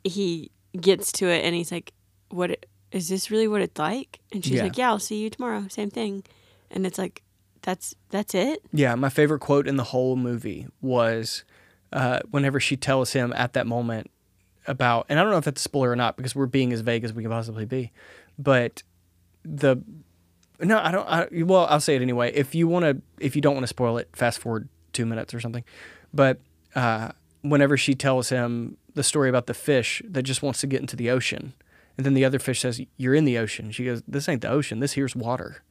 he 0.04 0.52
gets 0.80 1.12
to 1.14 1.28
it 1.28 1.44
and 1.46 1.56
he's 1.56 1.72
like, 1.72 1.94
what 2.30 2.66
is 2.92 3.10
this 3.10 3.32
really 3.32 3.48
what 3.48 3.62
it's 3.62 3.78
like? 3.80 4.20
And 4.32 4.44
she's 4.44 4.56
Yeah. 4.56 4.64
like, 4.64 4.78
Yeah, 4.78 4.90
I'll 4.90 5.00
see 5.00 5.22
you 5.24 5.30
tomorrow. 5.30 5.66
Same 5.70 5.90
thing. 5.90 6.24
And 6.72 6.86
it's 6.86 6.98
like, 6.98 7.24
that's 7.62 7.96
that's 8.10 8.34
it. 8.36 8.62
Yeah, 8.72 8.96
my 8.96 9.10
favorite 9.10 9.40
quote 9.40 9.68
in 9.68 9.76
the 9.78 9.84
whole 9.86 10.16
movie 10.16 10.68
was 10.82 11.44
uh, 11.94 12.20
whenever 12.32 12.60
she 12.60 12.78
tells 12.78 13.14
him 13.14 13.34
at 13.36 13.54
that 13.54 13.68
moment 13.68 14.12
about, 14.66 15.06
and 15.10 15.20
I 15.20 15.24
don't 15.24 15.32
know 15.32 15.38
if 15.38 15.46
that's 15.46 15.62
a 15.62 15.64
spoiler 15.64 15.92
or 15.92 15.96
not 15.96 16.18
because 16.18 16.36
we're 16.36 16.46
being 16.46 16.74
as 16.74 16.82
vague 16.82 17.04
as 17.04 17.14
we 17.14 17.24
can 17.24 17.32
possibly 17.32 17.66
be, 17.66 17.92
but 18.38 18.84
the 19.44 19.82
no, 20.60 20.80
I 20.80 20.92
don't. 20.92 21.08
I, 21.08 21.28
well, 21.44 21.68
I'll 21.70 21.80
say 21.80 21.96
it 21.96 22.02
anyway. 22.02 22.32
If 22.34 22.56
you 22.56 22.68
want 22.68 22.84
to, 22.84 23.02
if 23.20 23.36
you 23.36 23.42
don't 23.42 23.54
want 23.54 23.64
to 23.64 23.68
spoil 23.68 23.98
it, 23.98 24.10
fast 24.14 24.40
forward 24.40 24.70
two 24.92 25.06
minutes 25.06 25.34
or 25.34 25.40
something. 25.40 25.64
But 26.14 26.40
uh, 26.74 27.12
whenever 27.42 27.78
she 27.78 27.94
tells 27.94 28.30
him 28.30 28.78
the 28.96 29.04
story 29.04 29.30
about 29.30 29.46
the 29.46 29.54
fish 29.54 30.02
that 30.08 30.24
just 30.24 30.42
wants 30.42 30.60
to 30.62 30.68
get 30.68 30.82
into 30.82 30.96
the 30.96 31.12
ocean, 31.12 31.54
and 31.96 32.06
then 32.06 32.16
the 32.16 32.26
other 32.26 32.40
fish 32.40 32.62
says, 32.62 32.82
"You're 32.98 33.14
in 33.14 33.26
the 33.26 33.38
ocean." 33.38 33.72
She 33.72 33.86
goes, 33.86 34.02
"This 34.08 34.28
ain't 34.28 34.42
the 34.42 34.50
ocean. 34.50 34.80
This 34.80 34.94
here's 34.94 35.16
water." 35.16 35.64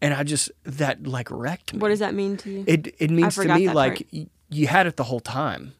And 0.00 0.14
I 0.14 0.22
just 0.24 0.50
that 0.64 1.06
like 1.06 1.28
wrecked 1.30 1.74
me. 1.74 1.78
What 1.78 1.88
does 1.88 1.98
that 2.00 2.14
mean 2.14 2.36
to 2.38 2.50
you? 2.50 2.64
It 2.66 2.94
it 2.98 3.10
means 3.10 3.36
to 3.36 3.54
me 3.54 3.68
like 3.68 4.10
part. 4.10 4.28
You 4.50 4.66
had 4.66 4.86
it 4.86 4.96
the 4.96 5.04
whole 5.04 5.20
time. 5.20 5.72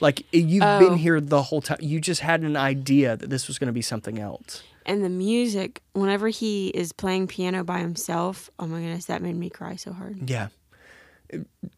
Like 0.00 0.24
you've 0.32 0.62
Oh. 0.62 0.78
been 0.78 0.96
here 0.98 1.20
the 1.20 1.42
whole 1.42 1.60
time. 1.60 1.78
You 1.80 2.00
just 2.00 2.20
had 2.22 2.40
an 2.42 2.56
idea 2.56 3.16
that 3.16 3.28
this 3.30 3.48
was 3.48 3.58
going 3.58 3.66
to 3.68 3.72
be 3.72 3.82
something 3.82 4.18
else. 4.18 4.62
and 4.86 5.04
the 5.04 5.08
music, 5.10 5.82
whenever 5.92 6.28
he 6.28 6.68
is 6.68 6.90
playing 6.90 7.26
piano 7.28 7.62
by 7.62 7.78
himself, 7.80 8.50
oh 8.58 8.66
my 8.66 8.80
goodness, 8.80 9.04
that 9.06 9.20
made 9.22 9.36
me 9.36 9.50
cry 9.50 9.76
so 9.76 9.92
hard. 9.92 10.28
Yeah. 10.28 10.48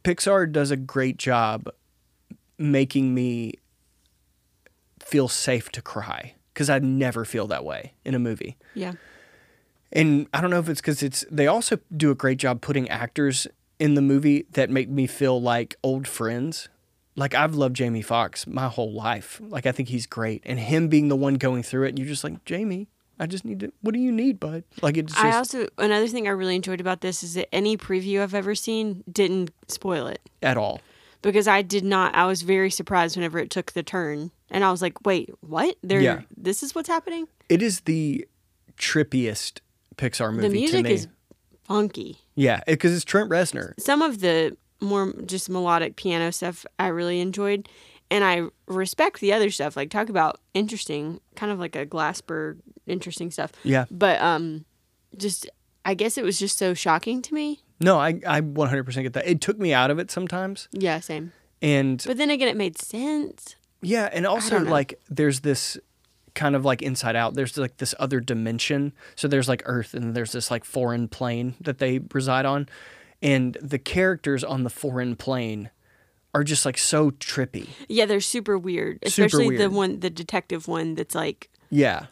Pixar 0.05 0.51
does 0.51 0.71
a 0.71 0.77
great 0.77 1.17
job 1.19 1.69
making 2.59 3.13
me 3.13 3.55
feel 5.01 5.29
safe 5.29 5.69
to 5.73 5.83
cry 5.83 6.35
cuz 6.55 6.71
I 6.71 6.79
never 6.79 7.25
feel 7.25 7.47
that 7.49 7.65
way 7.65 7.93
in 8.05 8.15
a 8.15 8.19
movie. 8.19 8.57
Yeah. 8.75 8.93
And 9.93 10.27
I 10.33 10.41
don't 10.41 10.51
know 10.51 10.61
if 10.61 10.69
it's 10.69 10.81
cuz 10.81 11.03
it's 11.03 11.25
they 11.31 11.47
also 11.49 11.79
do 11.95 12.11
a 12.11 12.15
great 12.15 12.39
job 12.39 12.61
putting 12.63 12.89
actors 12.89 13.47
in 13.83 13.95
the 13.95 14.01
movie 14.03 14.47
that 14.53 14.71
make 14.71 14.89
me 14.89 15.07
feel 15.09 15.43
like 15.43 15.75
old 15.83 16.07
friends. 16.07 16.69
Like 17.17 17.35
I've 17.35 17.55
loved 17.55 17.75
Jamie 17.77 18.01
Foxx 18.01 18.47
my 18.47 18.69
whole 18.69 18.93
life. 18.93 19.41
Like 19.43 19.67
I 19.67 19.73
think 19.73 19.89
he's 19.89 20.07
great 20.07 20.43
and 20.47 20.59
him 20.59 20.89
being 20.89 21.09
the 21.09 21.17
one 21.17 21.35
going 21.35 21.63
through 21.63 21.85
it 21.87 21.89
and 21.91 21.99
you're 21.99 22.09
just 22.09 22.23
like, 22.25 22.43
"Jamie, 22.45 22.89
I 23.19 23.27
just 23.27 23.45
need 23.45 23.61
to 23.61 23.73
what 23.83 23.93
do 23.93 24.01
you 24.01 24.13
need, 24.13 24.39
bud?" 24.41 24.63
Like 24.81 24.97
it's 24.97 25.13
just 25.13 25.25
I 25.25 25.37
also 25.37 25.67
another 25.79 26.07
thing 26.07 26.27
I 26.29 26.31
really 26.31 26.55
enjoyed 26.57 26.81
about 26.81 27.01
this 27.01 27.23
is 27.23 27.35
that 27.35 27.53
any 27.53 27.77
preview 27.77 28.23
I've 28.23 28.35
ever 28.35 28.55
seen 28.55 29.03
didn't 29.11 29.51
spoil 29.69 30.07
it 30.07 30.21
at 30.43 30.57
all. 30.57 30.81
because 31.21 31.47
I 31.49 31.61
did 31.63 31.85
not. 31.85 32.15
I 32.15 32.25
was 32.27 32.43
very 32.43 32.71
surprised 32.71 33.17
whenever 33.17 33.39
it 33.41 33.51
took 33.51 33.73
the 33.73 33.83
turn, 33.83 34.31
and 34.51 34.65
I 34.65 34.71
was 34.71 34.81
like, 34.81 35.05
"Wait, 35.05 35.29
what? 35.41 35.77
There, 35.83 36.01
Yeah. 36.01 36.21
this 36.37 36.63
is 36.63 36.75
what's 36.75 36.89
happening." 36.89 37.27
It 37.51 37.61
is 37.63 37.81
the 37.81 38.27
trippiest 38.79 39.61
Pixar 39.97 40.33
movie 40.35 40.49
the 40.49 40.55
music 40.55 40.79
to 40.79 40.83
me. 40.89 40.95
is 40.95 41.09
funky. 41.73 42.19
yeah, 42.35 42.61
because 42.67 42.95
it's 42.95 43.05
Trent 43.05 43.31
Reznor. 43.31 43.73
Some 43.81 44.03
of 44.03 44.21
the 44.21 44.57
more 44.81 45.13
just 45.27 45.49
melodic 45.49 45.97
piano 45.97 46.33
stuff 46.33 46.67
I 46.79 46.89
really 46.89 47.21
enjoyed. 47.21 47.69
And 48.11 48.25
I 48.25 48.43
respect 48.67 49.21
the 49.21 49.33
other 49.33 49.51
stuff. 49.51 49.75
Like 49.77 49.89
talk 49.91 50.11
about 50.11 50.39
interesting, 50.53 51.21
kind 51.35 51.51
of 51.51 51.59
like 51.59 51.75
a 51.77 51.87
Glassberg 51.87 52.59
interesting 52.87 53.31
stuff. 53.31 53.53
Yeah. 53.65 53.87
But 53.91 54.21
um 54.21 54.65
just 55.17 55.49
I 55.85 55.95
guess 55.95 56.19
it 56.19 56.25
was 56.25 56.39
just 56.39 56.59
so 56.59 56.75
shocking 56.75 57.23
to 57.23 57.33
me. 57.35 57.61
No, 57.81 57.99
I 57.99 58.21
I 58.27 58.41
100% 58.43 59.03
get 59.03 59.15
that. 59.15 59.27
It 59.27 59.41
took 59.41 59.59
me 59.59 59.73
out 59.73 59.91
of 59.91 59.99
it 59.99 60.11
sometimes, 60.11 60.69
Yeah, 60.73 61.01
same. 61.01 61.33
and 61.63 62.03
But 62.07 62.19
then 62.19 62.29
again 62.31 62.49
it 62.49 62.57
made 62.57 62.77
sense. 62.79 63.57
Yeah, 63.81 64.09
and 64.13 64.27
also 64.27 64.61
like 64.61 65.01
there's 65.09 65.41
this 65.41 65.79
kind 66.35 66.55
of 66.57 66.65
like 66.65 66.83
inside 66.83 67.17
out. 67.17 67.35
There's 67.35 67.57
like 67.59 67.77
this 67.77 67.95
other 67.99 68.21
dimension. 68.21 68.93
So 69.17 69.29
there's 69.29 69.49
like 69.49 69.63
Earth 69.67 69.95
and 69.95 70.15
there's 70.15 70.33
this 70.33 70.51
like 70.51 70.65
foreign 70.65 71.09
plane 71.09 71.55
that 71.61 71.79
they 71.79 72.01
reside 72.13 72.45
on. 72.47 72.69
And 73.21 73.57
the 73.61 73.79
characters 73.79 74.43
on 74.43 74.65
the 74.65 74.71
foreign 74.71 75.15
plane 75.17 75.71
are 76.35 76.43
just 76.45 76.65
like 76.65 76.79
so 76.79 77.11
trippy. 77.11 77.69
Yeah, 77.89 78.07
they're 78.07 78.21
super 78.21 78.57
weird. 78.59 78.99
Super 79.07 79.27
Especially 79.27 79.57
the 79.59 79.69
one 79.71 80.01
the 80.01 80.11
detective 80.11 80.67
one 80.67 80.95
that's 80.95 81.15
like 81.15 81.51
Yeah. 81.71 82.07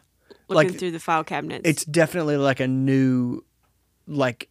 looking 0.47 0.69
Like 0.71 0.79
through 0.79 0.91
the 0.91 0.99
file 0.99 1.23
cabinets. 1.23 1.67
it's 1.67 1.83
definitely 1.85 2.37
like 2.37 2.59
a 2.59 2.67
new 2.67 3.43
like 4.07 4.49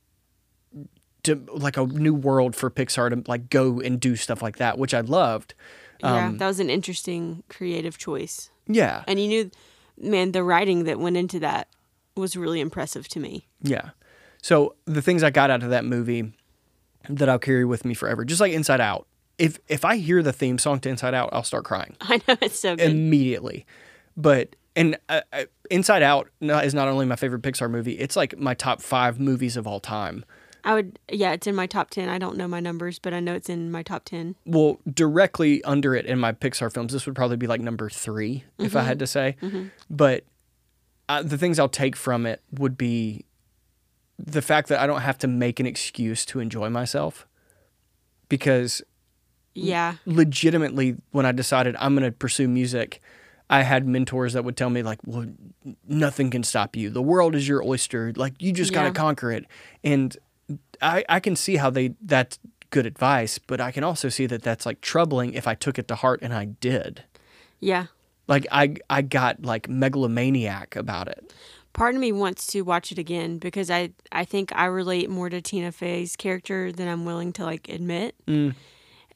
to, 1.23 1.35
like 1.53 1.77
a 1.77 1.85
new 1.87 2.15
world 2.15 2.57
for 2.57 2.71
Pixar 2.71 3.11
to 3.11 3.31
like 3.31 3.51
go 3.51 3.81
and 3.81 4.01
do 4.01 4.17
stuff 4.17 4.43
like 4.43 4.57
that, 4.57 4.79
which 4.79 4.95
I 4.95 5.01
loved. 5.01 5.55
yeah, 6.03 6.27
um, 6.29 6.39
that 6.39 6.47
was 6.47 6.61
an 6.61 6.71
interesting 6.71 7.43
creative 7.49 7.99
choice. 7.99 8.51
Yeah. 8.75 9.05
And 9.07 9.21
you 9.21 9.29
knew 9.29 9.51
man, 9.99 10.33
the 10.33 10.43
writing 10.43 10.85
that 10.85 10.99
went 10.99 11.17
into 11.17 11.41
that 11.41 11.69
was 12.17 12.37
really 12.37 12.61
impressive 12.61 13.09
to 13.09 13.21
me. 13.21 13.47
Yeah. 13.63 13.91
So 14.43 14.75
the 14.87 15.03
things 15.03 15.23
I 15.23 15.31
got 15.31 15.51
out 15.51 15.63
of 15.63 15.71
that 15.71 15.85
movie 15.85 16.33
that 17.09 17.29
I'll 17.29 17.39
carry 17.39 17.65
with 17.65 17.85
me 17.85 17.95
forever, 17.95 18.25
just 18.25 18.41
like 18.41 18.53
Inside 18.53 18.81
Out. 18.81 19.07
If 19.39 19.59
if 19.69 19.85
I 19.85 19.97
hear 19.97 20.23
the 20.23 20.33
theme 20.33 20.59
song 20.59 20.81
to 20.81 20.89
Inside 20.89 21.15
Out, 21.15 21.31
I'll 21.33 21.43
start 21.43 21.65
crying 21.65 21.97
I 22.01 22.21
know 22.29 22.37
it's 22.41 22.59
so 22.59 22.77
good. 22.77 22.91
immediately. 22.91 23.67
But 24.17 24.57
and 24.77 24.99
uh, 25.09 25.23
uh, 25.33 25.45
Inside 25.71 26.03
Out 26.03 26.29
is 26.41 26.75
not 26.75 26.89
only 26.89 27.07
my 27.07 27.17
favorite 27.17 27.43
Pixar 27.43 27.71
movie; 27.71 27.93
it's 27.99 28.17
like 28.17 28.39
my 28.39 28.55
top 28.55 28.81
five 28.83 29.19
movies 29.19 29.57
of 29.57 29.67
all 29.67 29.81
time. 29.81 30.25
I 30.65 30.75
would 30.75 30.99
yeah, 31.11 31.33
it's 31.33 31.47
in 31.47 31.55
my 31.55 31.67
top 31.67 31.91
10. 31.91 32.09
I 32.09 32.19
don't 32.19 32.37
know 32.37 32.47
my 32.49 32.61
numbers, 32.61 32.99
but 32.99 33.13
I 33.15 33.21
know 33.21 33.35
it's 33.35 33.49
in 33.49 33.71
my 33.71 33.83
top 33.83 34.05
10. 34.05 34.37
Well, 34.47 34.79
directly 34.93 35.63
under 35.65 35.95
it 35.95 36.07
in 36.07 36.19
my 36.19 36.33
Pixar 36.33 36.73
films, 36.73 36.93
this 36.93 37.07
would 37.07 37.15
probably 37.15 37.37
be 37.37 37.47
like 37.47 37.61
number 37.61 37.89
three 37.91 38.45
if 38.59 38.77
I 38.77 38.83
had 38.83 38.99
to 39.01 39.07
say. 39.07 39.37
But 39.89 40.25
uh, 41.09 41.23
the 41.23 41.37
things 41.39 41.59
I'll 41.59 41.69
take 41.69 41.97
from 41.97 42.27
it 42.27 42.41
would 42.53 42.77
be 42.79 43.25
the 44.19 44.43
fact 44.43 44.69
that 44.69 44.81
I 44.81 44.87
don't 44.87 45.01
have 45.01 45.19
to 45.19 45.27
make 45.27 45.59
an 45.61 45.67
excuse 45.67 46.25
to 46.27 46.41
enjoy 46.41 46.69
myself 46.71 47.27
because 48.29 48.83
Yeah. 49.55 49.95
legitimately 50.07 50.97
when 51.11 51.27
I 51.27 51.33
decided 51.33 51.75
I'm 51.79 51.95
going 51.97 52.05
to 52.11 52.13
pursue 52.17 52.47
music, 52.49 53.01
I 53.49 53.63
had 53.63 53.87
mentors 53.87 54.35
that 54.35 54.45
would 54.45 54.57
tell 54.57 54.71
me 54.71 54.83
like, 54.85 55.01
"Well, 55.05 55.27
nothing 55.89 56.31
can 56.31 56.45
stop 56.45 56.77
you. 56.77 56.89
The 56.91 57.03
world 57.03 57.35
is 57.35 57.49
your 57.49 57.65
oyster. 57.65 58.13
Like 58.15 58.35
you 58.41 58.53
just 58.53 58.73
got 58.73 58.85
to 58.85 58.93
conquer 58.93 59.33
it." 59.33 59.47
And 59.83 60.17
I 60.81 61.05
I 61.09 61.21
can 61.21 61.37
see 61.37 61.57
how 61.57 61.71
they 61.71 61.95
that's 62.01 62.39
good 62.71 62.87
advice, 62.87 63.39
but 63.39 63.61
I 63.61 63.73
can 63.73 63.85
also 63.85 64.09
see 64.09 64.27
that 64.27 64.43
that's 64.43 64.65
like 64.65 64.81
troubling 64.81 65.35
if 65.35 65.47
I 65.47 65.55
took 65.55 65.79
it 65.79 65.89
to 65.89 65.95
heart 65.97 66.21
and 66.23 66.33
I 66.33 66.47
did. 66.47 67.05
Yeah. 67.59 67.87
Like 68.29 68.47
I 68.51 68.77
I 68.89 69.03
got 69.03 69.45
like 69.45 69.69
megalomaniac 69.69 70.77
about 70.77 71.09
it. 71.09 71.33
Part 71.73 71.95
of 71.95 72.01
me 72.01 72.11
wants 72.13 72.47
to 72.49 72.63
watch 72.63 72.91
it 72.91 72.99
again 72.99 73.39
because 73.39 73.71
I 73.71 73.91
I 74.13 74.25
think 74.25 74.53
I 74.55 74.67
relate 74.67 75.11
more 75.11 75.29
to 75.29 75.41
Tina 75.41 75.73
Fey's 75.73 76.17
character 76.17 76.73
than 76.73 76.89
I'm 76.89 77.05
willing 77.05 77.33
to 77.35 77.45
like 77.45 77.69
admit. 77.69 78.15
Mm. 78.27 78.55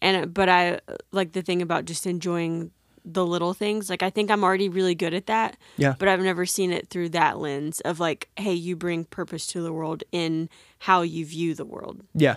And 0.03 0.35
but 0.35 0.49
I 0.49 0.81
like 1.12 1.33
the 1.33 1.43
thing 1.43 1.62
about 1.62 1.85
just 1.85 2.07
enjoying 2.07 2.71
the 3.05 3.24
little 3.24 3.52
things. 3.55 3.90
Like 3.90 4.02
I 4.02 4.11
think 4.11 4.30
I'm 4.30 4.42
already 4.42 4.68
really 4.68 4.94
good 4.94 5.14
at 5.14 5.26
that. 5.26 5.57
Yeah. 5.76 5.94
But 5.98 6.09
I've 6.09 6.20
never 6.20 6.46
seen 6.46 6.72
it 6.72 6.88
through 6.88 7.11
that 7.11 7.38
lens 7.38 7.80
of 7.80 8.00
like, 8.00 8.28
hey, 8.36 8.55
you 8.55 8.76
bring 8.76 9.05
purpose 9.05 9.46
to 9.48 9.61
the 9.62 9.72
world 9.72 10.02
in 10.11 10.48
how 10.78 11.02
you 11.02 11.26
view 11.26 11.55
the 11.55 11.64
world. 11.66 12.02
Yeah, 12.14 12.36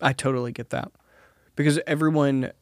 I 0.00 0.12
totally 0.12 0.52
get 0.52 0.70
that 0.70 0.92
because 1.56 1.80
everyone, 1.86 2.52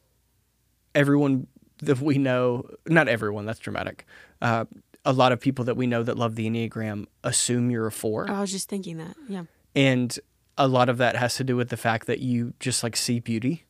everyone 0.95 1.47
that 1.83 1.99
we 1.99 2.17
know, 2.17 2.67
not 2.87 3.07
everyone, 3.07 3.45
that's 3.45 3.59
dramatic. 3.59 4.05
Uh, 4.41 4.65
a 5.05 5.13
lot 5.13 5.31
of 5.31 5.39
people 5.39 5.65
that 5.65 5.77
we 5.77 5.87
know 5.87 6.03
that 6.03 6.17
love 6.17 6.35
the 6.35 6.49
Enneagram 6.49 7.05
assume 7.23 7.69
you're 7.69 7.87
a 7.87 7.91
four, 7.91 8.29
I 8.29 8.41
was 8.41 8.51
just 8.51 8.67
thinking 8.67 8.97
that. 8.97 9.15
Yeah. 9.29 9.43
and 9.75 10.17
a 10.57 10.67
lot 10.67 10.89
of 10.89 10.97
that 10.97 11.15
has 11.15 11.35
to 11.35 11.43
do 11.43 11.55
with 11.55 11.69
the 11.69 11.77
fact 11.77 12.07
that 12.07 12.19
you 12.19 12.53
just 12.59 12.81
like 12.83 12.95
see 12.95 13.19
beauty 13.19 13.63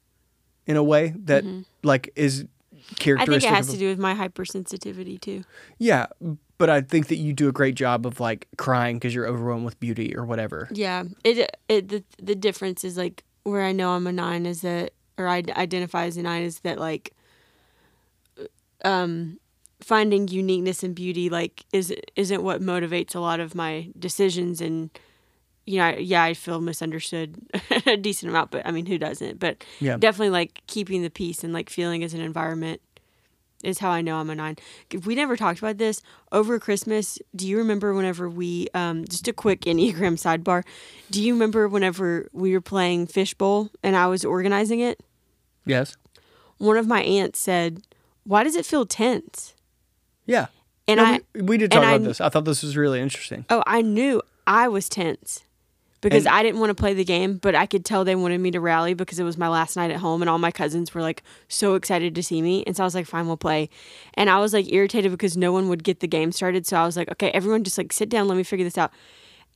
in 0.65 0.78
a 0.78 0.84
way 0.84 1.13
that 1.26 1.43
like 1.84 2.11
is 2.15 2.45
Mm-hmm. 2.96 3.20
I 3.22 3.26
think 3.26 3.44
it 3.44 3.50
has 3.50 3.68
of- 3.68 3.74
to 3.76 3.80
do 3.80 3.90
with 3.90 4.00
my 4.00 4.16
hypersensitivity 4.16 5.20
too. 5.20 5.44
yeah, 5.78 6.08
but 6.58 6.70
I 6.70 6.82
think 6.82 7.08
that 7.08 7.18
you 7.18 7.34
do 7.34 7.48
a 7.50 7.52
great 7.52 7.76
job 7.76 8.06
of 8.06 8.20
like 8.20 8.48
crying 8.58 8.98
because 8.98 9.14
you're 9.14 9.28
overwhelmed 9.28 9.66
with 9.66 9.80
beauty 9.80 10.16
or 10.16 10.26
whatever. 10.26 10.68
Yeah, 10.72 11.04
it 11.24 11.56
it 11.68 11.90
the 11.90 12.04
the 12.22 12.36
difference 12.36 12.84
is 12.84 12.98
like 12.98 13.24
where 13.44 13.64
I 13.64 13.72
know 13.72 13.92
I'm 13.92 14.08
a 14.08 14.12
nine 14.12 14.46
is 14.46 14.62
that 14.62 14.94
or 15.18 15.28
I 15.28 15.44
identify 15.56 16.06
as 16.06 16.18
a 16.18 16.24
nine 16.24 16.44
is 16.44 16.60
that 16.62 16.80
like 16.80 17.14
um 18.86 19.40
finding 19.80 20.28
uniqueness 20.28 20.84
and 20.84 20.96
beauty 20.96 21.30
like 21.30 21.66
is 21.72 21.94
isn't 22.16 22.42
what 22.44 22.62
motivates 22.62 23.16
a 23.16 23.20
lot 23.20 23.40
of 23.40 23.54
my 23.54 23.90
decisions 23.98 24.62
and 24.62 24.90
you 25.68 25.78
know 25.78 25.86
I- 25.86 25.97
yeah 25.97 26.24
I 26.24 26.34
feel 26.34 26.59
misunderstood 26.61 27.36
a 27.86 27.95
decent 27.97 28.32
amount 28.32 28.49
but 28.51 28.65
I 28.65 28.72
mean 28.72 28.86
who 28.88 28.97
doesn't 28.97 29.38
but 29.39 29.63
Yeah. 29.80 29.97
definitely 29.97 30.32
like 30.32 30.61
keeping 30.68 31.03
the 31.03 31.09
peace 31.11 31.43
and 31.43 31.53
like 31.53 31.70
feeling 31.70 32.03
as 32.03 32.13
an 32.15 32.22
environment 32.22 32.82
is 33.63 33.80
how 33.80 33.89
I 33.89 34.01
know 34.03 34.18
I'm 34.18 34.30
a 34.30 34.36
nine. 34.36 34.55
We 35.03 35.15
never 35.15 35.36
talked 35.36 35.57
about 35.57 35.80
this 35.80 36.03
over 36.32 36.59
Christmas. 36.59 37.18
Do 37.36 37.47
you 37.47 37.57
remember 37.57 37.91
whenever 37.95 38.30
we 38.30 38.68
um 38.76 39.03
just 39.05 39.28
a 39.28 39.34
quick 39.34 39.61
Enneagram 39.61 40.13
sidebar? 40.15 40.63
Do 41.09 41.22
you 41.24 41.34
remember 41.34 41.68
whenever 41.68 42.30
we 42.34 42.53
were 42.53 42.61
playing 42.61 43.07
fishbowl 43.07 43.72
and 43.82 43.95
I 43.95 44.05
was 44.07 44.24
organizing 44.24 44.80
it? 44.80 45.01
Yes. 45.65 45.97
One 46.59 46.78
of 46.78 46.86
my 46.88 47.01
aunts 47.01 47.39
said, 47.39 47.82
"Why 48.26 48.43
does 48.43 48.55
it 48.55 48.65
feel 48.65 48.86
tense?" 48.86 49.55
Yeah. 50.28 50.47
And 50.88 50.99
No, 50.99 51.03
I 51.05 51.22
we, 51.34 51.41
we 51.41 51.57
did 51.57 51.72
talk 51.72 51.84
I- 51.84 51.93
about 51.95 52.05
this. 52.07 52.22
I 52.22 52.30
thought 52.30 52.45
this 52.45 52.61
was 52.61 52.78
really 52.78 53.01
interesting. 53.01 53.43
oh, 53.49 53.63
I 53.65 53.82
knew 53.82 54.22
I 54.45 54.68
was 54.68 54.88
tense. 54.88 55.43
Because 56.02 56.26
And- 56.26 56.36
I 56.36 56.43
didn't 56.43 56.60
want 56.60 56.70
to 56.70 56.76
play 56.76 56.93
the 56.93 57.04
game, 57.04 57.38
but 57.38 57.56
I 57.56 57.66
could 57.66 57.84
tell 57.84 58.06
they 58.06 58.16
wanted 58.16 58.39
me 58.39 58.52
to 58.52 58.60
rally 58.60 58.93
because 58.93 59.18
it 59.18 59.24
was 59.24 59.38
my 59.38 59.48
last 59.48 59.76
night 59.76 59.89
at 59.89 59.98
home 59.98 60.22
and 60.22 60.30
all 60.30 60.38
my 60.38 60.52
cousins 60.52 60.93
were 60.93 61.02
like 61.02 61.24
so 61.48 61.74
excited 61.74 62.14
to 62.16 62.22
see 62.24 62.41
me. 62.41 62.64
And 62.68 62.76
so 62.78 62.84
I 62.84 62.86
was 62.86 62.93
like, 62.93 63.08
fine, 63.08 63.26
we'll 63.26 63.36
play. 63.38 63.70
And 64.14 64.30
I 64.30 64.39
was 64.39 64.54
like 64.54 64.72
irritated 64.72 65.12
because 65.12 65.36
no 65.36 65.52
one 65.52 65.70
would 65.70 65.84
get 65.84 66.00
the 66.00 66.08
game 66.08 66.32
started. 66.32 66.68
So 66.68 66.78
I 66.78 66.86
was 66.86 66.98
like, 66.98 67.10
okay, 67.14 67.32
everyone 67.32 67.64
just 67.64 67.78
like 67.80 67.91
sit 67.91 68.10
down, 68.10 68.28
let 68.28 68.38
me 68.38 68.43
figure 68.43 68.64
this 68.64 68.78
out. 68.78 68.91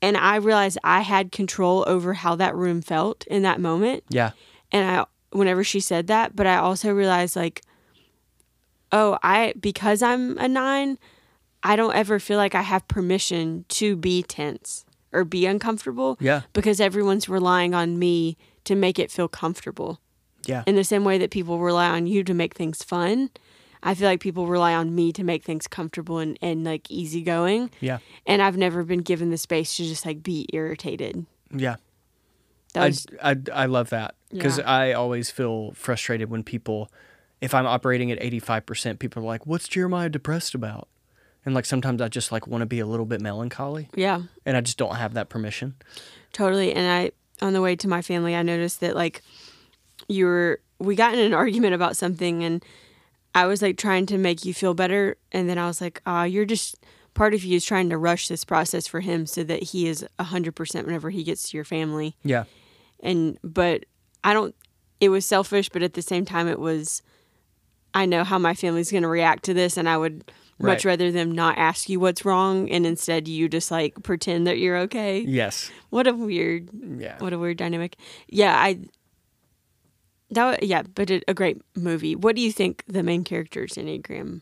And 0.01 0.17
I 0.17 0.37
realized 0.37 0.79
I 0.83 1.01
had 1.01 1.31
control 1.31 1.85
over 1.87 2.15
how 2.15 2.35
that 2.35 2.55
room 2.55 2.81
felt 2.81 3.25
in 3.27 3.43
that 3.43 3.61
moment. 3.61 4.03
Yeah. 4.09 4.31
And 4.71 4.89
I 4.89 5.05
whenever 5.31 5.63
she 5.63 5.79
said 5.79 6.07
that, 6.07 6.35
but 6.35 6.47
I 6.47 6.57
also 6.57 6.91
realized 6.91 7.35
like 7.35 7.61
oh, 8.91 9.17
I 9.23 9.53
because 9.59 10.01
I'm 10.01 10.37
a 10.37 10.47
9, 10.47 10.97
I 11.63 11.75
don't 11.75 11.95
ever 11.95 12.19
feel 12.19 12.37
like 12.37 12.55
I 12.55 12.61
have 12.63 12.87
permission 12.87 13.65
to 13.69 13.95
be 13.95 14.23
tense 14.23 14.85
or 15.13 15.23
be 15.25 15.45
uncomfortable 15.45 16.17
Yeah. 16.19 16.41
because 16.53 16.79
everyone's 16.79 17.27
relying 17.29 17.73
on 17.73 17.97
me 17.99 18.37
to 18.65 18.75
make 18.75 18.97
it 18.99 19.11
feel 19.11 19.27
comfortable. 19.27 19.99
Yeah. 20.45 20.63
In 20.65 20.75
the 20.75 20.83
same 20.83 21.03
way 21.03 21.17
that 21.17 21.31
people 21.31 21.59
rely 21.59 21.89
on 21.89 22.07
you 22.07 22.23
to 22.23 22.33
make 22.33 22.53
things 22.55 22.83
fun, 22.83 23.29
I 23.83 23.93
feel 23.95 24.07
like 24.07 24.19
people 24.19 24.47
rely 24.47 24.73
on 24.73 24.93
me 24.93 25.11
to 25.13 25.23
make 25.23 25.43
things 25.43 25.67
comfortable 25.67 26.19
and, 26.19 26.37
and 26.41 26.63
like 26.63 26.89
easygoing. 26.89 27.71
Yeah. 27.79 27.97
And 28.27 28.41
I've 28.41 28.57
never 28.57 28.83
been 28.83 28.99
given 29.01 29.29
the 29.31 29.37
space 29.37 29.75
to 29.77 29.83
just 29.83 30.05
like 30.05 30.21
be 30.23 30.47
irritated. 30.53 31.25
Yeah. 31.55 31.75
That 32.73 33.07
I, 33.21 33.31
I, 33.31 33.35
I 33.53 33.65
love 33.65 33.89
that 33.89 34.15
because 34.31 34.57
Yeah. 34.59 34.69
I 34.69 34.93
always 34.93 35.29
feel 35.29 35.71
frustrated 35.73 36.29
when 36.29 36.43
people, 36.43 36.89
if 37.41 37.53
I'm 37.53 37.65
operating 37.65 38.11
at 38.11 38.19
85%, 38.19 38.99
people 38.99 39.21
are 39.23 39.25
like, 39.25 39.45
what's 39.45 39.67
Jeremiah 39.67 40.09
depressed 40.09 40.55
about? 40.55 40.87
And 41.45 41.55
like 41.55 41.65
sometimes 41.65 42.01
I 42.01 42.07
just 42.07 42.31
like 42.31 42.47
want 42.47 42.61
to 42.61 42.65
be 42.65 42.79
a 42.79 42.85
little 42.85 43.05
bit 43.05 43.21
melancholy 43.21 43.89
yeah. 43.95 44.21
and 44.45 44.55
I 44.55 44.61
just 44.61 44.77
don't 44.77 44.95
have 44.95 45.15
that 45.15 45.29
permission. 45.29 45.75
Totally. 46.33 46.73
And 46.73 46.89
I, 46.89 47.11
on 47.43 47.53
the 47.53 47.61
way 47.61 47.75
to 47.75 47.87
my 47.87 48.01
family, 48.01 48.35
I 48.35 48.43
noticed 48.43 48.79
that 48.81 48.95
like 48.95 49.21
you 50.07 50.25
were, 50.25 50.61
we 50.79 50.95
got 50.95 51.13
in 51.13 51.19
an 51.19 51.33
argument 51.33 51.73
about 51.73 51.97
something 51.97 52.43
and 52.43 52.63
I 53.33 53.45
was 53.45 53.61
like 53.61 53.77
trying 53.77 54.05
to 54.07 54.17
make 54.17 54.45
you 54.45 54.53
feel 54.53 54.73
better. 54.73 55.17
And 55.31 55.49
then 55.49 55.57
I 55.57 55.67
was 55.67 55.81
like, 55.81 56.01
ah, 56.05 56.23
you're 56.23 56.45
just, 56.45 56.75
part 57.13 57.33
of 57.33 57.43
you 57.43 57.57
is 57.57 57.65
trying 57.65 57.89
to 57.89 57.97
rush 57.97 58.27
this 58.27 58.45
process 58.45 58.87
for 58.87 58.99
him 58.99 59.25
so 59.25 59.43
that 59.43 59.63
he 59.63 59.87
is 59.87 60.05
100% 60.19 60.85
whenever 60.85 61.09
he 61.09 61.23
gets 61.23 61.49
to 61.49 61.57
your 61.57 61.63
family. 61.63 62.15
Yeah. 62.23 62.43
And, 62.99 63.37
but 63.43 63.85
I 64.23 64.33
don't, 64.33 64.55
it 64.99 65.09
was 65.09 65.25
selfish, 65.25 65.69
but 65.69 65.81
at 65.81 65.93
the 65.93 66.01
same 66.01 66.25
time, 66.25 66.47
it 66.47 66.59
was, 66.59 67.01
I 67.93 68.05
know 68.05 68.23
how 68.23 68.37
my 68.37 68.53
family's 68.53 68.91
going 68.91 69.03
to 69.03 69.09
react 69.09 69.43
to 69.45 69.53
this. 69.53 69.77
And 69.77 69.89
I 69.89 69.97
would 69.97 70.31
much 70.61 70.85
rather 70.85 71.11
them 71.11 71.31
not 71.31 71.57
ask 71.57 71.89
you 71.89 71.99
what's 71.99 72.23
wrong 72.25 72.69
and 72.69 72.85
instead 72.85 73.27
you 73.27 73.47
just 73.49 73.71
like 73.71 74.01
pretend 74.03 74.47
that 74.47 74.57
you're 74.57 74.77
okay. 74.77 75.19
Yes. 75.19 75.71
What 75.89 76.07
a 76.07 76.13
weird 76.13 76.69
Yeah. 76.97 77.17
what 77.19 77.33
a 77.33 77.37
weird 77.39 77.57
dynamic. 77.57 77.95
Yeah, 78.27 78.55
I 78.57 78.79
That 80.31 80.63
yeah, 80.63 80.83
but 80.83 81.09
it, 81.09 81.23
a 81.27 81.33
great 81.33 81.61
movie. 81.75 82.15
What 82.15 82.35
do 82.35 82.41
you 82.41 82.51
think 82.51 82.83
the 82.87 83.03
main 83.03 83.23
character's 83.23 83.73
enneagram? 83.73 84.41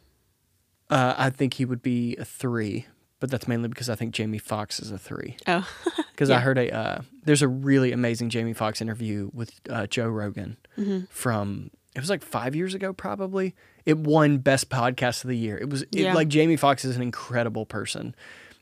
Uh, 0.90 1.16
I 1.18 1.30
think 1.30 1.56
he 1.56 1.66
would 1.66 1.82
be 1.82 2.16
a 2.18 2.26
three, 2.26 2.86
but 3.20 3.30
that's 3.32 3.48
mainly 3.48 3.70
because 3.70 3.90
I 3.90 3.96
think 3.96 4.14
Jamie 4.14 4.38
Foxx 4.40 4.80
is 4.80 4.92
a 4.92 4.98
three. 4.98 5.38
Oh, 5.48 5.68
Because 6.12 6.30
I 6.32 6.40
heard 6.40 6.58
a 6.58 6.70
uh, 6.76 7.02
there's 7.24 7.42
a 7.42 7.48
really 7.48 7.92
amazing 7.92 8.30
Jamie 8.30 8.54
Foxx 8.54 8.82
interview 8.82 9.30
with 9.34 9.54
uh, 9.70 9.88
Joe 9.88 10.08
Rogan 10.10 10.58
Mm-hmm. 10.78 11.06
from 11.10 11.72
it 12.00 12.02
was 12.02 12.10
like 12.10 12.24
five 12.24 12.56
years 12.56 12.74
ago 12.74 12.94
probably. 12.94 13.54
It 13.86 13.98
won 13.98 14.38
best 14.40 14.70
podcast 14.70 15.24
of 15.24 15.30
the 15.30 15.38
year. 15.38 15.58
It 15.58 15.70
was 15.70 15.82
it, 15.84 15.88
Yeah. 15.92 16.14
like 16.14 16.28
Jamie 16.28 16.56
Foxx 16.58 16.86
is 16.86 16.96
an 16.96 17.02
incredible 17.02 17.66
person. 17.66 18.16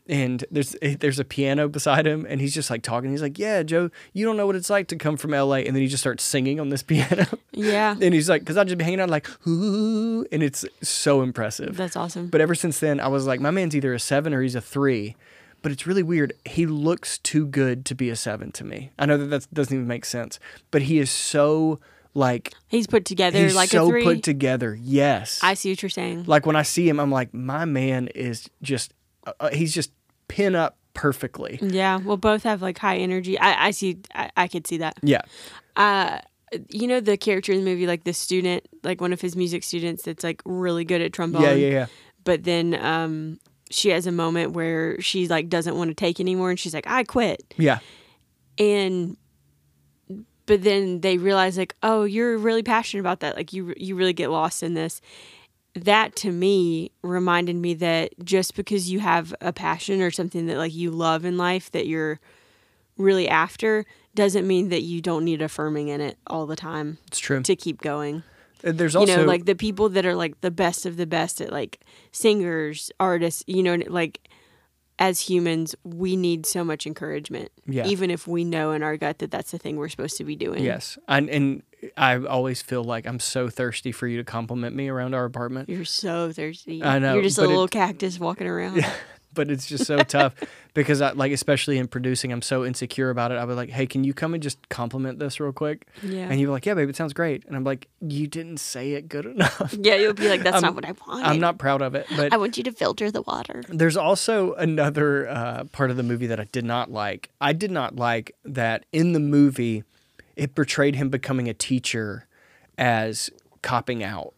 And 0.09 0.45
there's 0.49 0.73
eh, 0.81 0.95
there's 0.97 1.19
a 1.19 1.25
piano 1.25 1.67
beside 1.67 2.07
him, 2.07 2.25
and 2.29 2.39
he's 2.39 2.53
just 2.53 2.69
like 2.69 2.81
talking. 2.81 3.11
He's 3.11 3.21
like, 3.21 3.38
"Yeah, 3.38 3.61
Joe, 3.63 3.89
you 4.13 4.25
don't 4.25 4.38
know 4.38 4.47
what 4.47 4.55
it's 4.55 4.69
like 4.69 4.88
to 4.88 4.95
come 4.95 5.17
from 5.17 5.33
L.A." 5.33 5.65
And 5.65 5.75
then 5.75 5.81
he 5.83 5.89
just 5.89 6.01
starts 6.01 6.23
singing 6.23 6.61
on 6.61 6.69
this 6.69 6.81
piano, 6.91 7.25
yeah, 7.51 7.93
and 8.01 8.13
he's 8.13 8.29
like, 8.29 8.45
"Cause 8.45 8.55
I 8.55 8.63
just 8.63 8.77
be 8.77 8.85
hanging 8.85 9.01
out 9.01 9.09
like, 9.09 9.27
ooh," 9.45 10.25
and 10.31 10.41
it's 10.41 10.63
so 10.81 11.21
impressive. 11.21 11.75
that's 11.75 11.97
awesome. 11.97 12.27
But 12.27 12.39
ever 12.39 12.55
since 12.55 12.79
then, 12.79 13.01
I 13.01 13.09
was 13.09 13.27
like, 13.27 13.41
my 13.41 13.51
man's 13.51 13.75
either 13.75 13.93
a 13.93 13.99
seven 13.99 14.33
or 14.33 14.41
he's 14.41 14.55
a 14.55 14.61
three. 14.61 15.17
But 15.61 15.73
it's 15.73 15.85
really 15.85 16.03
weird. 16.03 16.31
He 16.45 16.65
looks 16.67 17.17
too 17.17 17.45
good 17.45 17.83
to 17.88 17.93
be 17.95 18.09
a 18.09 18.15
seven 18.15 18.53
to 18.53 18.63
me. 18.63 18.91
I 18.97 19.05
know 19.07 19.17
that 19.17 19.25
that 19.25 19.53
doesn't 19.53 19.73
even 19.75 19.88
make 19.88 20.05
sense, 20.05 20.39
but 20.71 20.83
he 20.83 20.99
is 20.99 21.11
so 21.11 21.81
like 22.18 22.53
He's 22.68 22.88
put 22.88 23.05
together 23.05 23.38
he's 23.39 23.55
like 23.55 23.70
so 23.70 23.86
a 23.86 23.89
three. 23.89 24.03
put 24.03 24.24
together. 24.24 24.78
Yes, 24.82 25.39
I 25.43 25.53
see 25.53 25.72
what 25.72 25.82
you're 25.82 25.89
saying. 25.89 26.24
like 26.26 26.45
when 26.45 26.55
I 26.55 26.63
see 26.63 26.89
him, 26.89 26.99
I'm 26.99 27.11
like, 27.11 27.34
my 27.34 27.65
man 27.65 28.07
is 28.15 28.49
just 28.61 28.93
uh, 29.26 29.34
uh, 29.39 29.49
he's 29.49 29.74
just 29.74 29.91
pin 30.28 30.55
up 30.55 30.78
perfectly. 30.93 31.59
yeah, 31.61 31.97
we'll 31.97 32.18
both 32.18 32.43
have 32.43 32.61
like 32.61 32.78
high 32.80 32.97
energy. 32.97 33.38
I, 33.39 33.68
I 33.68 33.72
see. 33.72 33.99
I, 34.15 34.32
I 34.36 34.47
could 34.47 34.65
see 34.68 34.78
that. 34.78 34.97
Yeah, 35.03 35.22
Uh, 35.76 36.20
you 36.70 36.88
know 36.88 36.99
the 36.99 37.18
character 37.18 37.51
in 37.51 37.59
the 37.63 37.65
movie, 37.70 37.86
like 37.88 38.03
the 38.03 38.13
student, 38.13 38.65
like 38.84 38.99
one 39.01 39.13
of 39.13 39.22
his 39.22 39.36
music 39.36 39.63
students 39.63 40.03
that's 40.03 40.24
like 40.24 40.41
really 40.45 40.86
good 40.86 41.01
at 41.01 41.13
trombone. 41.13 41.41
yeah, 41.43 41.51
yeah, 41.53 41.70
yeah. 41.70 41.86
But 42.24 42.43
then 42.45 42.74
um, 42.84 43.39
she 43.70 43.89
has 43.89 44.07
a 44.07 44.11
moment 44.11 44.53
where 44.53 44.99
she 45.01 45.28
like 45.28 45.49
doesn't 45.49 45.78
want 45.78 45.89
to 45.91 45.93
take 45.93 46.20
anymore, 46.20 46.49
and 46.49 46.59
she's 46.59 46.74
like, 46.74 46.88
"I 46.88 47.03
quit." 47.03 47.53
Yeah, 47.57 47.80
and 48.57 49.18
but 50.47 50.63
then 50.63 51.01
they 51.01 51.19
realize 51.19 51.57
like 51.57 51.75
oh 51.83 52.03
you're 52.03 52.37
really 52.37 52.63
passionate 52.63 53.01
about 53.01 53.19
that. 53.19 53.35
Like 53.35 53.53
you 53.53 53.75
you 53.77 53.95
really 53.95 54.13
get 54.13 54.31
lost 54.31 54.63
in 54.63 54.73
this. 54.73 54.99
That 55.75 56.15
to 56.17 56.31
me 56.31 56.91
reminded 57.03 57.55
me 57.55 57.75
that 57.75 58.13
just 58.23 58.55
because 58.55 58.89
you 58.89 58.99
have 58.99 59.35
a 59.41 59.53
passion 59.53 60.01
or 60.01 60.09
something 60.09 60.47
that 60.47 60.57
like 60.57 60.73
you 60.73 60.89
love 60.89 61.23
in 61.23 61.37
life 61.37 61.69
that 61.71 61.85
you're 61.85 62.19
really 62.97 63.29
after 63.29 63.85
doesn't 64.15 64.47
mean 64.47 64.69
that 64.69 64.81
you 64.81 65.01
don't 65.01 65.23
need 65.23 65.43
affirming 65.43 65.89
in 65.89 66.01
it 66.01 66.17
all 66.25 66.47
the 66.47 66.55
time 66.55 66.97
it's 67.05 67.19
true. 67.19 67.43
to 67.43 67.55
keep 67.55 67.79
going. 67.81 68.23
Uh, 68.63 68.71
There's 68.71 68.95
you 68.95 69.01
also 69.01 69.17
know 69.17 69.23
like 69.25 69.45
the 69.45 69.53
people 69.53 69.89
that 69.89 70.03
are 70.03 70.15
like 70.15 70.41
the 70.41 70.49
best 70.49 70.87
of 70.87 70.97
the 70.97 71.05
best 71.05 71.41
at 71.41 71.51
like 71.51 71.81
singers 72.11 72.91
artists 72.99 73.43
you 73.45 73.61
know 73.61 73.75
like 73.87 74.27
as 74.99 75.21
humans 75.21 75.75
we 75.83 76.15
need 76.15 76.45
so 76.45 76.63
much 76.63 76.87
encouragement 76.87 77.51
Yeah. 77.67 77.85
even 77.85 78.09
if 78.11 78.27
we 78.27 78.43
know 78.43 78.71
in 78.71 78.81
our 78.83 78.97
gut 78.97 79.19
that 79.19 79.29
that's 79.31 79.51
the 79.51 79.57
thing 79.59 79.77
we're 79.77 79.89
supposed 79.89 80.17
to 80.17 80.23
be 80.23 80.35
doing 80.35 80.63
yes, 80.63 80.97
and 81.07 81.29
and 81.29 81.63
I 81.95 82.17
always 82.17 82.61
feel 82.63 82.83
like 82.83 83.05
I'm 83.05 83.19
so 83.19 83.49
thirsty 83.49 83.91
for 83.91 84.07
you 84.07 84.17
to 84.17 84.23
compliment 84.23 84.75
me 84.75 84.87
around 84.89 85.13
our 85.13 85.25
apartment. 85.25 85.69
you're 85.69 85.85
so 85.85 86.31
thirsty 86.31 86.83
I 86.83 86.97
know, 86.99 87.13
you're 87.13 87.23
just 87.23 87.37
a 87.37 87.41
but 87.41 87.45
it- 87.45 87.49
little 87.49 87.67
cactus 87.67 88.19
walking 88.19 88.47
around 88.47 88.83
but 89.38 89.49
it's 89.49 89.65
just 89.65 89.85
so 89.85 89.99
tough 89.99 90.35
because 90.73 91.01
I 91.01 91.11
like 91.11 91.31
especially 91.31 91.77
in 91.77 91.88
producing 91.88 92.33
I'm 92.33 92.41
so 92.41 92.65
insecure 92.65 93.09
about 93.09 93.31
it. 93.31 93.35
I 93.35 93.45
was 93.45 93.55
like, 93.55 93.69
"Hey, 93.69 93.88
can 93.88 94.03
you 94.03 94.13
come 94.13 94.33
and 94.33 94.43
just 94.43 94.67
compliment 94.67 95.19
this 95.19 95.39
real 95.39 95.53
quick?" 95.53 95.88
Yeah. 96.03 96.27
And 96.29 96.41
you're 96.41 96.51
like, 96.51 96.65
"Yeah, 96.65 96.73
babe, 96.73 96.89
it 96.89 96.97
sounds 96.97 97.13
great." 97.13 97.45
And 97.45 97.55
I'm 97.55 97.63
like, 97.63 97.88
"You 98.01 98.27
didn't 98.27 98.57
say 98.57 98.91
it 98.93 99.07
good 99.07 99.25
enough." 99.33 99.73
yeah 99.79 99.95
you'll 99.95 100.13
be 100.13 100.27
like 100.27 100.43
that's 100.43 100.55
I'm- 100.55 100.63
not 100.63 100.75
what 100.75 100.83
i 100.85 100.91
want 101.07 101.25
I'm 101.25 101.39
not 101.39 101.57
proud 101.57 101.81
of 101.81 101.95
it, 101.95 102.05
but 102.17 102.33
i 102.33 102.38
want 102.38 102.57
you 102.57 102.63
to 102.63 102.71
filter 102.73 103.09
the 103.11 103.21
water 103.21 103.63
there's 103.69 103.95
also 103.95 104.53
another 104.55 105.29
uh, 105.29 105.63
part 105.71 105.89
of 105.91 105.95
the 105.97 106.03
movie 106.03 106.27
that 106.27 106.39
I 106.39 106.45
did 106.51 106.65
not 106.65 106.91
like. 106.91 107.29
I 107.39 107.53
did 107.53 107.71
not 107.71 107.95
like 107.95 108.35
that 108.43 108.85
in 108.91 109.13
the 109.13 109.19
movie 109.21 109.83
it 110.35 110.53
portrayed 110.55 110.95
him 110.95 111.09
becoming 111.09 111.47
a 111.47 111.53
teacher 111.53 112.27
as 112.77 113.29
copping 113.61 114.03
out. 114.03 114.33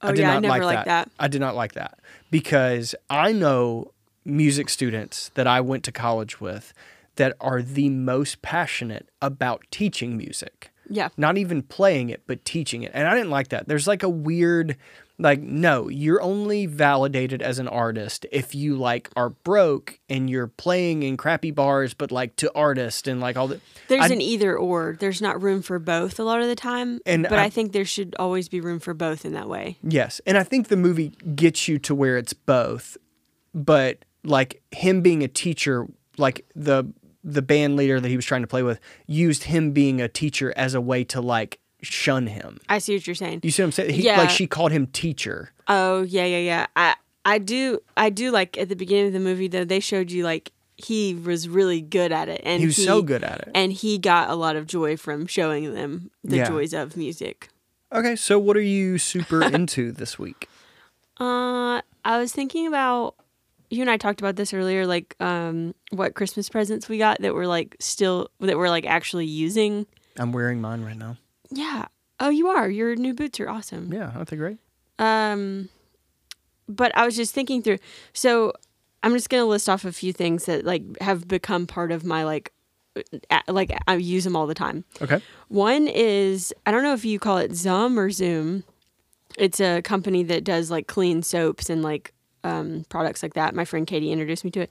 Oh, 0.00 0.12
yeah, 0.12 0.36
I 0.36 0.40
never 0.40 0.64
liked 0.64 0.86
that. 0.86 1.10
I 1.18 1.28
did 1.28 1.40
not 1.40 1.54
like 1.54 1.74
that 1.74 1.98
because 2.30 2.94
I 3.08 3.32
know 3.32 3.92
music 4.24 4.68
students 4.68 5.30
that 5.34 5.46
I 5.46 5.60
went 5.60 5.84
to 5.84 5.92
college 5.92 6.40
with 6.40 6.72
that 7.16 7.34
are 7.40 7.60
the 7.62 7.88
most 7.90 8.40
passionate 8.42 9.08
about 9.20 9.64
teaching 9.70 10.16
music. 10.16 10.70
yeah 10.88 11.08
Not 11.16 11.36
even 11.38 11.62
playing 11.62 12.08
it, 12.10 12.22
but 12.26 12.44
teaching 12.44 12.82
it. 12.82 12.90
And 12.94 13.06
I 13.06 13.14
didn't 13.14 13.30
like 13.30 13.48
that. 13.48 13.68
There's 13.68 13.86
like 13.86 14.02
a 14.02 14.08
weird 14.08 14.76
like 15.18 15.40
no, 15.40 15.88
you're 15.88 16.22
only 16.22 16.66
validated 16.66 17.42
as 17.42 17.58
an 17.60 17.68
artist 17.68 18.24
if 18.32 18.54
you 18.54 18.74
like 18.76 19.08
are 19.14 19.28
broke 19.28 20.00
and 20.08 20.28
you're 20.28 20.48
playing 20.48 21.02
in 21.04 21.16
crappy 21.16 21.50
bars 21.52 21.92
but 21.94 22.10
like 22.10 22.34
to 22.36 22.50
artists 22.56 23.06
and 23.06 23.20
like 23.20 23.36
all 23.36 23.46
the 23.46 23.60
there's 23.88 24.10
I- 24.10 24.14
an 24.14 24.20
either 24.22 24.56
or 24.56 24.96
there's 24.98 25.20
not 25.22 25.40
room 25.42 25.60
for 25.62 25.78
both 25.78 26.18
a 26.18 26.24
lot 26.24 26.40
of 26.40 26.48
the 26.48 26.56
time 26.56 26.98
And 27.06 27.24
but 27.28 27.38
I- 27.38 27.44
I 27.44 27.50
think 27.50 27.72
there 27.72 27.84
should 27.84 28.16
always 28.18 28.48
be 28.48 28.60
room 28.60 28.80
for 28.80 28.94
both 28.94 29.24
in 29.24 29.32
that 29.34 29.48
way 29.48 29.76
Yes, 29.82 30.20
and 30.26 30.36
I 30.38 30.42
think 30.44 30.68
the 30.68 30.76
movie 30.78 31.10
gets 31.36 31.68
you 31.68 31.78
to 31.80 31.94
where 31.94 32.16
it's 32.16 32.32
both, 32.32 32.96
but 33.54 34.04
like 34.24 34.62
him 34.70 35.00
being 35.02 35.22
a 35.22 35.28
teacher, 35.28 35.86
like 36.18 36.44
the 36.54 36.84
the 37.24 37.42
band 37.42 37.76
leader 37.76 38.00
that 38.00 38.08
he 38.08 38.16
was 38.16 38.24
trying 38.24 38.40
to 38.42 38.48
play 38.48 38.62
with 38.64 38.80
used 39.06 39.44
him 39.44 39.70
being 39.72 40.00
a 40.00 40.08
teacher 40.08 40.52
as 40.56 40.74
a 40.74 40.80
way 40.80 41.04
to 41.04 41.20
like 41.20 41.60
shun 41.82 42.26
him. 42.26 42.58
i 42.68 42.78
see 42.78 42.94
what 42.96 43.06
you're 43.06 43.14
saying 43.14 43.40
You 43.44 43.50
see 43.52 43.62
what 43.62 43.66
I'm 43.66 43.72
saying? 43.72 43.90
He, 43.94 44.02
Yeah. 44.02 44.18
Like 44.18 44.30
she 44.30 44.46
called 44.48 44.72
him 44.72 44.86
teacher. 44.88 45.52
Oh 45.68 46.02
yeah, 46.02 46.24
yeah, 46.24 46.38
yeah. 46.38 46.66
I 46.76 46.94
I 47.24 47.38
do 47.38 47.78
I 47.96 48.10
do 48.10 48.30
like 48.32 48.58
at 48.58 48.68
the 48.68 48.74
beginning 48.76 49.06
of 49.08 49.12
the 49.12 49.20
movie 49.20 49.46
though 49.48 49.64
they 49.64 49.78
showed 49.80 50.10
you 50.10 50.24
like 50.24 50.50
he 50.76 51.14
was 51.14 51.48
really 51.48 51.80
good 51.80 52.10
at 52.10 52.28
it 52.28 52.40
and 52.44 52.58
He 52.60 52.66
was 52.66 52.76
so 52.84 53.02
good 53.02 53.22
at 53.22 53.40
it. 53.42 53.50
and 53.54 53.72
he 53.72 53.98
got 53.98 54.28
a 54.30 54.34
lot 54.34 54.56
of 54.56 54.66
joy 54.66 54.96
from 54.96 55.26
showing 55.28 55.72
them 55.74 56.10
the 56.24 56.38
Yeah. 56.38 56.48
joys 56.48 56.72
of 56.72 56.96
music. 56.96 57.48
Okay, 57.92 58.16
so 58.16 58.36
what 58.38 58.56
are 58.56 58.60
you 58.60 58.98
super 58.98 59.42
into 59.54 59.92
this 59.92 60.18
week? 60.18 60.48
Uh, 61.20 61.82
I 62.04 62.18
was 62.18 62.32
thinking 62.32 62.66
about 62.66 63.14
you 63.72 63.80
and 63.80 63.90
I 63.90 63.96
talked 63.96 64.20
about 64.20 64.36
this 64.36 64.52
earlier, 64.52 64.86
like 64.86 65.16
um, 65.18 65.74
what 65.90 66.14
Christmas 66.14 66.50
presents 66.50 66.90
we 66.90 66.98
got 66.98 67.22
that 67.22 67.34
we're 67.34 67.46
like 67.46 67.74
still 67.80 68.28
that 68.40 68.58
we're 68.58 68.68
like 68.68 68.84
actually 68.84 69.24
using. 69.24 69.86
I'm 70.18 70.30
wearing 70.30 70.60
mine 70.60 70.84
right 70.84 70.96
now. 70.96 71.16
Yeah. 71.50 71.86
Oh, 72.20 72.28
you 72.28 72.48
are. 72.48 72.68
Your 72.68 72.94
new 72.96 73.14
boots 73.14 73.40
are 73.40 73.48
awesome. 73.48 73.90
Yeah, 73.90 74.12
aren't 74.14 74.28
they 74.28 74.36
great? 74.36 74.58
Um, 74.98 75.70
but 76.68 76.94
I 76.94 77.06
was 77.06 77.16
just 77.16 77.34
thinking 77.34 77.62
through. 77.62 77.78
So 78.12 78.52
I'm 79.02 79.14
just 79.14 79.30
gonna 79.30 79.46
list 79.46 79.70
off 79.70 79.86
a 79.86 79.92
few 79.92 80.12
things 80.12 80.44
that 80.44 80.66
like 80.66 80.82
have 81.00 81.26
become 81.26 81.66
part 81.66 81.92
of 81.92 82.04
my 82.04 82.24
like, 82.24 82.52
like 83.48 83.74
I 83.86 83.94
use 83.94 84.24
them 84.24 84.36
all 84.36 84.46
the 84.46 84.54
time. 84.54 84.84
Okay. 85.00 85.22
One 85.48 85.88
is 85.88 86.52
I 86.66 86.72
don't 86.72 86.82
know 86.82 86.92
if 86.92 87.06
you 87.06 87.18
call 87.18 87.38
it 87.38 87.54
Zum 87.54 87.98
or 87.98 88.10
Zoom. 88.10 88.64
It's 89.38 89.60
a 89.60 89.80
company 89.80 90.24
that 90.24 90.44
does 90.44 90.70
like 90.70 90.86
clean 90.88 91.22
soaps 91.22 91.70
and 91.70 91.82
like 91.82 92.12
um, 92.44 92.84
products 92.88 93.22
like 93.22 93.34
that. 93.34 93.54
My 93.54 93.64
friend 93.64 93.86
Katie 93.86 94.12
introduced 94.12 94.44
me 94.44 94.50
to 94.52 94.60
it, 94.60 94.70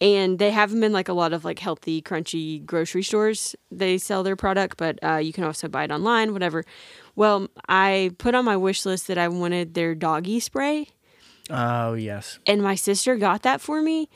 and 0.00 0.38
they 0.38 0.50
have 0.50 0.70
them 0.70 0.82
in 0.84 0.92
like 0.92 1.08
a 1.08 1.12
lot 1.12 1.32
of 1.32 1.44
like 1.44 1.58
healthy, 1.58 2.02
crunchy 2.02 2.64
grocery 2.64 3.02
stores. 3.02 3.54
They 3.70 3.98
sell 3.98 4.22
their 4.22 4.36
product, 4.36 4.76
but 4.76 4.98
uh, 5.02 5.16
you 5.16 5.32
can 5.32 5.44
also 5.44 5.68
buy 5.68 5.84
it 5.84 5.90
online, 5.90 6.32
whatever. 6.32 6.64
Well, 7.14 7.48
I 7.68 8.10
put 8.18 8.34
on 8.34 8.44
my 8.44 8.56
wish 8.56 8.84
list 8.84 9.06
that 9.08 9.18
I 9.18 9.28
wanted 9.28 9.74
their 9.74 9.94
doggy 9.94 10.40
spray, 10.40 10.88
Oh 11.50 11.94
yes. 11.94 12.38
and 12.46 12.62
my 12.62 12.74
sister 12.74 13.16
got 13.16 13.42
that 13.42 13.60
for 13.60 13.80
me, 13.82 14.08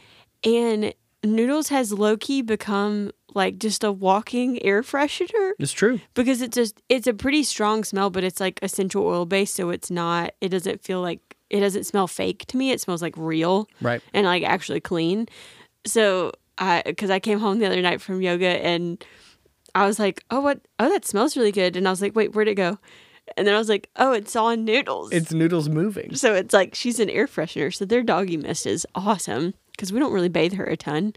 and 0.45 0.93
Noodles 1.22 1.68
has 1.68 1.93
low 1.93 2.16
key 2.16 2.43
become 2.43 3.11
like 3.35 3.59
just 3.59 3.85
a 3.85 3.93
walking 3.93 4.61
air 4.64 4.83
freshener 4.83 5.53
It's 5.59 5.70
true. 5.72 6.01
because 6.14 6.41
it's 6.43 6.55
just 6.57 6.83
it's 6.89 7.07
a 7.07 7.14
pretty 7.14 7.45
strong 7.45 7.85
smell 7.85 8.11
but 8.11 8.24
it's 8.24 8.41
like 8.41 8.59
essential 8.61 9.07
oil 9.07 9.24
based 9.24 9.55
so 9.55 9.70
it's 9.70 9.89
not 9.89 10.33
it 10.41 10.49
doesn't 10.49 10.83
feel 10.83 11.01
like 11.01 11.37
it 11.51 11.61
doesn't 11.61 11.84
smell 11.84 12.07
fake 12.07 12.46
to 12.46 12.57
me 12.57 12.70
it 12.70 12.80
smells 12.80 13.03
like 13.03 13.14
real 13.16 13.68
Right. 13.80 14.01
and 14.14 14.24
like 14.26 14.42
actually 14.44 14.80
clean 14.80 15.26
so 15.84 16.32
i 16.59 16.82
because 16.86 17.11
i 17.11 17.18
came 17.18 17.38
home 17.40 17.59
the 17.59 17.66
other 17.66 17.82
night 17.82 18.01
from 18.01 18.22
yoga 18.22 18.46
and 18.64 19.05
i 19.74 19.86
was 19.86 19.98
like 19.98 20.22
oh 20.30 20.40
what 20.40 20.61
oh 20.78 20.88
that 20.88 21.05
smells 21.05 21.36
really 21.36 21.53
good 21.53 21.76
and 21.76 21.86
i 21.86 21.90
was 21.90 22.01
like 22.03 22.14
wait 22.16 22.34
where'd 22.34 22.48
it 22.48 22.55
go 22.55 22.78
and 23.36 23.46
then 23.46 23.55
i 23.55 23.59
was 23.59 23.68
like 23.68 23.88
oh 23.96 24.12
it's 24.12 24.34
on 24.36 24.64
noodles 24.64 25.12
It's 25.12 25.32
noodles 25.32 25.68
moving. 25.68 26.14
so 26.14 26.34
it's 26.34 26.53
like 26.55 26.74
she's 26.74 26.98
an 27.01 27.09
air 27.11 27.26
freshener. 27.26 27.72
So 27.74 27.84
their 27.84 28.03
doggy 28.03 28.36
mist 28.36 28.66
is 28.66 28.86
awesome 28.94 29.55
because 29.72 29.92
we 29.92 30.01
don't 30.01 30.12
really 30.12 30.28
bathe 30.28 30.55
her 30.55 30.64
a 30.64 30.76
ton. 30.76 31.12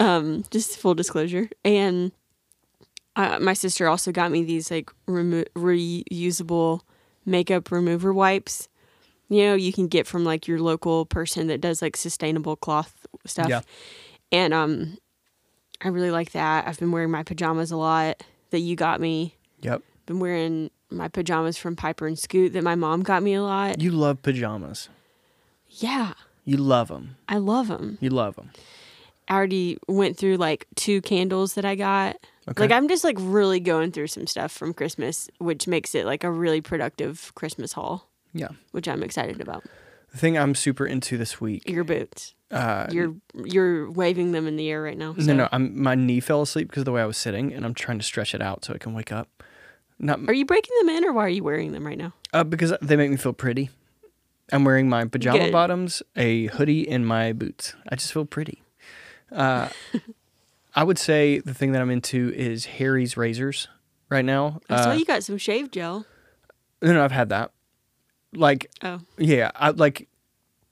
Um, 0.00 0.44
just 0.50 0.76
full 0.78 0.94
disclosure. 0.94 1.48
And 1.64 2.10
uh, 3.16 3.38
my 3.40 3.52
sister 3.54 3.86
also 3.88 4.10
got 4.12 4.30
me 4.32 4.42
these 4.42 4.70
like 4.70 4.90
remo- 5.06 5.44
reusable 5.54 6.80
makeup 7.24 7.70
remover 7.70 8.12
wipes. 8.12 8.68
You 9.32 9.44
know, 9.46 9.54
you 9.54 9.72
can 9.72 9.88
get 9.88 10.06
from 10.06 10.24
like 10.24 10.46
your 10.46 10.60
local 10.60 11.06
person 11.06 11.46
that 11.46 11.60
does 11.60 11.80
like 11.80 11.96
sustainable 11.96 12.56
cloth 12.56 13.06
stuff. 13.26 13.48
Yeah. 13.48 13.60
And 14.30 14.52
um, 14.52 14.98
I 15.80 15.88
really 15.88 16.10
like 16.10 16.32
that. 16.32 16.66
I've 16.66 16.78
been 16.78 16.92
wearing 16.92 17.10
my 17.10 17.22
pajamas 17.22 17.70
a 17.70 17.76
lot 17.76 18.22
that 18.50 18.60
you 18.60 18.76
got 18.76 19.00
me 19.00 19.36
Yep. 19.62 19.82
Been 20.06 20.18
wearing 20.18 20.70
my 20.90 21.08
pajamas 21.08 21.56
from 21.56 21.76
Piper 21.76 22.06
and 22.06 22.18
Scoot 22.18 22.52
that 22.52 22.64
my 22.64 22.74
mom 22.74 23.02
got 23.02 23.22
me 23.22 23.34
a 23.34 23.42
lot. 23.42 23.80
You 23.80 23.92
love 23.92 24.22
pajamas. 24.22 24.88
Yeah, 25.68 26.12
You 26.44 26.58
love 26.58 26.88
them. 26.88 27.16
I 27.28 27.38
love 27.38 27.68
them. 27.68 27.96
You 28.00 28.10
love 28.10 28.36
them. 28.36 28.50
I 29.28 29.34
already 29.34 29.78
went 29.88 30.18
through 30.18 30.36
like 30.36 30.66
two 30.74 31.00
candles 31.00 31.54
that 31.54 31.64
I 31.64 31.76
got. 31.76 32.16
Okay. 32.48 32.64
Like 32.64 32.72
I'm 32.72 32.88
just 32.88 33.04
like 33.04 33.16
really 33.18 33.60
going 33.60 33.92
through 33.92 34.08
some 34.08 34.26
stuff 34.26 34.52
from 34.52 34.74
Christmas, 34.74 35.30
which 35.38 35.66
makes 35.66 35.94
it 35.94 36.04
like 36.04 36.24
a 36.24 36.30
really 36.30 36.60
productive 36.60 37.32
Christmas 37.34 37.72
haul, 37.72 38.10
Yeah. 38.32 38.48
which 38.72 38.88
I'm 38.88 39.02
excited 39.02 39.40
about. 39.40 39.64
The 40.12 40.18
thing 40.18 40.36
I'm 40.36 40.54
super 40.54 40.86
into 40.86 41.16
this 41.16 41.40
week. 41.40 41.68
Your 41.68 41.84
boots. 41.84 42.34
Uh, 42.50 42.86
You're 42.90 43.14
you're 43.46 43.90
waving 43.90 44.32
them 44.32 44.46
in 44.46 44.56
the 44.56 44.68
air 44.70 44.82
right 44.82 44.98
now. 44.98 45.12
no, 45.16 45.24
so- 45.24 45.32
no. 45.34 45.48
I'm 45.52 45.82
my 45.82 45.94
knee 45.94 46.20
fell 46.20 46.42
asleep 46.42 46.68
because 46.68 46.82
of 46.82 46.84
the 46.84 46.92
way 46.92 47.00
I 47.00 47.06
was 47.06 47.16
sitting, 47.16 47.50
and 47.52 47.64
I'm 47.64 47.72
trying 47.72 47.98
to 47.98 48.04
stretch 48.04 48.34
it 48.34 48.42
out 48.42 48.64
so 48.64 48.74
it 48.74 48.80
can 48.80 48.92
wake 48.92 49.10
up. 49.10 49.42
Not 49.98 50.20
Are 50.28 50.34
you 50.34 50.44
breaking 50.44 50.76
them 50.80 50.90
in 50.90 51.04
or 51.04 51.12
why 51.14 51.24
are 51.24 51.28
you 51.30 51.42
wearing 51.44 51.72
them 51.72 51.86
right 51.86 51.96
now? 51.96 52.12
uh, 52.34 52.44
because 52.44 52.74
they 52.82 52.96
make 52.96 53.10
me 53.10 53.16
feel 53.16 53.32
pretty. 53.32 53.70
I'm 54.52 54.64
wearing 54.64 54.86
my 54.88 55.04
pajama 55.06 55.38
Good. 55.38 55.52
bottoms, 55.52 56.02
a 56.14 56.46
hoodie, 56.48 56.86
and 56.88 57.06
my 57.06 57.32
boots. 57.32 57.74
I 57.88 57.94
just 57.96 58.12
feel 58.12 58.26
pretty. 58.26 58.62
Uh, 59.30 59.68
I 60.74 60.84
would 60.84 60.98
say 60.98 61.38
the 61.38 61.54
thing 61.54 61.72
that 61.72 61.80
I'm 61.80 61.90
into 61.90 62.32
is 62.34 62.66
Harry's 62.66 63.16
razors 63.16 63.68
right 64.10 64.24
now. 64.24 64.60
I 64.68 64.82
saw 64.82 64.90
Uh, 64.90 64.94
you 64.94 65.04
got 65.06 65.22
some 65.24 65.38
shave 65.38 65.70
gel. 65.70 66.04
no, 66.82 66.92
no, 66.92 67.02
I've 67.04 67.12
had 67.12 67.28
that. 67.30 67.52
Like 68.32 68.70
Oh, 68.82 69.00
Yeah, 69.18 69.50
I 69.54 69.70
like. 69.70 70.08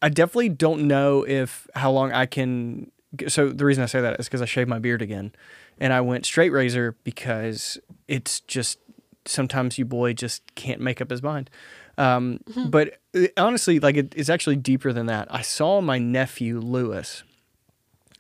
I 0.02 0.08
definitely 0.08 0.48
don't 0.48 0.88
know 0.88 1.26
if 1.26 1.66
how 1.74 1.90
long 1.90 2.12
I 2.12 2.26
can. 2.26 2.90
So 3.28 3.50
the 3.50 3.64
reason 3.64 3.82
I 3.82 3.86
say 3.86 4.00
that 4.00 4.18
is 4.18 4.26
because 4.26 4.40
I 4.40 4.46
shaved 4.46 4.68
my 4.70 4.78
beard 4.78 5.02
again, 5.02 5.32
and 5.78 5.92
I 5.92 6.00
went 6.00 6.24
straight 6.24 6.50
razor 6.50 6.96
because 7.04 7.78
it's 8.08 8.40
just 8.40 8.78
sometimes 9.26 9.78
you 9.78 9.84
boy 9.84 10.14
just 10.14 10.54
can't 10.54 10.80
make 10.80 11.00
up 11.00 11.10
his 11.10 11.22
mind. 11.22 11.50
Um, 11.98 12.40
But 12.68 12.98
uh, 13.14 13.26
honestly, 13.36 13.78
like 13.78 13.96
it, 13.96 14.14
it's 14.16 14.30
actually 14.30 14.56
deeper 14.56 14.92
than 14.92 15.06
that. 15.06 15.28
I 15.30 15.42
saw 15.42 15.82
my 15.82 15.98
nephew 15.98 16.60
Lewis, 16.60 17.24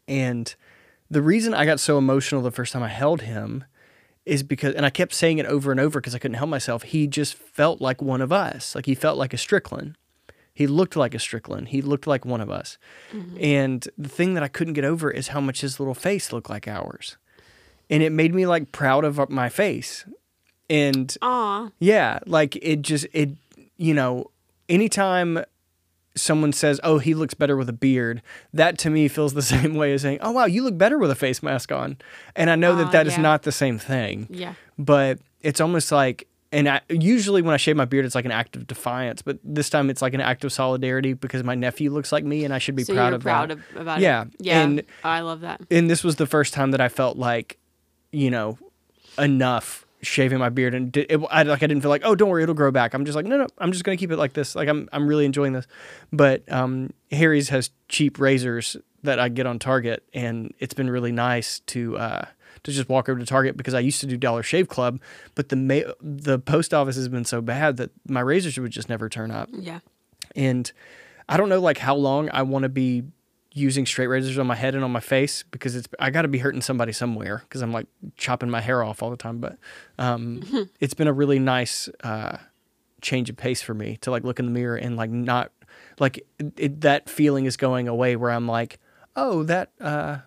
and 0.06 0.54
the 1.10 1.22
reason 1.22 1.54
I 1.54 1.64
got 1.64 1.80
so 1.80 1.96
emotional 1.96 2.42
the 2.42 2.50
first 2.50 2.72
time 2.72 2.82
I 2.82 2.88
held 2.88 3.22
him 3.22 3.64
is 4.26 4.42
because, 4.42 4.74
and 4.74 4.84
I 4.84 4.90
kept 4.90 5.14
saying 5.14 5.38
it 5.38 5.46
over 5.46 5.70
and 5.70 5.80
over 5.80 6.00
because 6.00 6.14
I 6.14 6.18
couldn't 6.18 6.36
help 6.36 6.50
myself. 6.50 6.82
He 6.82 7.06
just 7.06 7.34
felt 7.34 7.80
like 7.80 8.02
one 8.02 8.20
of 8.20 8.32
us. 8.32 8.74
Like 8.74 8.86
he 8.86 8.94
felt 8.94 9.18
like 9.18 9.32
a 9.32 9.38
Strickland. 9.38 9.96
He 10.52 10.66
looked 10.66 10.96
like 10.96 11.14
a 11.14 11.18
Strickland. 11.18 11.68
He 11.68 11.80
looked 11.80 12.06
like 12.06 12.24
one 12.24 12.40
of 12.40 12.50
us. 12.50 12.76
Mm-hmm. 13.12 13.36
And 13.40 13.88
the 13.96 14.08
thing 14.08 14.34
that 14.34 14.42
I 14.42 14.48
couldn't 14.48 14.74
get 14.74 14.84
over 14.84 15.10
is 15.10 15.28
how 15.28 15.40
much 15.40 15.62
his 15.62 15.80
little 15.80 15.94
face 15.94 16.32
looked 16.32 16.50
like 16.50 16.68
ours. 16.68 17.16
And 17.88 18.02
it 18.02 18.10
made 18.10 18.34
me 18.34 18.46
like 18.46 18.72
proud 18.72 19.04
of 19.04 19.30
my 19.30 19.48
face. 19.48 20.04
And 20.68 21.16
aw, 21.22 21.70
yeah, 21.78 22.20
like 22.26 22.56
it 22.56 22.82
just 22.82 23.06
it 23.12 23.30
you 23.76 23.94
know, 23.94 24.30
anytime 24.68 25.44
someone 26.20 26.52
says, 26.52 26.80
"Oh, 26.84 26.98
he 26.98 27.14
looks 27.14 27.34
better 27.34 27.56
with 27.56 27.68
a 27.68 27.72
beard," 27.74 28.22
that 28.52 28.78
to 28.78 28.90
me 28.90 29.08
feels 29.08 29.34
the 29.34 29.42
same 29.54 29.74
way 29.74 29.92
as 29.92 30.02
saying, 30.02 30.18
"Oh, 30.20 30.30
wow, 30.32 30.44
you 30.44 30.62
look 30.62 30.76
better 30.78 30.98
with 30.98 31.10
a 31.10 31.14
face 31.16 31.42
mask 31.42 31.72
on." 31.72 31.96
And 32.36 32.50
I 32.50 32.56
know 32.56 32.76
that 32.76 32.88
Ah, 32.88 32.90
that 32.90 33.06
is 33.06 33.14
yeah. 33.14 33.22
not 33.22 33.42
the 33.42 33.52
same 33.52 33.78
thing, 33.78 34.26
yeah, 34.30 34.54
but 34.78 35.18
it's 35.42 35.60
almost 35.60 35.90
like 35.92 36.26
and 36.52 36.68
I, 36.68 36.80
usually 36.88 37.42
when 37.42 37.54
I 37.54 37.58
shave 37.58 37.76
my 37.76 37.84
beard, 37.84 38.04
it's 38.04 38.16
like 38.16 38.24
an 38.24 38.32
act 38.32 38.56
of 38.56 38.66
defiance. 38.66 39.22
But 39.22 39.38
this 39.44 39.70
time, 39.70 39.88
it's 39.88 40.02
like 40.02 40.14
an 40.14 40.20
act 40.20 40.44
of 40.44 40.52
solidarity 40.52 41.12
because 41.12 41.44
my 41.44 41.54
nephew 41.54 41.92
looks 41.92 42.10
like 42.10 42.24
me, 42.24 42.44
and 42.44 42.52
I 42.52 42.58
should 42.58 42.74
be 42.74 42.82
so 42.82 42.92
proud 42.92 43.06
you're 43.10 43.14
of 43.14 43.22
proud 43.22 43.50
that. 43.50 43.58
of, 43.58 43.76
about 43.82 44.00
Yeah, 44.00 44.22
it. 44.22 44.28
Yeah, 44.40 44.62
and- 44.62 44.82
I 45.04 45.20
love 45.20 45.42
that. 45.42 45.60
and 45.70 45.88
this 45.88 46.02
was 46.02 46.16
the 46.16 46.26
first 46.26 46.52
time 46.52 46.72
that 46.72 46.80
I 46.80 46.88
felt 46.88 47.16
like, 47.16 47.56
you 48.10 48.32
know, 48.32 48.58
enough 49.16 49.86
shaving 50.02 50.38
my 50.38 50.48
beard 50.48 50.74
and 50.74 50.92
di- 50.92 51.06
it, 51.08 51.20
I 51.30 51.42
like 51.42 51.62
I 51.62 51.66
didn't 51.66 51.82
feel 51.82 51.90
like 51.90 52.02
oh 52.04 52.14
don't 52.14 52.28
worry 52.28 52.42
it'll 52.42 52.54
grow 52.54 52.70
back. 52.70 52.94
I'm 52.94 53.04
just 53.04 53.16
like 53.16 53.26
no 53.26 53.36
no 53.36 53.46
I'm 53.58 53.72
just 53.72 53.84
gonna 53.84 53.96
keep 53.96 54.10
it 54.10 54.16
like 54.16 54.32
this. 54.32 54.54
Like 54.54 54.68
I'm 54.68 54.88
I'm 54.92 55.06
really 55.06 55.24
enjoying 55.24 55.52
this. 55.52 55.66
But 56.12 56.50
um, 56.50 56.92
Harry's 57.10 57.48
has 57.50 57.70
cheap 57.88 58.18
razors 58.18 58.76
that 59.02 59.18
I 59.18 59.28
get 59.28 59.46
on 59.46 59.58
Target, 59.58 60.02
and 60.12 60.54
it's 60.58 60.74
been 60.74 60.90
really 60.90 61.12
nice 61.12 61.60
to. 61.66 61.96
Uh, 61.98 62.24
to 62.62 62.72
just 62.72 62.90
walk 62.90 63.08
over 63.08 63.18
to 63.18 63.24
Target 63.24 63.56
because 63.56 63.72
I 63.72 63.80
used 63.80 64.00
to 64.02 64.06
do 64.06 64.18
Dollar 64.18 64.42
Shave 64.42 64.68
Club, 64.68 65.00
but 65.34 65.48
the 65.48 65.56
ma- 65.56 65.92
the 66.02 66.38
post 66.38 66.74
office 66.74 66.94
has 66.96 67.08
been 67.08 67.24
so 67.24 67.40
bad 67.40 67.78
that 67.78 67.90
my 68.06 68.20
razors 68.20 68.58
would 68.58 68.70
just 68.70 68.90
never 68.90 69.08
turn 69.08 69.30
up 69.30 69.48
Yeah, 69.50 69.78
and 70.36 70.70
I 71.26 71.38
don't 71.38 71.48
know 71.48 71.58
like 71.60 71.78
how 71.78 71.94
long 71.94 72.28
I 72.30 72.42
want 72.42 72.64
to 72.64 72.68
be 72.68 73.04
using 73.52 73.84
straight 73.84 74.06
razors 74.06 74.38
on 74.38 74.46
my 74.46 74.54
head 74.54 74.74
and 74.74 74.84
on 74.84 74.92
my 74.92 75.00
face 75.00 75.42
because 75.50 75.74
it's 75.74 75.88
I 75.98 76.10
got 76.10 76.22
to 76.22 76.28
be 76.28 76.38
hurting 76.38 76.62
somebody 76.62 76.92
somewhere 76.92 77.42
because 77.48 77.62
I'm 77.62 77.72
like 77.72 77.86
chopping 78.16 78.50
my 78.50 78.60
hair 78.60 78.82
off 78.82 79.02
all 79.02 79.10
the 79.10 79.16
time. 79.16 79.38
But 79.38 79.58
um, 79.98 80.68
it's 80.80 80.94
been 80.94 81.08
a 81.08 81.12
really 81.12 81.38
nice 81.38 81.88
uh, 82.04 82.38
change 83.00 83.28
of 83.30 83.36
pace 83.36 83.62
for 83.62 83.74
me 83.74 83.98
to 84.02 84.10
like 84.10 84.24
look 84.24 84.38
in 84.38 84.46
the 84.46 84.52
mirror 84.52 84.76
and 84.76 84.96
like 84.96 85.10
not 85.10 85.50
like 85.98 86.18
it, 86.38 86.52
it, 86.56 86.80
that 86.82 87.08
feeling 87.10 87.44
is 87.44 87.56
going 87.56 87.88
away 87.88 88.16
where 88.16 88.30
I'm 88.30 88.46
like, 88.46 88.78
oh 89.16 89.42
that 89.44 89.72
uh, 89.80 90.18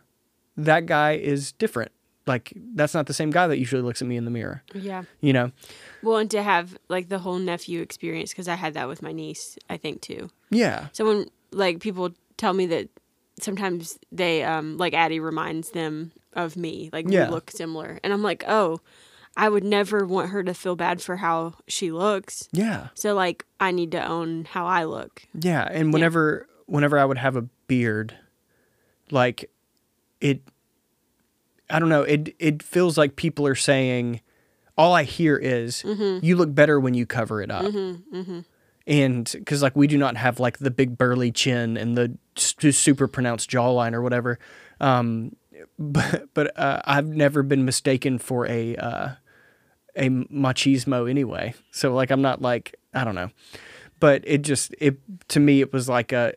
that 0.58 0.86
guy 0.86 1.14
is 1.14 1.54
different. 1.54 1.92
Like 2.26 2.54
that's 2.56 2.94
not 2.94 3.08
the 3.08 3.14
same 3.14 3.32
guy 3.32 3.48
that 3.48 3.58
usually 3.58 3.82
looks 3.82 4.02
at 4.02 4.08
me 4.08 4.18
in 4.18 4.26
the 4.26 4.32
mirror. 4.32 4.64
yeah. 4.74 5.04
You 5.20 5.34
know? 5.34 5.52
Well, 6.02 6.18
and 6.18 6.32
to 6.32 6.42
have 6.42 6.78
like 6.90 7.10
the 7.10 7.20
whole 7.20 7.38
nephew 7.38 7.82
experience 7.82 8.32
because 8.32 8.48
I 8.48 8.56
had 8.56 8.74
that 8.76 8.88
with 8.88 9.02
my 9.02 9.12
niece. 9.12 9.58
I 9.70 9.78
think 9.78 10.02
too. 10.02 10.30
Yeah. 10.50 10.88
So 10.94 11.06
when 11.06 11.30
like 11.52 11.80
people 11.80 12.12
tell 12.38 12.54
me 12.54 12.66
that 12.68 12.90
sometimes 13.44 13.98
they 14.12 14.44
um 14.44 14.78
like 14.78 14.94
Addie 14.94 15.20
reminds 15.20 15.72
them 15.72 16.12
of 16.34 16.56
me, 16.58 16.90
like 16.94 17.06
Yeah. 17.08 17.26
we 17.26 17.32
look 17.32 17.52
similar, 17.52 18.00
and 18.04 18.14
I'm 18.14 18.24
like, 18.24 18.44
oh, 18.48 18.80
I 19.36 19.50
would 19.50 19.64
never 19.64 20.06
want 20.06 20.30
her 20.30 20.44
to 20.44 20.54
feel 20.54 20.76
bad 20.76 21.02
for 21.02 21.18
how 21.18 21.56
she 21.68 21.92
looks. 21.92 22.48
Yeah. 22.52 22.90
So 22.94 23.14
like 23.14 23.46
I 23.60 23.72
need 23.72 23.92
to 23.92 24.06
own 24.06 24.46
how 24.46 24.66
I 24.66 24.84
look. 24.86 25.24
Yeah, 25.34 25.68
and 25.70 25.94
whenever 25.94 26.48
whenever 26.66 26.98
I 26.98 27.06
would 27.06 27.18
have 27.18 27.36
a 27.36 27.44
beard, 27.68 28.16
like 29.12 29.50
it 30.22 30.42
I 31.70 31.80
don't 31.80 31.90
know, 31.90 32.04
it 32.04 32.36
it 32.40 32.62
feels 32.62 32.98
like 32.98 33.16
people 33.16 33.48
are 33.48 33.56
saying 33.56 34.22
all 34.78 34.94
I 34.94 35.04
hear 35.04 35.38
is 35.38 35.84
mm-hmm. 35.84 36.26
you 36.26 36.36
look 36.36 36.54
better 36.54 36.80
when 36.80 36.94
you 36.94 37.06
cover 37.06 37.42
it 37.42 37.52
up. 37.52 37.66
Mm-hmm, 37.66 38.16
mm-hmm. 38.16 38.40
And 38.86 39.34
cuz 39.46 39.62
like 39.62 39.76
we 39.76 39.88
do 39.88 39.98
not 39.98 40.18
have 40.18 40.40
like 40.40 40.58
the 40.60 40.72
big 40.72 40.98
burly 40.98 41.32
chin 41.32 41.78
and 41.78 41.98
the 41.98 42.18
super 42.36 43.08
pronounced 43.08 43.50
jawline 43.50 43.94
or 43.94 44.02
whatever. 44.02 44.40
Um 44.80 45.36
but 45.80 46.34
but 46.34 46.58
uh, 46.60 46.82
I've 46.86 47.08
never 47.08 47.42
been 47.44 47.64
mistaken 47.66 48.18
for 48.18 48.46
a 48.48 48.76
uh 48.76 49.10
a 49.96 50.10
machismo 50.10 51.10
anyway. 51.10 51.54
So 51.72 51.94
like 51.94 52.12
I'm 52.12 52.22
not 52.22 52.42
like 52.42 52.76
I 52.94 53.04
don't 53.04 53.16
know. 53.16 53.30
But 54.00 54.24
it 54.26 54.42
just 54.42 54.76
it 54.80 54.98
to 55.30 55.40
me 55.40 55.62
it 55.62 55.72
was 55.72 55.88
like 55.88 56.12
a 56.12 56.34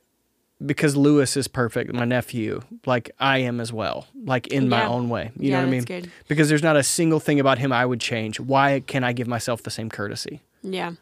because 0.65 0.97
Lewis 0.97 1.37
is 1.37 1.49
perfect, 1.49 1.93
my 1.93 2.07
nephew, 2.07 2.63
like 2.87 3.11
I 3.19 3.39
am 3.39 3.61
as 3.61 3.73
well, 3.75 4.07
like 4.25 4.47
in 4.47 4.71
my 4.71 4.87
own 4.87 5.11
way. 5.11 5.31
You 5.39 5.51
Yeah, 5.51 5.57
know 5.57 5.59
what 5.63 5.67
I 5.69 5.71
mean? 5.71 5.85
good. 5.85 6.11
Because 6.29 6.49
there's 6.49 6.63
not 6.63 6.77
a 6.77 6.83
single 6.83 7.21
thing 7.21 7.41
about 7.41 7.59
him 7.59 7.73
I 7.73 7.85
would 7.85 8.01
change. 8.01 8.41
Why 8.41 8.81
can 8.81 9.05
I 9.05 9.13
give 9.13 9.27
myself 9.27 9.63
the 9.65 9.71
same 9.71 9.91
courtesy? 9.91 10.41
Yeah. 10.63 10.93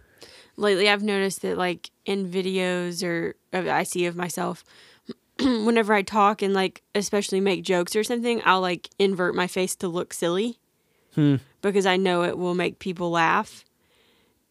Lately, 0.57 0.89
I've 0.89 1.03
noticed 1.03 1.43
that, 1.43 1.59
like, 1.59 1.91
in 2.05 2.31
videos 2.31 3.03
or 3.03 3.35
uh, 3.53 3.71
I 3.71 3.83
see 3.83 4.07
of 4.07 4.15
myself, 4.15 4.65
whenever 5.41 5.93
I 5.95 6.03
talk 6.03 6.43
and, 6.43 6.55
like, 6.55 6.83
especially 6.95 7.41
make 7.41 7.65
jokes 7.65 7.97
or 7.97 8.05
something, 8.05 8.41
I'll, 8.45 8.61
like, 8.61 8.89
invert 8.99 9.35
my 9.35 9.47
face 9.47 9.75
to 9.77 9.89
look 9.89 10.13
silly 10.13 10.59
because 11.61 11.87
I 11.87 11.97
know 11.97 12.25
it 12.25 12.37
will 12.37 12.57
make 12.57 12.81
people 12.81 13.11
laugh. 13.11 13.65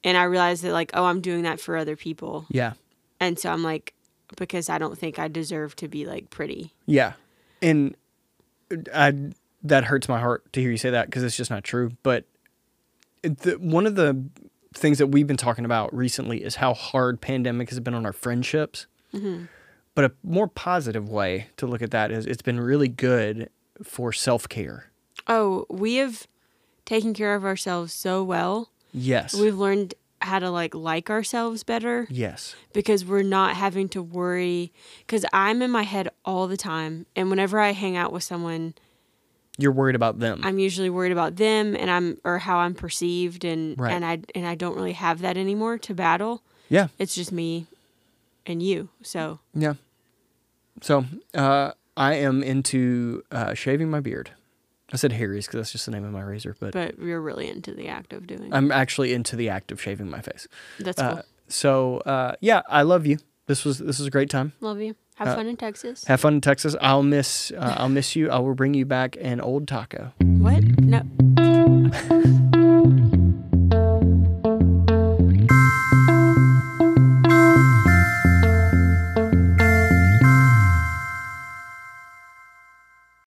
And 0.03 0.17
I 0.17 0.23
realize 0.23 0.61
that, 0.61 0.71
like, 0.71 0.91
oh, 0.93 1.05
I'm 1.05 1.21
doing 1.21 1.43
that 1.43 1.59
for 1.59 1.77
other 1.77 1.95
people. 1.95 2.45
Yeah. 2.49 2.73
And 3.19 3.39
so 3.39 3.51
I'm 3.51 3.63
like, 3.63 3.93
because 4.37 4.69
I 4.69 4.77
don't 4.77 4.97
think 4.97 5.19
I 5.19 5.27
deserve 5.27 5.75
to 5.77 5.87
be, 5.87 6.05
like, 6.05 6.29
pretty. 6.29 6.73
Yeah. 6.85 7.13
And 7.61 7.95
I 8.93 9.31
that 9.63 9.85
hurts 9.85 10.09
my 10.09 10.19
heart 10.19 10.51
to 10.53 10.61
hear 10.61 10.71
you 10.71 10.77
say 10.77 10.89
that 10.89 11.05
because 11.07 11.23
it's 11.23 11.37
just 11.37 11.49
not 11.49 11.63
true. 11.63 11.91
But 12.03 12.25
the, 13.21 13.53
one 13.59 13.85
of 13.85 13.95
the 13.95 14.25
things 14.73 14.97
that 14.97 15.07
we've 15.07 15.27
been 15.27 15.37
talking 15.37 15.65
about 15.65 15.93
recently 15.95 16.43
is 16.43 16.55
how 16.55 16.73
hard 16.73 17.21
pandemic 17.21 17.69
has 17.69 17.79
been 17.79 17.93
on 17.93 18.05
our 18.05 18.13
friendships. 18.13 18.87
Mm-hmm. 19.13 19.45
But 19.95 20.05
a 20.05 20.11
more 20.23 20.47
positive 20.47 21.07
way 21.09 21.47
to 21.57 21.67
look 21.67 21.81
at 21.81 21.91
that 21.91 22.11
is 22.11 22.25
it's 22.25 22.41
been 22.41 22.59
really 22.59 22.87
good 22.87 23.49
for 23.83 24.11
self 24.11 24.49
care. 24.49 24.91
Oh, 25.27 25.65
we 25.69 25.95
have 25.95 26.27
taken 26.85 27.13
care 27.13 27.35
of 27.35 27.45
ourselves 27.45 27.93
so 27.93 28.23
well. 28.23 28.69
Yes. 28.91 29.33
We've 29.33 29.57
learned 29.57 29.93
how 30.21 30.39
to, 30.39 30.49
like, 30.49 30.73
like 30.73 31.09
ourselves 31.09 31.63
better. 31.63 32.07
yes. 32.09 32.55
because 32.71 33.03
we're 33.05 33.23
not 33.23 33.55
having 33.55 33.89
to 33.89 34.01
worry 34.01 34.71
because 34.99 35.25
i'm 35.33 35.61
in 35.61 35.69
my 35.69 35.83
head 35.83 36.07
all 36.23 36.47
the 36.47 36.55
time 36.55 37.05
and 37.13 37.29
whenever 37.29 37.59
i 37.59 37.71
hang 37.71 37.97
out 37.97 38.13
with 38.13 38.23
someone 38.23 38.73
You're 39.57 39.71
worried 39.71 39.95
about 39.95 40.19
them. 40.19 40.41
i'm 40.43 40.57
usually 40.59 40.89
worried 40.89 41.11
about 41.11 41.35
them 41.35 41.75
and 41.75 41.89
i'm 41.91 42.17
or 42.23 42.39
how 42.39 42.57
i'm 42.57 42.73
perceived 42.73 43.45
and 43.45 43.79
Right. 43.79 43.93
and 43.93 44.03
i 44.03 44.19
and 44.33 44.47
i 44.47 44.55
don't 44.55 44.75
really 44.75 44.93
have 44.93 45.21
that 45.21 45.37
anymore 45.37 45.77
to 45.79 45.93
battle 45.93 46.41
yeah. 46.69 46.87
it's 46.97 47.13
just 47.13 47.31
me 47.31 47.67
and 48.45 48.61
you 48.63 48.89
so 49.03 49.39
Yeah. 49.53 49.75
So 50.81 51.05
uh, 51.35 51.71
I 51.95 52.15
am 52.15 52.41
into 52.43 53.23
uh, 53.31 53.53
shaving 53.53 53.89
my 53.91 53.99
beard. 53.99 54.31
I 54.91 54.97
said 54.97 55.11
Harry's 55.13 55.45
because 55.45 55.59
that's 55.59 55.71
just 55.71 55.85
the 55.85 55.91
name 55.91 56.03
of 56.03 56.11
my 56.11 56.21
razor, 56.21 56.55
but, 56.59 56.73
But 56.73 56.99
you're 56.99 57.21
really 57.21 57.47
into 57.47 57.73
the 57.73 57.87
act 57.87 58.11
of 58.11 58.27
doing. 58.27 58.53
I'm 58.53 58.71
actually 58.71 59.13
into 59.13 59.35
the 59.35 59.49
act 59.49 59.71
of 59.71 59.79
shaving 59.81 60.09
my 60.09 60.19
face. 60.21 60.47
That's 60.79 60.99
cool. 60.99 61.09
Uh, 61.09 61.21
so 61.47 61.97
uh, 61.99 62.33
yeah, 62.41 62.63
I 62.67 62.81
love 62.81 63.05
you. 63.05 63.19
This 63.45 63.63
was 63.63 63.77
this 63.79 63.99
was 63.99 64.07
a 64.07 64.11
great 64.11 64.29
time. 64.29 64.53
Love 64.61 64.81
you. 64.81 64.95
Have 65.23 65.33
uh, 65.33 65.35
fun 65.35 65.47
in 65.47 65.57
Texas. 65.57 66.03
Have 66.05 66.21
fun 66.21 66.35
in 66.35 66.41
Texas. 66.41 66.75
I'll 66.81 67.03
miss 67.03 67.51
uh, 67.51 67.75
I'll 67.77 67.89
miss 67.89 68.15
you. 68.15 68.29
I 68.29 68.39
will 68.39 68.55
bring 68.55 68.73
you 68.73 68.85
back 68.85 69.17
an 69.19 69.41
old 69.41 69.67
taco. 69.67 70.11
what? 70.19 70.63
No. 70.79 71.01